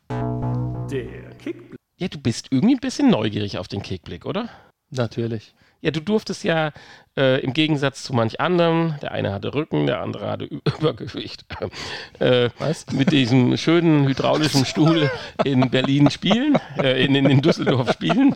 [0.10, 1.78] Der Kickblick.
[1.98, 4.50] Ja, du bist irgendwie ein bisschen neugierig auf den Kickblick, oder?
[4.90, 5.54] Natürlich.
[5.82, 6.72] Ja, du durftest ja
[7.18, 10.46] äh, im Gegensatz zu manch anderem, der eine hatte Rücken, der andere hatte
[10.80, 11.46] Übergewicht,
[12.20, 12.86] äh, Was?
[12.92, 15.10] mit diesem schönen hydraulischen Stuhl
[15.44, 18.36] in Berlin spielen, äh, in, in, in Düsseldorf spielen.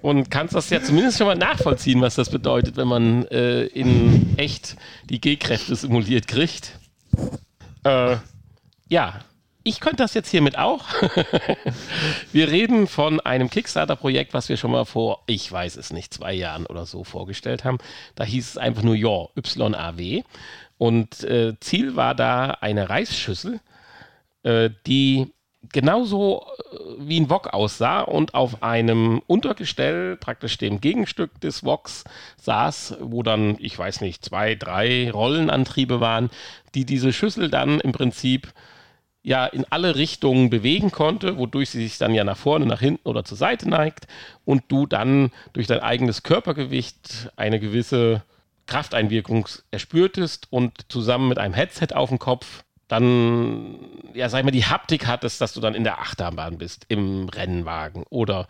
[0.00, 4.36] Und kannst das ja zumindest schon mal nachvollziehen, was das bedeutet, wenn man äh, in
[4.36, 4.76] echt
[5.08, 6.78] die G-Kräfte simuliert kriegt.
[7.84, 8.16] Äh,
[8.88, 9.20] ja,
[9.68, 10.86] ich könnte das jetzt hiermit auch.
[12.32, 16.32] wir reden von einem Kickstarter-Projekt, was wir schon mal vor, ich weiß es nicht, zwei
[16.32, 17.78] Jahren oder so vorgestellt haben.
[18.14, 20.22] Da hieß es einfach nur ja, YAW.
[20.78, 23.60] Und äh, Ziel war da eine Reisschüssel,
[24.42, 25.34] äh, die
[25.70, 32.04] genauso äh, wie ein Wok aussah und auf einem Untergestell, praktisch dem Gegenstück des Woks,
[32.40, 36.30] saß, wo dann, ich weiß nicht, zwei, drei Rollenantriebe waren,
[36.74, 38.52] die diese Schüssel dann im Prinzip
[39.28, 43.06] ja in alle Richtungen bewegen konnte, wodurch sie sich dann ja nach vorne, nach hinten
[43.06, 44.06] oder zur Seite neigt
[44.46, 48.22] und du dann durch dein eigenes Körpergewicht eine gewisse
[48.66, 53.76] Krafteinwirkung erspürtest und zusammen mit einem Headset auf dem Kopf dann,
[54.14, 57.28] ja, sag ich mal, die Haptik hattest, dass du dann in der Achterbahn bist, im
[57.28, 58.46] Rennwagen oder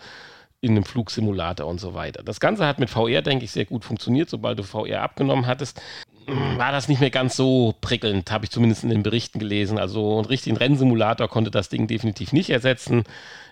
[0.61, 2.23] in einem Flugsimulator und so weiter.
[2.23, 4.31] Das Ganze hat mit VR, denke ich, sehr gut funktioniert.
[4.31, 5.83] Sobald du VR abgenommen hattest,
[6.29, 9.79] war das nicht mehr ganz so prickelnd, habe ich zumindest in den Berichten gelesen.
[9.79, 13.05] Also einen richtigen Rennsimulator konnte das Ding definitiv nicht ersetzen.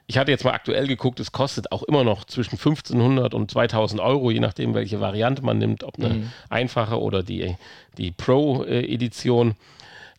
[0.06, 4.00] Ich hatte jetzt mal aktuell geguckt, es kostet auch immer noch zwischen 1500 und 2000
[4.00, 7.56] Euro, je nachdem, welche Variante man nimmt, ob eine einfache oder die,
[7.98, 9.56] die Pro-Edition.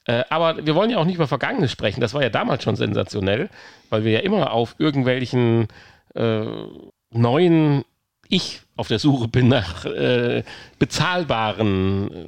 [0.05, 2.01] Äh, aber wir wollen ja auch nicht über Vergangenes sprechen.
[2.01, 3.49] Das war ja damals schon sensationell,
[3.89, 5.67] weil wir ja immer auf irgendwelchen
[6.15, 6.45] äh,
[7.11, 7.85] neuen,
[8.27, 10.43] ich auf der Suche bin nach äh,
[10.79, 12.27] bezahlbaren äh,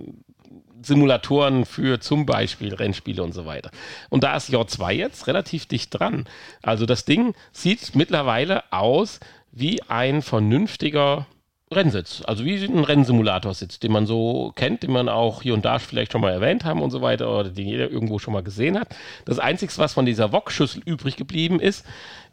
[0.82, 3.72] Simulatoren für zum Beispiel Rennspiele und so weiter.
[4.10, 6.26] Und da ist J2 jetzt relativ dicht dran.
[6.62, 9.20] Also das Ding sieht mittlerweile aus
[9.52, 11.28] wie ein vernünftiger
[11.72, 15.78] Rennsitz, also wie ein Rennsimulatorsitz, den man so kennt, den man auch hier und da
[15.78, 18.80] vielleicht schon mal erwähnt haben und so weiter oder den jeder irgendwo schon mal gesehen
[18.80, 18.96] hat.
[19.26, 21.86] Das Einzige, was von dieser Wok-Schüssel übrig geblieben ist,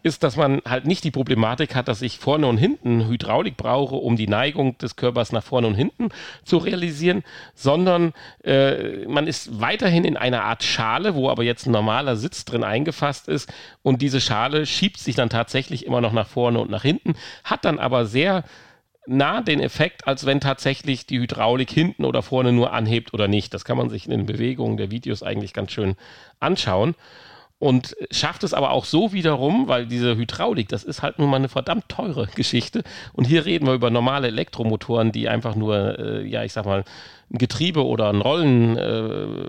[0.06, 3.96] ist, dass man halt nicht die Problematik hat, dass ich vorne und hinten Hydraulik brauche,
[3.96, 6.10] um die Neigung des Körpers nach vorne und hinten
[6.44, 8.12] zu realisieren, sondern
[8.44, 12.62] äh, man ist weiterhin in einer Art Schale, wo aber jetzt ein normaler Sitz drin
[12.62, 13.52] eingefasst ist
[13.82, 17.64] und diese Schale schiebt sich dann tatsächlich immer noch nach vorne und nach hinten, hat
[17.64, 18.44] dann aber sehr
[19.08, 23.54] nah den Effekt, als wenn tatsächlich die Hydraulik hinten oder vorne nur anhebt oder nicht.
[23.54, 25.96] Das kann man sich in den Bewegungen der Videos eigentlich ganz schön
[26.38, 26.94] anschauen.
[27.58, 31.36] Und schafft es aber auch so wiederum, weil diese Hydraulik, das ist halt nun mal
[31.36, 32.82] eine verdammt teure Geschichte.
[33.14, 36.84] Und hier reden wir über normale Elektromotoren, die einfach nur, äh, ja, ich sag mal,
[37.30, 38.76] ein Getriebe oder ein Rollen.
[38.76, 39.48] Äh,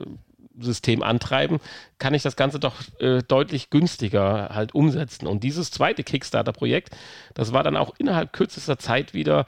[1.01, 1.59] antreiben,
[1.99, 5.27] kann ich das Ganze doch äh, deutlich günstiger halt umsetzen.
[5.27, 6.89] Und dieses zweite Kickstarter-Projekt,
[7.35, 9.45] das war dann auch innerhalb kürzester Zeit wieder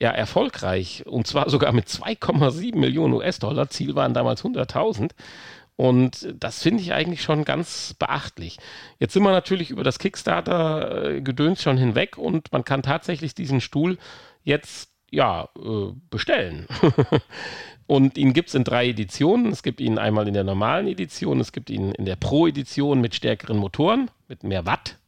[0.00, 1.04] ja, erfolgreich.
[1.06, 3.68] Und zwar sogar mit 2,7 Millionen US-Dollar.
[3.68, 5.10] Ziel waren damals 100.000.
[5.78, 8.58] Und das finde ich eigentlich schon ganz beachtlich.
[8.98, 13.96] Jetzt sind wir natürlich über das Kickstarter-Gedöns schon hinweg und man kann tatsächlich diesen Stuhl
[14.42, 16.66] jetzt ja äh, bestellen.
[17.86, 19.46] Und ihn gibt es in drei Editionen.
[19.46, 23.14] Es gibt ihn einmal in der normalen Edition, es gibt ihn in der Pro-Edition mit
[23.14, 24.98] stärkeren Motoren, mit mehr Watt,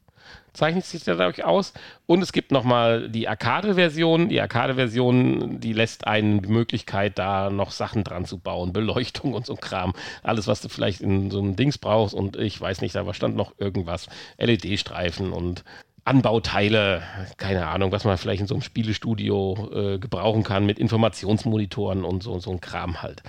[0.53, 1.72] zeichnet sich dadurch aus.
[2.07, 4.28] Und es gibt nochmal die Arcade-Version.
[4.28, 9.46] Die Arcade-Version, die lässt einen die Möglichkeit, da noch Sachen dran zu bauen, Beleuchtung und
[9.46, 9.92] so Kram.
[10.22, 12.14] Alles, was du vielleicht in so einem Dings brauchst.
[12.14, 15.64] Und ich weiß nicht, da stand noch irgendwas, LED-Streifen und
[16.05, 17.03] Anbauteile,
[17.36, 22.22] keine Ahnung, was man vielleicht in so einem Spielestudio äh, gebrauchen kann mit Informationsmonitoren und
[22.22, 23.22] so, so ein Kram halt.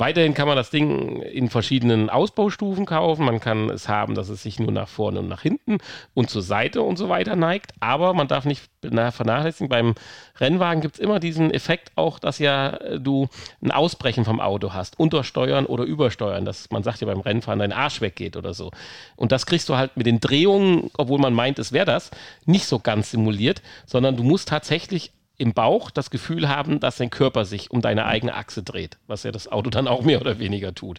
[0.00, 3.26] Weiterhin kann man das Ding in verschiedenen Ausbaustufen kaufen.
[3.26, 5.76] Man kann es haben, dass es sich nur nach vorne und nach hinten
[6.14, 7.72] und zur Seite und so weiter neigt.
[7.80, 9.94] Aber man darf nicht vernachlässigen, beim
[10.38, 13.28] Rennwagen gibt es immer diesen Effekt auch, dass ja äh, du
[13.62, 14.98] ein Ausbrechen vom Auto hast.
[14.98, 16.46] Untersteuern oder übersteuern.
[16.46, 18.70] Dass man sagt ja beim Rennfahren, dein Arsch weggeht oder so.
[19.16, 22.10] Und das kriegst du halt mit den Drehungen, obwohl man meint, es wäre das,
[22.46, 27.08] nicht so ganz simuliert, sondern du musst tatsächlich im Bauch das Gefühl haben, dass dein
[27.08, 30.38] Körper sich um deine eigene Achse dreht, was ja das Auto dann auch mehr oder
[30.38, 30.98] weniger tut.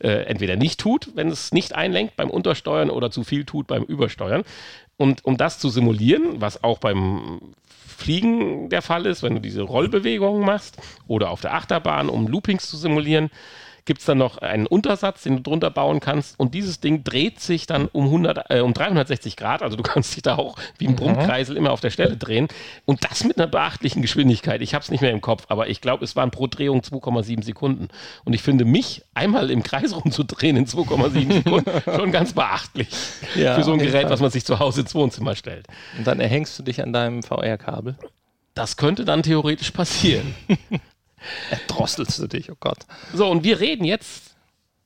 [0.00, 3.84] Äh, entweder nicht tut, wenn es nicht einlenkt beim Untersteuern oder zu viel tut beim
[3.84, 4.42] Übersteuern.
[4.96, 7.54] Und um das zu simulieren, was auch beim
[7.86, 12.68] Fliegen der Fall ist, wenn du diese Rollbewegungen machst oder auf der Achterbahn, um Loopings
[12.68, 13.30] zu simulieren,
[13.86, 16.38] gibt es dann noch einen Untersatz, den du drunter bauen kannst.
[16.38, 19.62] Und dieses Ding dreht sich dann um, 100, äh, um 360 Grad.
[19.62, 20.96] Also du kannst dich da auch wie ein mhm.
[20.96, 22.48] Brummkreisel immer auf der Stelle drehen.
[22.84, 24.60] Und das mit einer beachtlichen Geschwindigkeit.
[24.60, 27.44] Ich habe es nicht mehr im Kopf, aber ich glaube, es waren pro Drehung 2,7
[27.44, 27.88] Sekunden.
[28.24, 32.88] Und ich finde, mich einmal im Kreis rumzudrehen in 2,7 Sekunden schon ganz beachtlich.
[33.36, 35.66] Ja, für so ein Gerät, was man sich zu Hause ins Wohnzimmer stellt.
[35.96, 37.96] Und dann erhängst du dich an deinem VR-Kabel.
[38.54, 40.34] Das könnte dann theoretisch passieren.
[41.50, 42.78] Erdrosselst du dich, oh Gott.
[43.12, 44.36] So, und wir reden jetzt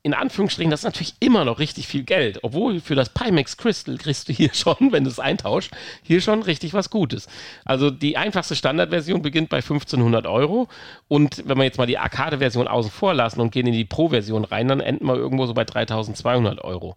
[0.03, 2.39] in Anführungsstrichen, das ist natürlich immer noch richtig viel Geld.
[2.43, 5.71] Obwohl für das Pimax Crystal kriegst du hier schon, wenn du es eintauscht,
[6.01, 7.27] hier schon richtig was Gutes.
[7.65, 10.67] Also die einfachste Standardversion beginnt bei 1500 Euro.
[11.07, 14.43] Und wenn wir jetzt mal die Arcade-Version außen vor lassen und gehen in die Pro-Version
[14.43, 16.95] rein, dann enden wir irgendwo so bei 3200 Euro.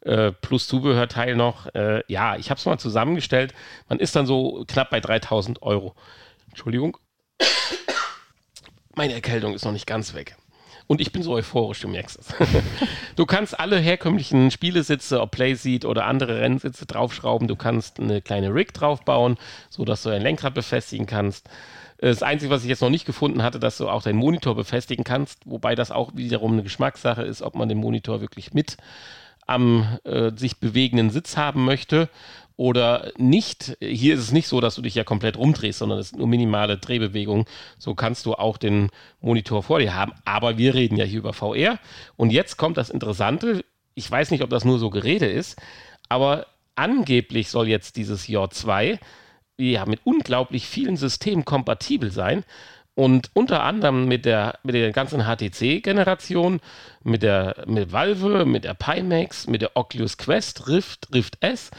[0.00, 1.66] Äh, plus Zubehörteil noch.
[1.74, 3.52] Äh, ja, ich habe es mal zusammengestellt.
[3.90, 5.94] Man ist dann so knapp bei 3000 Euro.
[6.48, 6.96] Entschuldigung.
[8.94, 10.36] Meine Erkältung ist noch nicht ganz weg.
[10.86, 12.34] Und ich bin so euphorisch, du merkst es.
[13.16, 17.46] du kannst alle herkömmlichen Spielesitze, ob Playseat oder andere Rennsitze draufschrauben.
[17.46, 19.36] Du kannst eine kleine Rig draufbauen,
[19.68, 21.48] sodass du ein Lenkrad befestigen kannst.
[21.98, 25.04] Das Einzige, was ich jetzt noch nicht gefunden hatte, dass du auch deinen Monitor befestigen
[25.04, 28.76] kannst, wobei das auch wiederum eine Geschmackssache ist, ob man den Monitor wirklich mit
[29.46, 32.08] am äh, sich bewegenden Sitz haben möchte
[32.60, 33.78] oder nicht.
[33.80, 36.28] Hier ist es nicht so, dass du dich ja komplett rumdrehst, sondern es sind nur
[36.28, 37.46] minimale Drehbewegungen.
[37.78, 38.90] So kannst du auch den
[39.22, 40.12] Monitor vor dir haben.
[40.26, 41.78] Aber wir reden ja hier über VR.
[42.16, 43.64] Und jetzt kommt das Interessante.
[43.94, 45.58] Ich weiß nicht, ob das nur so Gerede ist,
[46.10, 48.98] aber angeblich soll jetzt dieses J2
[49.56, 52.44] ja mit unglaublich vielen Systemen kompatibel sein.
[52.94, 56.60] Und unter anderem mit der, mit der ganzen HTC-Generation,
[57.04, 61.70] mit der mit Valve, mit der Pimax, mit der Oculus Quest, Rift, Rift S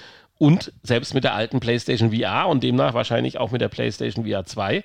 [0.42, 4.44] und selbst mit der alten PlayStation VR und demnach wahrscheinlich auch mit der PlayStation VR
[4.44, 4.84] 2.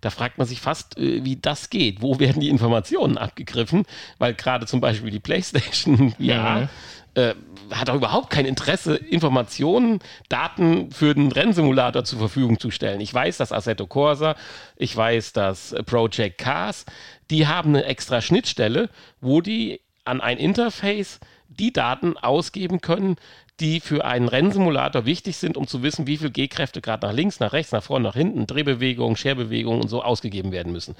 [0.00, 2.02] Da fragt man sich fast, äh, wie das geht.
[2.02, 3.84] Wo werden die Informationen abgegriffen?
[4.18, 6.68] Weil gerade zum Beispiel die PlayStation VR
[7.14, 7.34] äh,
[7.72, 9.98] hat auch überhaupt kein Interesse, Informationen,
[10.28, 13.00] Daten für den Rennsimulator zur Verfügung zu stellen.
[13.00, 14.36] Ich weiß, dass Assetto Corsa,
[14.76, 16.86] ich weiß, dass Project Cars,
[17.28, 18.88] die haben eine extra Schnittstelle,
[19.20, 21.18] wo die an ein Interface
[21.56, 23.16] die Daten ausgeben können,
[23.60, 27.38] die für einen Rennsimulator wichtig sind, um zu wissen, wie viel G-Kräfte gerade nach links,
[27.38, 30.96] nach rechts, nach vorne, nach hinten, Drehbewegungen, Scherbewegungen und so ausgegeben werden müssen.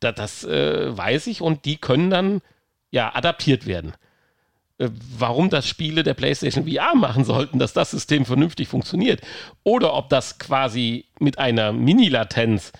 [0.00, 2.40] Das, das äh, weiß ich und die können dann
[2.90, 3.92] ja adaptiert werden.
[4.78, 4.88] Äh,
[5.18, 9.20] warum das Spiele der PlayStation VR machen sollten, dass das System vernünftig funktioniert
[9.62, 12.72] oder ob das quasi mit einer Mini-Latenz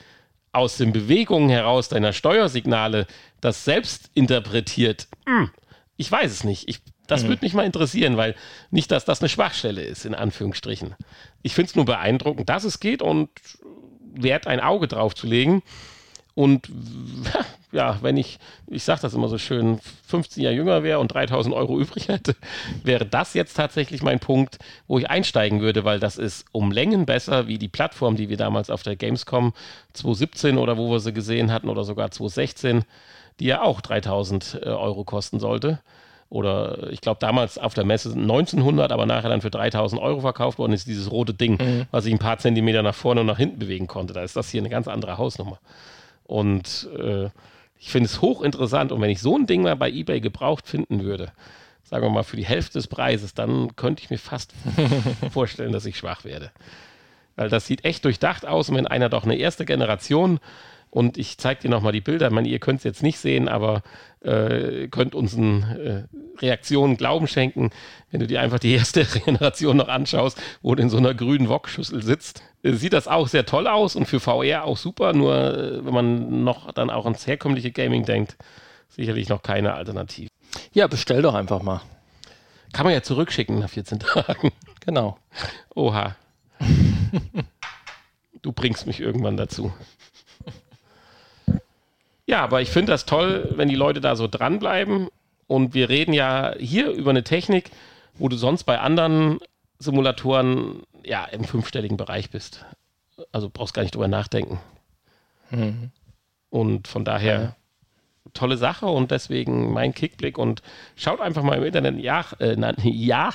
[0.53, 3.07] aus den Bewegungen heraus deiner Steuersignale
[3.41, 5.51] das selbst interpretiert, hm,
[5.97, 6.69] ich weiß es nicht.
[6.69, 6.81] Ich
[7.11, 7.29] das mhm.
[7.29, 8.35] würde mich mal interessieren, weil
[8.71, 10.95] nicht, dass das eine Schwachstelle ist, in Anführungsstrichen.
[11.43, 13.31] Ich finde es nur beeindruckend, dass es geht und
[14.13, 15.63] wert ein Auge drauf zu legen.
[16.35, 16.69] Und
[17.73, 21.55] ja, wenn ich, ich sage das immer so schön, 15 Jahre jünger wäre und 3000
[21.55, 22.37] Euro übrig hätte,
[22.85, 27.07] wäre das jetzt tatsächlich mein Punkt, wo ich einsteigen würde, weil das ist um Längen
[27.07, 29.53] besser wie die Plattform, die wir damals auf der Gamescom
[29.95, 32.85] 2017 oder wo wir sie gesehen hatten oder sogar 2016,
[33.41, 35.81] die ja auch 3000 äh, Euro kosten sollte
[36.31, 40.59] oder ich glaube damals auf der Messe 1900, aber nachher dann für 3000 Euro verkauft
[40.59, 41.87] worden ist, dieses rote Ding, mhm.
[41.91, 44.15] was sich ein paar Zentimeter nach vorne und nach hinten bewegen konnte.
[44.15, 45.59] Da ist das hier eine ganz andere Hausnummer.
[46.25, 47.31] Und äh,
[47.81, 51.03] ich finde es hochinteressant und wenn ich so ein Ding mal bei eBay gebraucht finden
[51.03, 51.33] würde,
[51.83, 54.55] sagen wir mal für die Hälfte des Preises, dann könnte ich mir fast
[55.33, 56.53] vorstellen, dass ich schwach werde.
[57.35, 60.39] Weil das sieht echt durchdacht aus und wenn einer doch eine erste Generation
[60.91, 62.27] und ich zeige dir nochmal die Bilder.
[62.27, 63.83] Ich meine, ihr könnt es jetzt nicht sehen, aber
[64.23, 66.05] äh, könnt unseren äh,
[66.41, 67.71] Reaktionen Glauben schenken,
[68.11, 71.49] wenn du dir einfach die erste Generation noch anschaust, wo du in so einer grünen
[71.49, 72.43] Wokschüssel sitzt.
[72.63, 75.95] Äh, sieht das auch sehr toll aus und für VR auch super, nur äh, wenn
[75.95, 78.37] man noch dann auch ans herkömmliche Gaming denkt,
[78.89, 80.31] sicherlich noch keine Alternative.
[80.73, 81.81] Ja, bestell doch einfach mal.
[82.73, 84.53] Kann man ja zurückschicken nach 14 Tagen.
[84.85, 85.19] Genau.
[85.75, 86.17] Oha.
[88.43, 89.73] du bringst mich irgendwann dazu.
[92.31, 95.09] Ja, aber ich finde das toll, wenn die Leute da so dranbleiben.
[95.49, 97.73] Und wir reden ja hier über eine Technik,
[98.15, 99.41] wo du sonst bei anderen
[99.81, 102.65] Simulatoren ja im fünfstelligen Bereich bist.
[103.33, 104.61] Also brauchst gar nicht drüber nachdenken.
[105.51, 105.91] Mhm.
[106.51, 107.57] Und von daher ja.
[108.33, 110.63] tolle Sache und deswegen mein Kickblick und
[110.95, 113.31] schaut einfach mal im Internet ja, äh, na, ja,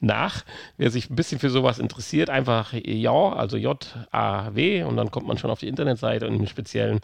[0.00, 0.44] nach,
[0.76, 5.38] wer sich ein bisschen für sowas interessiert, einfach ja, also J-A-W und dann kommt man
[5.38, 7.00] schon auf die Internetseite und im Speziellen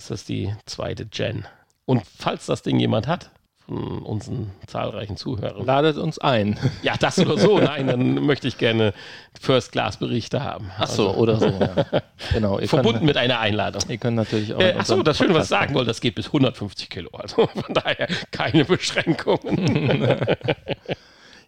[0.00, 1.46] ist das die zweite Gen.
[1.84, 3.30] Und falls das Ding jemand hat,
[3.66, 5.64] von unseren zahlreichen Zuhörern.
[5.64, 6.58] Ladet uns ein.
[6.82, 7.58] Ja, das oder so.
[7.58, 8.94] Nein, dann möchte ich gerne
[9.40, 10.70] First-Class-Berichte haben.
[10.78, 11.46] Ach so, also, oder so.
[11.46, 12.02] Ja.
[12.32, 12.58] Genau.
[12.58, 13.82] Verbunden könnt, mit einer Einladung.
[13.88, 14.60] Ihr könnt natürlich auch.
[14.60, 17.10] Äh, ach so, das Schöne, was ich sagen wollte, das geht bis 150 Kilo.
[17.12, 20.26] Also von daher keine Beschränkungen.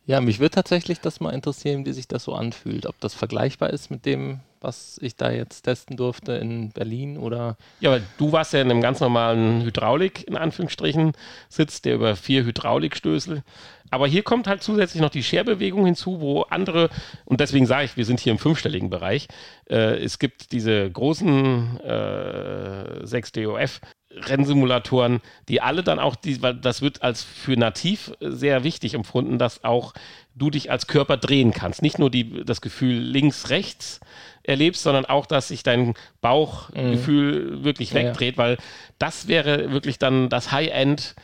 [0.05, 2.87] Ja, mich würde tatsächlich das mal interessieren, wie sich das so anfühlt.
[2.87, 7.57] Ob das vergleichbar ist mit dem, was ich da jetzt testen durfte in Berlin oder.
[7.81, 11.13] Ja, aber du warst ja in einem ganz normalen Hydraulik, in Anführungsstrichen,
[11.49, 13.43] Sitz, der über vier Hydraulikstößel.
[13.91, 16.89] Aber hier kommt halt zusätzlich noch die Scherbewegung hinzu, wo andere,
[17.27, 19.29] und deswegen sage ich, wir sind hier im fünfstelligen Bereich.
[19.69, 23.81] Äh, es gibt diese großen äh, 6DOF
[24.15, 29.39] Rennsimulatoren, die alle dann auch, die, weil das wird als für nativ sehr wichtig empfunden,
[29.39, 29.95] dass auch
[30.35, 31.83] du dich als Körper drehen kannst.
[31.83, 34.01] Nicht nur die, das Gefühl links, rechts
[34.45, 37.65] erlebst, sondern auch, dass sich dein Bauchgefühl mhm.
[37.65, 38.49] wirklich wegdreht, ja, ja.
[38.51, 38.59] weil
[38.99, 41.15] das wäre wirklich dann das High-End,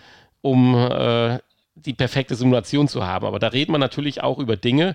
[0.40, 1.38] um äh,
[1.74, 3.26] die perfekte Simulation zu haben.
[3.26, 4.94] Aber da redet man natürlich auch über Dinge,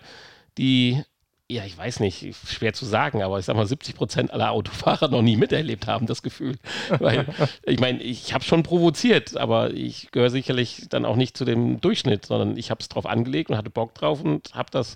[0.57, 1.03] die
[1.49, 5.09] ja, ich weiß nicht, schwer zu sagen, aber ich sag mal, 70 Prozent aller Autofahrer
[5.09, 6.55] noch nie miterlebt haben, das Gefühl.
[6.99, 7.25] Weil,
[7.63, 11.81] ich meine, ich habe schon provoziert, aber ich gehöre sicherlich dann auch nicht zu dem
[11.81, 14.95] Durchschnitt, sondern ich habe es drauf angelegt und hatte Bock drauf und habe das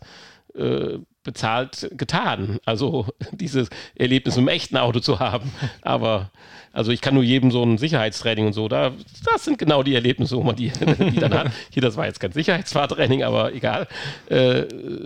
[0.56, 2.58] äh, bezahlt getan.
[2.66, 5.52] Also dieses Erlebnis im echten Auto zu haben.
[5.82, 6.32] Aber
[6.72, 8.94] also ich kann nur jedem so ein Sicherheitstraining und so, da,
[9.26, 10.70] das sind genau die Erlebnisse, wo man die,
[11.12, 11.52] die dann hat.
[11.70, 13.88] Hier, das war jetzt kein Sicherheitsfahrtraining, aber egal.
[14.30, 14.64] Äh,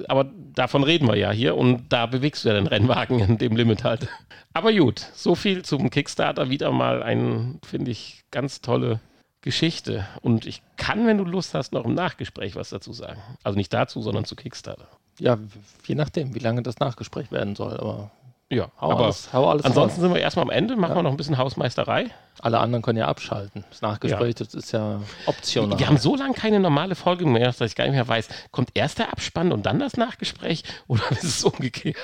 [0.07, 3.55] aber davon reden wir ja hier und da bewegst du ja den Rennwagen in dem
[3.55, 4.07] Limit halt.
[4.53, 6.49] Aber gut, so viel zum Kickstarter.
[6.49, 8.99] Wieder mal ein, finde ich, ganz tolle
[9.41, 10.05] Geschichte.
[10.21, 13.21] Und ich kann, wenn du Lust hast, noch im Nachgespräch was dazu sagen.
[13.43, 14.87] Also nicht dazu, sondern zu Kickstarter.
[15.19, 15.37] Ja,
[15.85, 17.77] je nachdem, wie lange das Nachgespräch werden soll.
[17.77, 18.11] Aber
[18.51, 20.01] ja, hau aber alles, hau alles ansonsten raus.
[20.01, 20.97] sind wir erstmal am Ende, machen ja.
[20.97, 22.07] wir noch ein bisschen Hausmeisterei.
[22.39, 23.63] Alle anderen können ja abschalten.
[23.69, 24.45] Das Nachgespräch, ja.
[24.45, 25.79] das ist ja optional.
[25.79, 28.71] Wir haben so lange keine normale Folge mehr, dass ich gar nicht mehr weiß, kommt
[28.73, 31.95] erst der Abspann und dann das Nachgespräch oder ist es umgekehrt?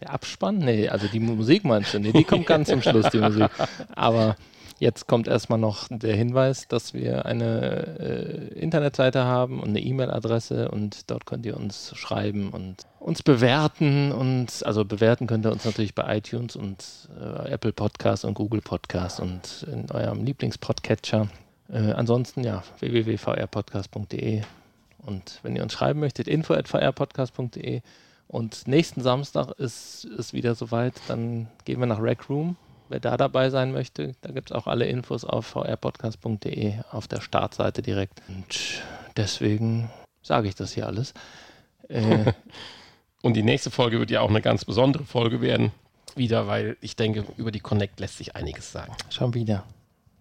[0.00, 0.58] Der Abspann?
[0.58, 2.00] Nee, also die Musik meinst du?
[2.00, 3.48] Nee, die kommt ganz zum Schluss, die Musik.
[3.94, 4.36] Aber
[4.80, 10.70] Jetzt kommt erstmal noch der Hinweis, dass wir eine äh, Internetseite haben und eine E-Mail-Adresse
[10.70, 15.64] und dort könnt ihr uns schreiben und uns bewerten und also bewerten könnt ihr uns
[15.64, 21.28] natürlich bei iTunes und äh, Apple Podcast und Google Podcast und in eurem Lieblingspodcatcher.
[21.72, 24.42] Äh, ansonsten ja www.vrpodcast.de
[24.98, 27.82] und wenn ihr uns schreiben möchtet, info@vrpodcast.de
[28.28, 32.56] und nächsten Samstag ist es wieder soweit, dann gehen wir nach Rec Room
[32.88, 37.20] wer da dabei sein möchte, da gibt es auch alle Infos auf vrpodcast.de auf der
[37.20, 38.22] Startseite direkt.
[38.28, 38.82] Und
[39.16, 39.90] deswegen
[40.22, 41.14] sage ich das hier alles.
[41.88, 42.32] Äh,
[43.22, 45.72] Und die nächste Folge wird ja auch eine ganz besondere Folge werden.
[46.14, 48.92] Wieder, weil ich denke, über die Connect lässt sich einiges sagen.
[49.10, 49.64] Schon wieder.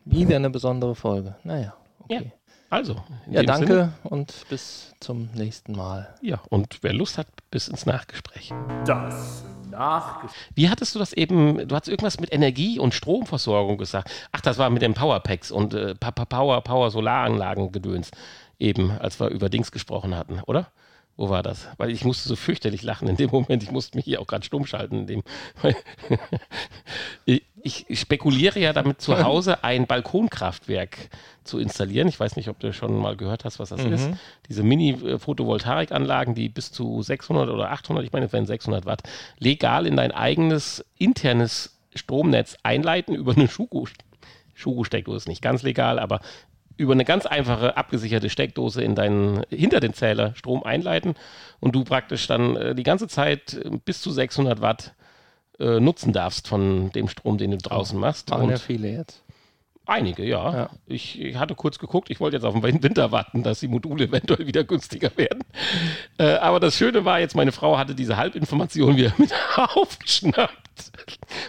[0.05, 1.35] Wieder eine besondere Folge.
[1.43, 2.15] Naja, okay.
[2.25, 2.31] Ja.
[2.69, 3.93] Also, ja, danke Sinne.
[4.03, 6.13] und bis zum nächsten Mal.
[6.21, 8.51] Ja, und wer Lust hat, bis ins Nachgespräch.
[8.85, 9.45] Das
[9.77, 10.51] Nachgespräch.
[10.55, 11.67] Wie hattest du das eben?
[11.67, 14.11] Du hast irgendwas mit Energie- und Stromversorgung gesagt.
[14.31, 18.11] Ach, das war mit den Powerpacks und äh, Power, Power Solaranlagen gedöns.
[18.59, 20.71] Eben, als wir über Dings gesprochen hatten, oder?
[21.17, 21.67] Wo war das?
[21.77, 23.63] Weil ich musste so fürchterlich lachen in dem Moment.
[23.63, 24.99] Ich musste mich hier auch gerade stumm schalten.
[24.99, 25.23] In dem
[27.63, 31.09] ich spekuliere ja damit zu Hause ein Balkonkraftwerk
[31.43, 32.07] zu installieren.
[32.07, 33.93] Ich weiß nicht, ob du schon mal gehört hast, was das mhm.
[33.93, 34.09] ist.
[34.47, 39.01] Diese Mini-Photovoltaikanlagen, die bis zu 600 oder 800, ich meine, es wären 600 Watt,
[39.39, 43.87] legal in dein eigenes internes Stromnetz einleiten über eine Schuko.
[44.53, 46.19] Schuko-Steckdose ist nicht ganz legal, aber
[46.77, 51.15] über eine ganz einfache abgesicherte Steckdose in deinen hinter den Zähler Strom einleiten
[51.59, 54.93] und du praktisch dann äh, die ganze Zeit äh, bis zu 600 Watt
[55.59, 58.29] äh, nutzen darfst von dem Strom, den du draußen machst.
[58.29, 59.23] Machen ja viele jetzt.
[59.87, 60.53] Einige, ja.
[60.53, 60.69] ja.
[60.85, 64.05] Ich, ich, hatte kurz geguckt, ich wollte jetzt auf den Winter warten, dass die Module
[64.09, 65.43] eventuell wieder günstiger werden.
[66.17, 70.66] Äh, aber das Schöne war jetzt, meine Frau hatte diese Halbinformation wieder mit aufgeschnappt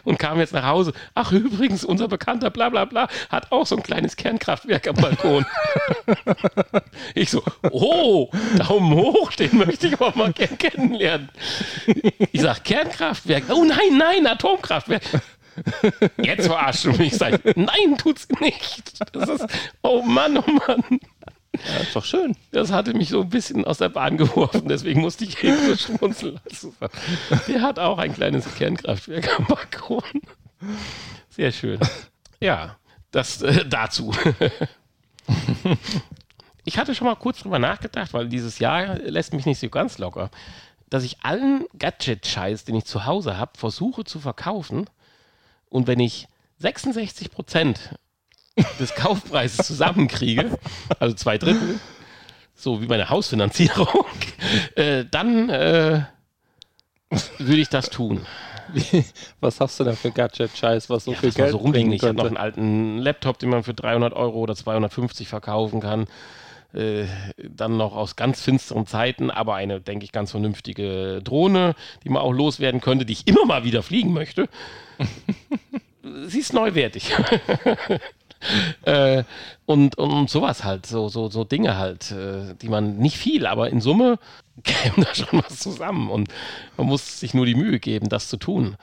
[0.04, 0.92] und kam jetzt nach Hause.
[1.14, 5.46] Ach, übrigens, unser Bekannter, bla bla bla, hat auch so ein kleines Kernkraftwerk am Balkon.
[7.14, 11.28] ich so, oh, Daumen hoch, den möchte ich aber mal gern kennenlernen.
[12.32, 15.02] Ich sag, Kernkraftwerk, oh nein, nein, Atomkraftwerk.
[16.18, 17.14] Jetzt verarscht du mich.
[17.16, 19.00] Sag nein, tut's nicht.
[19.12, 19.46] Das ist,
[19.82, 21.00] oh Mann, oh Mann.
[21.54, 22.36] Ja, ist doch schön.
[22.52, 25.76] Das hatte mich so ein bisschen aus der Bahn geworfen, deswegen musste ich eben so
[25.76, 26.40] schmunzeln.
[27.48, 30.02] Der hat auch ein kleines Kernkraftwerk am Balkon.
[31.30, 31.80] Sehr schön.
[32.40, 32.76] Ja,
[33.10, 34.12] das äh, dazu.
[36.64, 39.98] ich hatte schon mal kurz drüber nachgedacht, weil dieses Jahr lässt mich nicht so ganz
[39.98, 40.30] locker,
[40.90, 44.86] dass ich allen Gadget-Scheiß, den ich zu Hause habe, versuche zu verkaufen.
[45.68, 46.28] Und wenn ich
[46.58, 47.94] 66 Prozent
[48.78, 50.58] des Kaufpreises zusammenkriege,
[50.98, 51.80] also zwei Drittel,
[52.54, 54.04] so wie meine Hausfinanzierung,
[54.74, 56.02] äh, dann äh,
[57.38, 58.26] würde ich das tun.
[58.72, 59.04] Wie,
[59.40, 61.92] was hast du denn für Gadget-Scheiß, was so ja, viel Geld so rumliegen.
[61.92, 66.06] Ich habe noch einen alten Laptop, den man für 300 Euro oder 250 verkaufen kann.
[66.74, 67.06] Äh,
[67.38, 72.20] dann noch aus ganz finsteren Zeiten, aber eine, denke ich, ganz vernünftige Drohne, die man
[72.20, 74.48] auch loswerden könnte, die ich immer mal wieder fliegen möchte.
[76.26, 77.14] Sie ist neuwertig.
[78.82, 79.24] äh,
[79.66, 83.70] und, und sowas halt, so, so, so Dinge halt, äh, die man nicht viel, aber
[83.70, 84.18] in Summe
[84.64, 86.32] käme da schon was zusammen und
[86.76, 88.76] man muss sich nur die Mühe geben, das zu tun.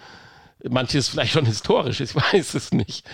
[0.68, 3.08] Manches vielleicht schon historisch, ich weiß es nicht.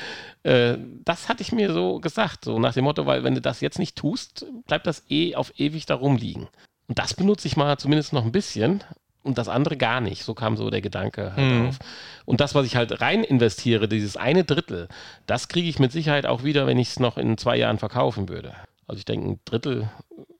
[0.43, 3.61] Äh, das hatte ich mir so gesagt, so nach dem Motto, weil wenn du das
[3.61, 6.47] jetzt nicht tust, bleibt das eh auf ewig da rumliegen.
[6.87, 8.83] Und das benutze ich mal zumindest noch ein bisschen
[9.23, 10.23] und das andere gar nicht.
[10.23, 11.67] So kam so der Gedanke halt Mhm.
[11.69, 11.79] auf.
[12.25, 14.87] Und das, was ich halt rein investiere, dieses eine Drittel,
[15.27, 18.29] das kriege ich mit Sicherheit auch wieder, wenn ich es noch in zwei Jahren verkaufen
[18.29, 18.53] würde.
[18.87, 19.89] Also ich denke, ein Drittel,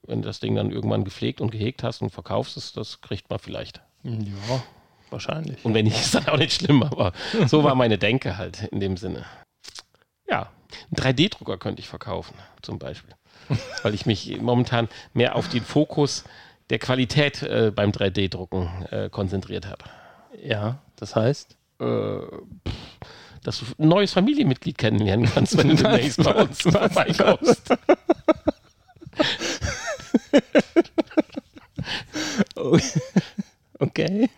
[0.08, 3.30] wenn du das Ding dann irgendwann gepflegt und gehegt hast und verkaufst es, das kriegt
[3.30, 3.82] man vielleicht.
[4.04, 4.64] Ja,
[5.10, 5.64] wahrscheinlich.
[5.64, 7.14] Und wenn nicht, ist dann auch nicht schlimm, aber
[7.48, 9.26] so war meine Denke halt in dem Sinne.
[10.28, 10.50] Ja,
[10.90, 13.14] einen 3D-Drucker könnte ich verkaufen, zum Beispiel.
[13.84, 16.24] Weil ich mich momentan mehr auf den Fokus
[16.72, 19.84] der Qualität äh, beim 3D-Drucken äh, konzentriert habe.
[20.42, 21.58] Ja, das heißt?
[21.80, 22.74] Äh, pff,
[23.44, 27.74] dass du ein neues Familienmitglied kennenlernen kannst, wenn du demnächst bei uns vorbeikommst.
[33.80, 34.30] Okay.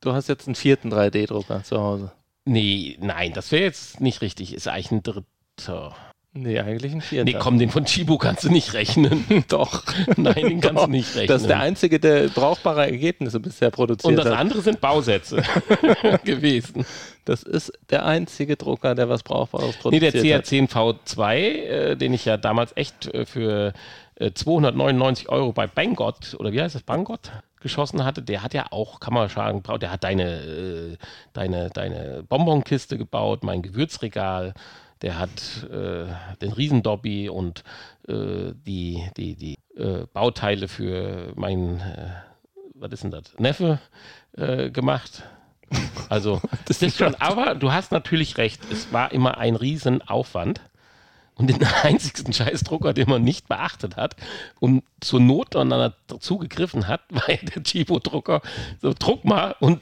[0.00, 2.12] Du hast jetzt einen vierten 3D-Drucker zu Hause.
[2.44, 4.54] Nee, nein, das wäre jetzt nicht richtig.
[4.54, 5.96] Ist eigentlich ein dritter.
[6.32, 7.24] Nee, eigentlich ein vierter.
[7.24, 9.24] Nee, komm, den von Chibo kannst du nicht rechnen.
[9.48, 9.82] Doch.
[10.16, 10.84] Nein, den kannst Doch.
[10.86, 11.26] du nicht rechnen.
[11.26, 14.38] Das ist der einzige, der brauchbare Ergebnisse bisher produziert Und das hat.
[14.38, 15.42] andere sind Bausätze
[16.24, 16.86] gewesen.
[17.24, 20.44] Das ist der einzige Drucker, der was Brauchbares Nee, der produziert hat.
[20.46, 23.72] CR10V2, äh, den ich ja damals echt äh, für
[24.14, 28.66] äh, 299 Euro bei Banggot, oder wie heißt das, Banggot, geschossen hatte, der hat ja
[28.70, 30.96] auch, kann man sagen, gebaut, der hat deine, äh,
[31.32, 34.54] deine, deine Bonbonkiste gebaut, mein Gewürzregal,
[35.02, 36.06] der hat äh,
[36.40, 37.64] den Riesendobby und
[38.08, 42.10] äh, die, die, die äh, Bauteile für meinen, äh,
[42.74, 43.78] was ist denn das, Neffe
[44.36, 45.22] äh, gemacht.
[46.08, 50.60] Also, das ist schon, aber du hast natürlich recht, es war immer ein Riesenaufwand.
[51.36, 54.14] Und den einzigsten Scheißdrucker, den man nicht beachtet hat
[54.58, 55.70] und zur Not dann
[56.06, 58.42] dazu gegriffen hat, war ja der Chibo-Drucker.
[58.82, 59.80] So, druck mal und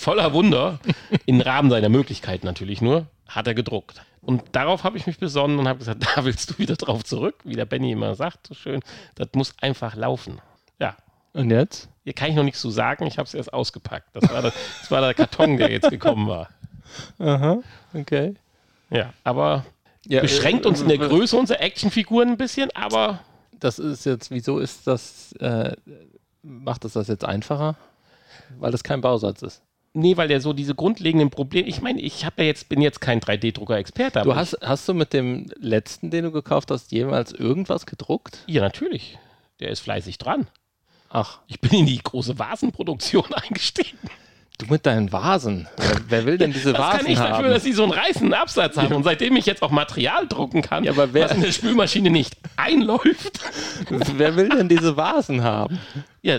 [0.00, 0.80] voller Wunder,
[1.26, 4.02] im Rahmen seiner Möglichkeiten natürlich nur, hat er gedruckt.
[4.22, 7.36] Und darauf habe ich mich besonnen und habe gesagt, da willst du wieder drauf zurück,
[7.44, 8.80] wie der Benny immer sagt, so schön,
[9.14, 10.40] das muss einfach laufen.
[10.78, 10.96] Ja,
[11.32, 11.88] Und jetzt?
[12.04, 14.08] hier kann ich noch nichts zu sagen, ich habe es erst ausgepackt.
[14.14, 16.48] Das war, der, das war der Karton, der jetzt gekommen war.
[17.18, 17.60] Aha,
[17.94, 18.34] okay.
[18.90, 19.64] Ja, aber
[20.06, 23.20] Ja, beschränkt äh, uns in der äh, Größe unserer Actionfiguren ein bisschen, aber
[23.60, 25.76] Das ist jetzt, wieso ist das, äh,
[26.42, 27.76] macht es das jetzt einfacher?
[28.58, 29.62] Weil das kein Bausatz ist.
[29.92, 33.00] Nee, weil der so diese grundlegenden Probleme, ich meine, ich habe ja jetzt, bin jetzt
[33.00, 37.86] kein 3D-Drucker-Experte, Du hast, hast du mit dem letzten, den du gekauft hast, jemals irgendwas
[37.86, 38.44] gedruckt?
[38.46, 39.18] ja natürlich,
[39.60, 40.46] der ist fleißig dran.
[41.08, 43.98] Ach, Ich bin in die große Vasenproduktion eingestiegen.
[44.62, 45.68] Du mit deinen Vasen.
[45.76, 47.50] Wer, wer will denn diese Was Vasen kann ich dafür, haben?
[47.50, 48.94] dass sie so einen reißenden Absatz haben?
[48.94, 52.10] Und seitdem ich jetzt auch Material drucken kann, Ja, aber wer- was in der Spülmaschine
[52.10, 53.40] nicht einläuft,
[54.16, 55.78] wer will denn diese Vasen haben?
[56.22, 56.38] ja,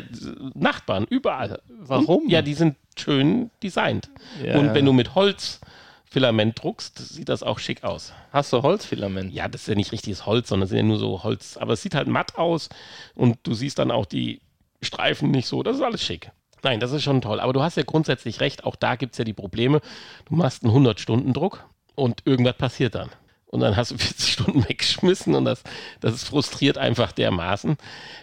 [0.54, 1.60] Nachbarn, überall.
[1.70, 2.30] Warum?
[2.30, 4.10] Ja, die sind schön designt.
[4.44, 4.58] Ja.
[4.60, 8.14] Und wenn du mit Holzfilament druckst, sieht das auch schick aus.
[8.32, 9.34] Hast du Holzfilament?
[9.34, 11.58] Ja, das ist ja nicht richtiges Holz, sondern das sind ja nur so Holz.
[11.58, 12.70] Aber es sieht halt matt aus
[13.16, 14.42] und du siehst dann auch die
[14.82, 15.64] Streifen nicht so.
[15.64, 16.32] Das ist alles schick.
[16.64, 17.40] Nein, das ist schon toll.
[17.40, 18.64] Aber du hast ja grundsätzlich recht.
[18.64, 19.82] Auch da gibt es ja die Probleme.
[20.26, 21.66] Du machst einen 100-Stunden-Druck
[21.96, 23.10] und irgendwas passiert dann.
[23.48, 25.64] und dann hast du 40 Stunden weggeschmissen und das,
[26.00, 27.78] das ist frustriert einfach dermaßen.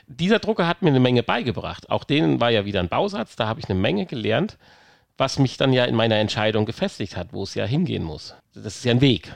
[0.06, 1.90] Dieser Drucker hat mir eine Menge beigebracht.
[1.90, 4.58] Auch denen war ja wieder ein Bausatz, da habe ich eine Menge gelernt,
[5.16, 8.34] was mich dann ja in meiner Entscheidung gefestigt hat, wo es ja hingehen muss.
[8.54, 9.34] Das ist ja ein Weg.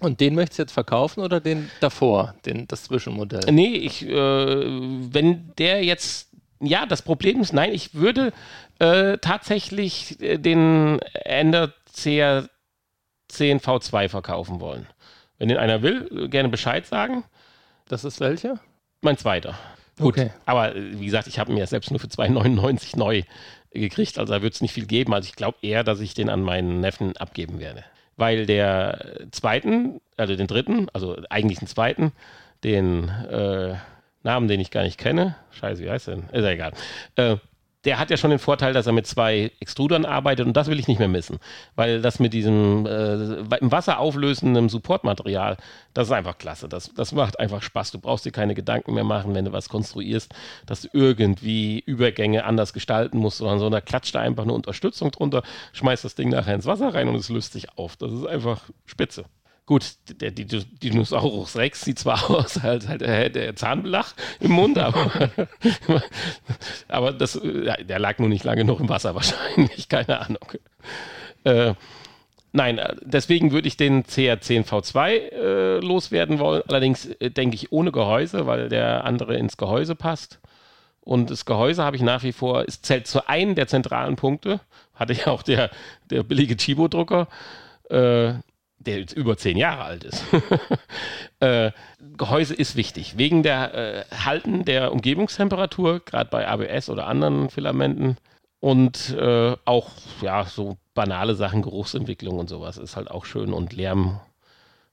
[0.00, 3.40] Und den möchtest du jetzt verkaufen oder den davor, den, das Zwischenmodell?
[3.50, 6.27] Nee, ich, äh, wenn der jetzt,
[6.60, 8.32] ja, das Problem ist, nein, ich würde
[8.78, 12.48] äh, tatsächlich äh, den Ender CR10
[13.32, 14.86] V2 verkaufen wollen.
[15.38, 17.24] Wenn den einer will, gerne Bescheid sagen.
[17.88, 18.58] Das ist welcher?
[19.00, 19.54] Mein zweiter.
[19.98, 20.30] Gut, Okay.
[20.46, 23.22] aber äh, wie gesagt, ich habe ihn ja selbst nur für 2,99 neu
[23.72, 25.12] gekriegt, also da wird es nicht viel geben.
[25.14, 27.84] Also ich glaube eher, dass ich den an meinen Neffen abgeben werde.
[28.16, 32.12] Weil der zweiten, also den dritten, also eigentlich den zweiten,
[32.64, 33.76] den äh,
[34.22, 36.28] Namen, den ich gar nicht kenne, scheiße, wie heißt der denn?
[36.30, 36.72] Ist ja egal.
[37.16, 37.36] Äh,
[37.84, 40.80] der hat ja schon den Vorteil, dass er mit zwei Extrudern arbeitet und das will
[40.80, 41.38] ich nicht mehr missen.
[41.76, 43.14] Weil das mit diesem äh,
[43.56, 45.56] im Wasser auflösenden Supportmaterial,
[45.94, 46.68] das ist einfach klasse.
[46.68, 47.92] Das, das macht einfach Spaß.
[47.92, 50.34] Du brauchst dir keine Gedanken mehr machen, wenn du was konstruierst,
[50.66, 55.12] dass du irgendwie Übergänge anders gestalten musst, sondern so, da klatscht da einfach eine Unterstützung
[55.12, 55.42] drunter,
[55.72, 57.96] schmeißt das Ding nachher ins Wasser rein und es löst sich auf.
[57.96, 59.24] Das ist einfach spitze.
[59.68, 60.46] Gut, der, der
[60.82, 65.28] Dinosaurus Rex sieht zwar aus, als halt der, der Zahnbelach im Mund, aber,
[66.88, 70.48] aber das, der lag nur nicht lange noch im Wasser wahrscheinlich, keine Ahnung.
[71.44, 71.74] Äh,
[72.52, 77.92] nein, äh, deswegen würde ich den CR10V2 äh, loswerden wollen, allerdings äh, denke ich ohne
[77.92, 80.40] Gehäuse, weil der andere ins Gehäuse passt.
[81.02, 84.60] Und das Gehäuse habe ich nach wie vor, es zählt zu einem der zentralen Punkte,
[84.94, 85.68] hatte ja auch der,
[86.08, 87.28] der billige Chibo-Drucker.
[87.90, 88.32] Äh,
[88.78, 90.24] der jetzt über zehn Jahre alt ist.
[91.40, 91.72] äh,
[92.16, 98.16] Gehäuse ist wichtig, wegen der äh, Halten der Umgebungstemperatur, gerade bei ABS oder anderen Filamenten.
[98.60, 99.90] Und äh, auch,
[100.20, 104.20] ja, so banale Sachen, Geruchsentwicklung und sowas ist halt auch schön und Lärm,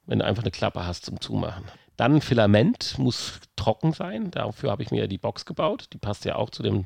[0.06, 1.66] wenn du einfach eine Klappe hast zum Zumachen.
[1.98, 4.30] Dann Filament muss trocken sein.
[4.32, 5.88] Dafür habe ich mir die Box gebaut.
[5.94, 6.86] Die passt ja auch zu dem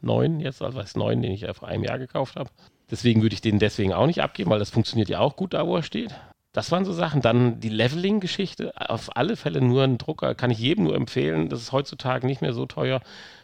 [0.00, 2.50] neuen, jetzt also als neuen, den ich ja vor einem Jahr gekauft habe.
[2.90, 5.66] Deswegen würde ich den deswegen auch nicht abgeben, weil das funktioniert ja auch gut da,
[5.66, 6.14] wo er steht.
[6.52, 7.22] Das waren so Sachen.
[7.22, 8.72] Dann die Leveling-Geschichte.
[8.76, 10.34] Auf alle Fälle nur ein Drucker.
[10.34, 11.48] Kann ich jedem nur empfehlen.
[11.48, 13.00] Das ist heutzutage nicht mehr so teuer.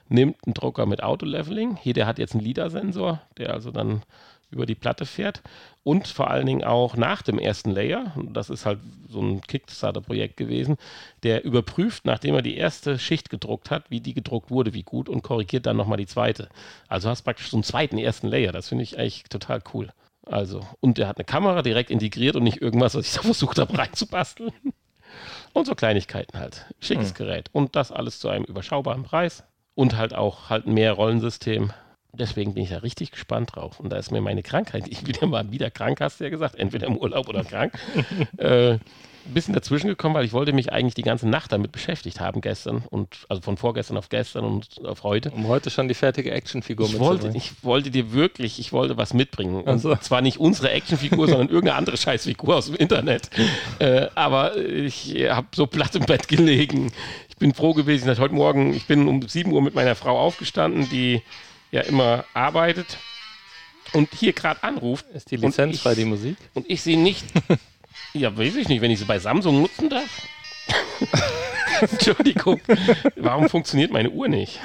[0.09, 1.77] Nimmt einen Drucker mit Auto-Leveling.
[1.77, 4.03] Hier, der hat jetzt einen LIDAR-Sensor, der also dann
[4.51, 5.43] über die Platte fährt.
[5.83, 8.79] Und vor allen Dingen auch nach dem ersten Layer, das ist halt
[9.09, 10.77] so ein Kickstarter-Projekt gewesen,
[11.23, 15.09] der überprüft, nachdem er die erste Schicht gedruckt hat, wie die gedruckt wurde, wie gut
[15.09, 16.49] und korrigiert dann nochmal die zweite.
[16.89, 18.53] Also hast praktisch so einen zweiten ersten Layer.
[18.53, 19.91] Das finde ich eigentlich total cool.
[20.27, 23.59] Also, und der hat eine Kamera direkt integriert und nicht irgendwas, was ich da versucht
[23.59, 24.53] habe reinzubasteln.
[25.53, 26.67] Und so Kleinigkeiten halt.
[26.81, 27.15] Schickes Hm.
[27.15, 27.49] Gerät.
[27.53, 29.45] Und das alles zu einem überschaubaren Preis.
[29.75, 31.73] Und halt auch halt mehr Rollensystem.
[32.13, 33.81] Deswegen bin ich da richtig gespannt drauf.
[33.81, 36.31] Und da ist mir meine Krankheit, ich bin ja mal wieder krank, hast du ja
[36.31, 37.77] gesagt, entweder im Urlaub oder krank,
[38.37, 38.79] äh,
[39.27, 42.41] ein bisschen dazwischen gekommen, weil ich wollte mich eigentlich die ganze Nacht damit beschäftigt haben
[42.41, 45.31] gestern und also von vorgestern auf gestern und auf heute.
[45.31, 47.37] Um heute schon die fertige Actionfigur Ich wollte, mitzubringen.
[47.37, 49.63] ich wollte dir wirklich, ich wollte was mitbringen.
[49.63, 49.95] Und so.
[49.97, 53.31] zwar nicht unsere Actionfigur, sondern irgendeine andere Scheißfigur aus dem Internet.
[53.79, 56.93] Äh, aber ich habe so platt im Bett gelegen.
[57.29, 60.19] Ich bin froh gewesen, dass heute Morgen, ich bin um 7 Uhr mit meiner Frau
[60.19, 61.23] aufgestanden, die
[61.73, 62.99] ja immer arbeitet
[63.93, 65.07] und hier gerade anruft.
[65.15, 66.37] Ist die Lizenz ich- frei, die Musik?
[66.55, 67.25] Und ich sie nicht.
[68.13, 70.23] ja, weiß ich nicht, wenn ich sie bei Samsung nutzen darf.
[71.81, 72.61] Entschuldigung.
[73.17, 74.61] Warum funktioniert meine Uhr nicht?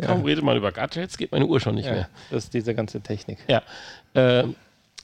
[0.00, 1.96] Kaum redet man über Gadgets, geht meine Uhr schon nicht mehr.
[1.96, 3.38] Ja, das ist diese ganze Technik.
[3.48, 3.62] Ja.
[4.14, 4.44] Äh,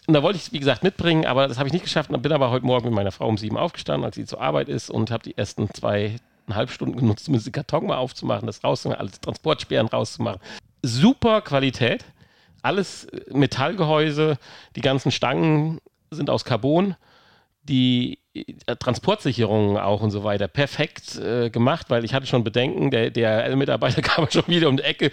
[0.06, 2.10] und da wollte ich es, wie gesagt, mitbringen, aber das habe ich nicht geschafft.
[2.10, 4.68] Und bin aber heute Morgen mit meiner Frau um sieben aufgestanden, als sie zur Arbeit
[4.68, 9.00] ist und habe die ersten zweieinhalb Stunden genutzt, zumindest den Karton mal aufzumachen, das rauszumachen,
[9.00, 10.40] alles Transportsperren rauszumachen.
[10.82, 12.04] Super Qualität.
[12.62, 14.38] Alles äh, Metallgehäuse,
[14.74, 15.80] die ganzen Stangen
[16.10, 16.96] sind aus Carbon,
[17.62, 22.90] die äh, Transportsicherungen auch und so weiter perfekt äh, gemacht, weil ich hatte schon Bedenken,
[22.90, 25.10] der, der L-Mitarbeiter kam schon wieder um die Ecke.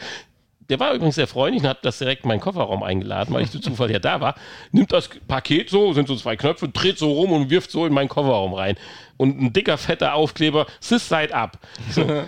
[0.70, 3.52] Der war übrigens sehr freundlich und hat das direkt in meinen Kofferraum eingeladen, weil ich
[3.52, 4.36] zu Zufall ja da war.
[4.72, 7.94] Nimmt das Paket so, sind so zwei Knöpfe, dreht so rum und wirft so in
[7.94, 8.76] meinen Kofferraum rein.
[9.16, 11.58] Und ein dicker, fetter Aufkleber, Sis seid ab.
[11.90, 12.06] So.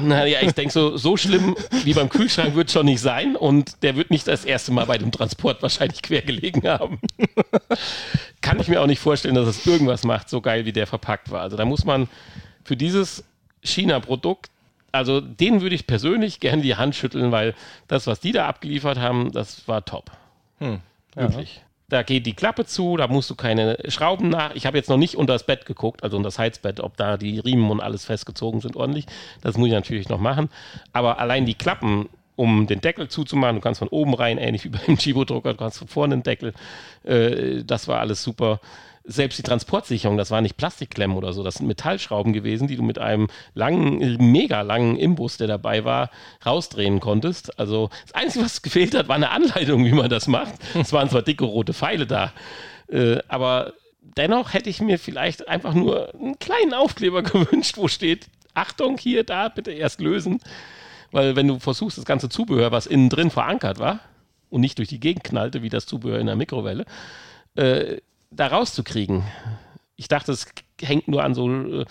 [0.00, 3.96] Naja, ich denke, so, so schlimm wie beim Kühlschrank wird schon nicht sein und der
[3.96, 7.00] wird nicht das erste Mal bei dem Transport wahrscheinlich quer gelegen haben.
[8.40, 11.30] Kann ich mir auch nicht vorstellen, dass es irgendwas macht, so geil wie der verpackt
[11.30, 11.42] war.
[11.42, 12.08] Also da muss man
[12.64, 13.24] für dieses
[13.62, 14.50] China-Produkt,
[14.92, 17.54] also den würde ich persönlich gerne die Hand schütteln, weil
[17.88, 20.10] das, was die da abgeliefert haben, das war top.
[20.58, 20.80] Hm.
[21.16, 21.22] Ja.
[21.22, 21.62] Wirklich.
[21.90, 24.54] Da geht die Klappe zu, da musst du keine Schrauben nach.
[24.54, 27.16] Ich habe jetzt noch nicht unter das Bett geguckt, also unter das Heizbett, ob da
[27.16, 29.06] die Riemen und alles festgezogen sind ordentlich.
[29.40, 30.50] Das muss ich natürlich noch machen.
[30.92, 34.68] Aber allein die Klappen, um den Deckel zuzumachen, du kannst von oben rein, ähnlich wie
[34.68, 36.52] beim Chibo-Drucker, du kannst von vorne den Deckel.
[37.04, 38.60] Äh, das war alles super.
[39.08, 42.82] Selbst die Transportsicherung, das war nicht Plastikklemmen oder so, das sind Metallschrauben gewesen, die du
[42.82, 46.10] mit einem langen, mega langen Imbus, der dabei war,
[46.44, 47.58] rausdrehen konntest.
[47.58, 50.54] Also das Einzige, was gefehlt hat, war eine Anleitung, wie man das macht.
[50.74, 52.32] Es waren zwar dicke rote Pfeile da,
[52.88, 53.72] äh, aber
[54.02, 59.24] dennoch hätte ich mir vielleicht einfach nur einen kleinen Aufkleber gewünscht, wo steht, Achtung, hier,
[59.24, 60.40] da, bitte erst lösen.
[61.12, 64.00] Weil wenn du versuchst, das ganze Zubehör, was innen drin verankert war
[64.50, 66.84] und nicht durch die Gegend knallte, wie das Zubehör in der Mikrowelle,
[67.54, 67.96] äh,
[68.30, 69.24] da rauszukriegen.
[69.96, 70.46] Ich dachte, es
[70.80, 71.84] hängt nur an so äh,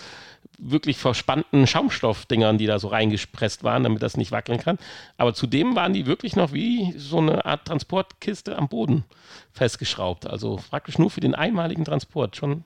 [0.58, 4.80] wirklich verspannten Schaumstoffdingern, die da so reingespresst waren, damit das nicht wackeln kann.
[5.18, 9.04] Aber zudem waren die wirklich noch wie so eine Art Transportkiste am Boden
[9.52, 10.26] festgeschraubt.
[10.26, 12.36] Also praktisch nur für den einmaligen Transport.
[12.36, 12.64] Schon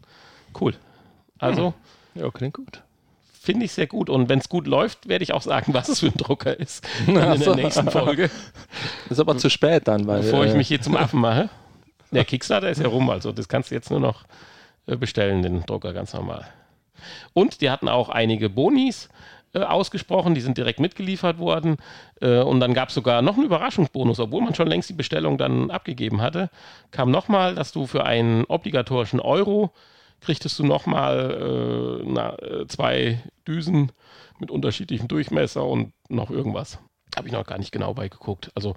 [0.60, 0.76] cool.
[1.38, 1.74] Also.
[2.16, 2.82] Ja, klingt gut.
[3.42, 4.10] Finde ich sehr gut.
[4.10, 6.88] Und wenn es gut läuft, werde ich auch sagen, was es für ein Drucker ist.
[7.08, 8.30] Dann in der nächsten Folge.
[9.10, 10.22] Ist aber zu spät dann, weil.
[10.22, 11.50] Bevor ich äh, mich hier zum Affen mache.
[12.12, 14.26] Der Kickstarter ist ja rum, also das kannst du jetzt nur noch
[14.86, 16.46] äh, bestellen, den Drucker ganz normal.
[17.34, 19.10] Und die hatten auch einige Bonis
[19.54, 21.78] äh, ausgesprochen, die sind direkt mitgeliefert worden.
[22.22, 25.38] Äh, und dann gab es sogar noch einen Überraschungsbonus, obwohl man schon längst die Bestellung
[25.38, 26.50] dann abgegeben hatte.
[26.92, 29.72] Kam nochmal, dass du für einen obligatorischen Euro
[30.22, 33.92] kriegtest du nochmal äh, äh, zwei Düsen
[34.40, 36.80] mit unterschiedlichem Durchmesser und noch irgendwas.
[37.16, 38.52] Habe ich noch gar nicht genau beigeguckt.
[38.56, 38.76] Also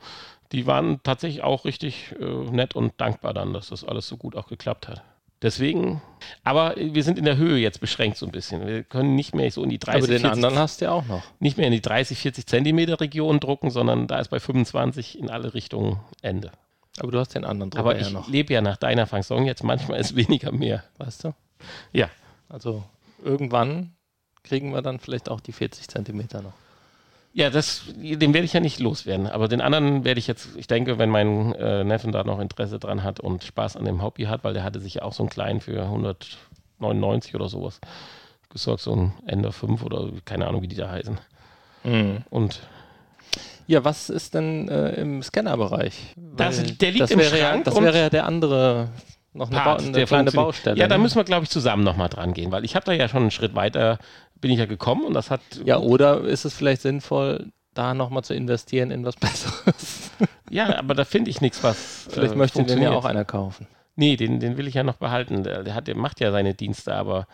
[0.53, 4.37] die waren tatsächlich auch richtig äh, nett und dankbar dann, dass das alles so gut
[4.37, 5.03] auch geklappt hat.
[5.43, 6.01] Deswegen,
[6.43, 8.67] aber wir sind in der Höhe jetzt beschränkt so ein bisschen.
[8.67, 10.93] Wir können nicht mehr so in die 30, aber den 40, anderen hast du ja
[10.93, 11.23] auch noch.
[11.39, 15.29] nicht mehr in die 30, 40 Zentimeter Region drucken, sondern da ist bei 25 in
[15.29, 16.51] alle Richtungen Ende.
[16.99, 18.29] Aber du hast den anderen Drucker Aber ja ich noch.
[18.29, 20.85] lebe ja nach deiner Fasson jetzt, manchmal ist weniger mehr.
[20.97, 21.35] Weißt du?
[21.93, 22.09] Ja,
[22.49, 22.83] Also
[23.23, 23.93] irgendwann
[24.45, 26.53] kriegen wir dann vielleicht auch die 40 Zentimeter noch.
[27.37, 29.27] Ja, das, den werde ich ja nicht loswerden.
[29.27, 32.79] Aber den anderen werde ich jetzt, ich denke, wenn mein äh, Neffen da noch Interesse
[32.79, 35.25] dran hat und Spaß an dem Hobby hat, weil der hatte sich ja auch so
[35.25, 35.83] einen kleinen für
[36.81, 37.81] 199 oder sowas
[38.51, 41.19] gesorgt, so ein Ender 5 oder keine Ahnung, wie die da heißen.
[42.31, 42.61] Und
[43.67, 46.15] Ja, was ist denn äh, im Scannerbereich?
[46.37, 48.89] Das- der liegt das im wäre Ja, Schrank das und- wäre ja der andere,
[49.33, 50.31] noch eine, ba Part, eine der kleine.
[50.31, 50.79] Baustelle.
[50.79, 51.03] Ja, da ne?
[51.03, 53.31] müssen wir, glaube ich, zusammen nochmal dran gehen, weil ich habe da ja schon einen
[53.33, 53.99] Schritt weiter,
[54.45, 55.41] bin ich ja gekommen und das hat.
[55.65, 60.11] ja, oder ist es vielleicht sinnvoll, da nochmal zu investieren in was Besseres?
[60.51, 62.07] Ja, aber da finde ich nichts, was.
[62.11, 63.67] vielleicht äh, möchte den ja auch einer kaufen.
[63.97, 65.45] Nee, den, den will ich ja noch behalten.
[65.45, 67.27] Der, der, hat, der macht ja seine Dienste, aber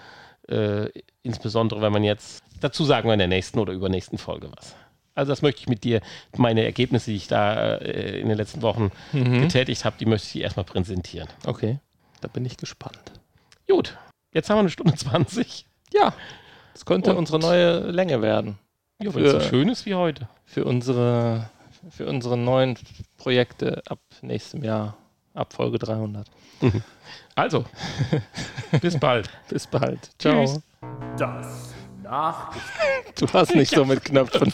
[0.48, 0.88] äh,
[1.24, 4.76] insbesondere, wenn man jetzt, dazu sagen wir in der nächsten oder übernächsten Folge was.
[5.16, 6.02] Also das möchte ich mit dir,
[6.36, 9.40] meine Ergebnisse, die ich da äh, in den letzten Wochen Mhm.
[9.42, 11.28] getätigt habe, die möchte ich dir erstmal präsentieren.
[11.44, 11.80] Okay,
[12.20, 13.00] da bin ich gespannt.
[13.68, 13.98] Gut,
[14.32, 15.66] jetzt haben wir eine Stunde 20.
[15.92, 16.12] Ja,
[16.72, 18.58] das könnte Und- unsere neue Länge werden.
[19.02, 20.28] Ja, wenn es so Für- schön ist wie heute.
[20.44, 21.48] Für unsere,
[21.90, 22.76] für unsere neuen
[23.16, 24.96] Projekte ab nächstem Jahr,
[25.34, 26.26] ab Folge 300.
[27.36, 27.64] Also,
[28.82, 29.30] bis bald.
[29.48, 30.10] Bis bald.
[30.18, 30.44] Ciao.
[30.44, 30.60] Tschüss.
[31.16, 33.14] Das Nachgespräch.
[33.18, 34.52] Du hast nicht so mit Knöpfen.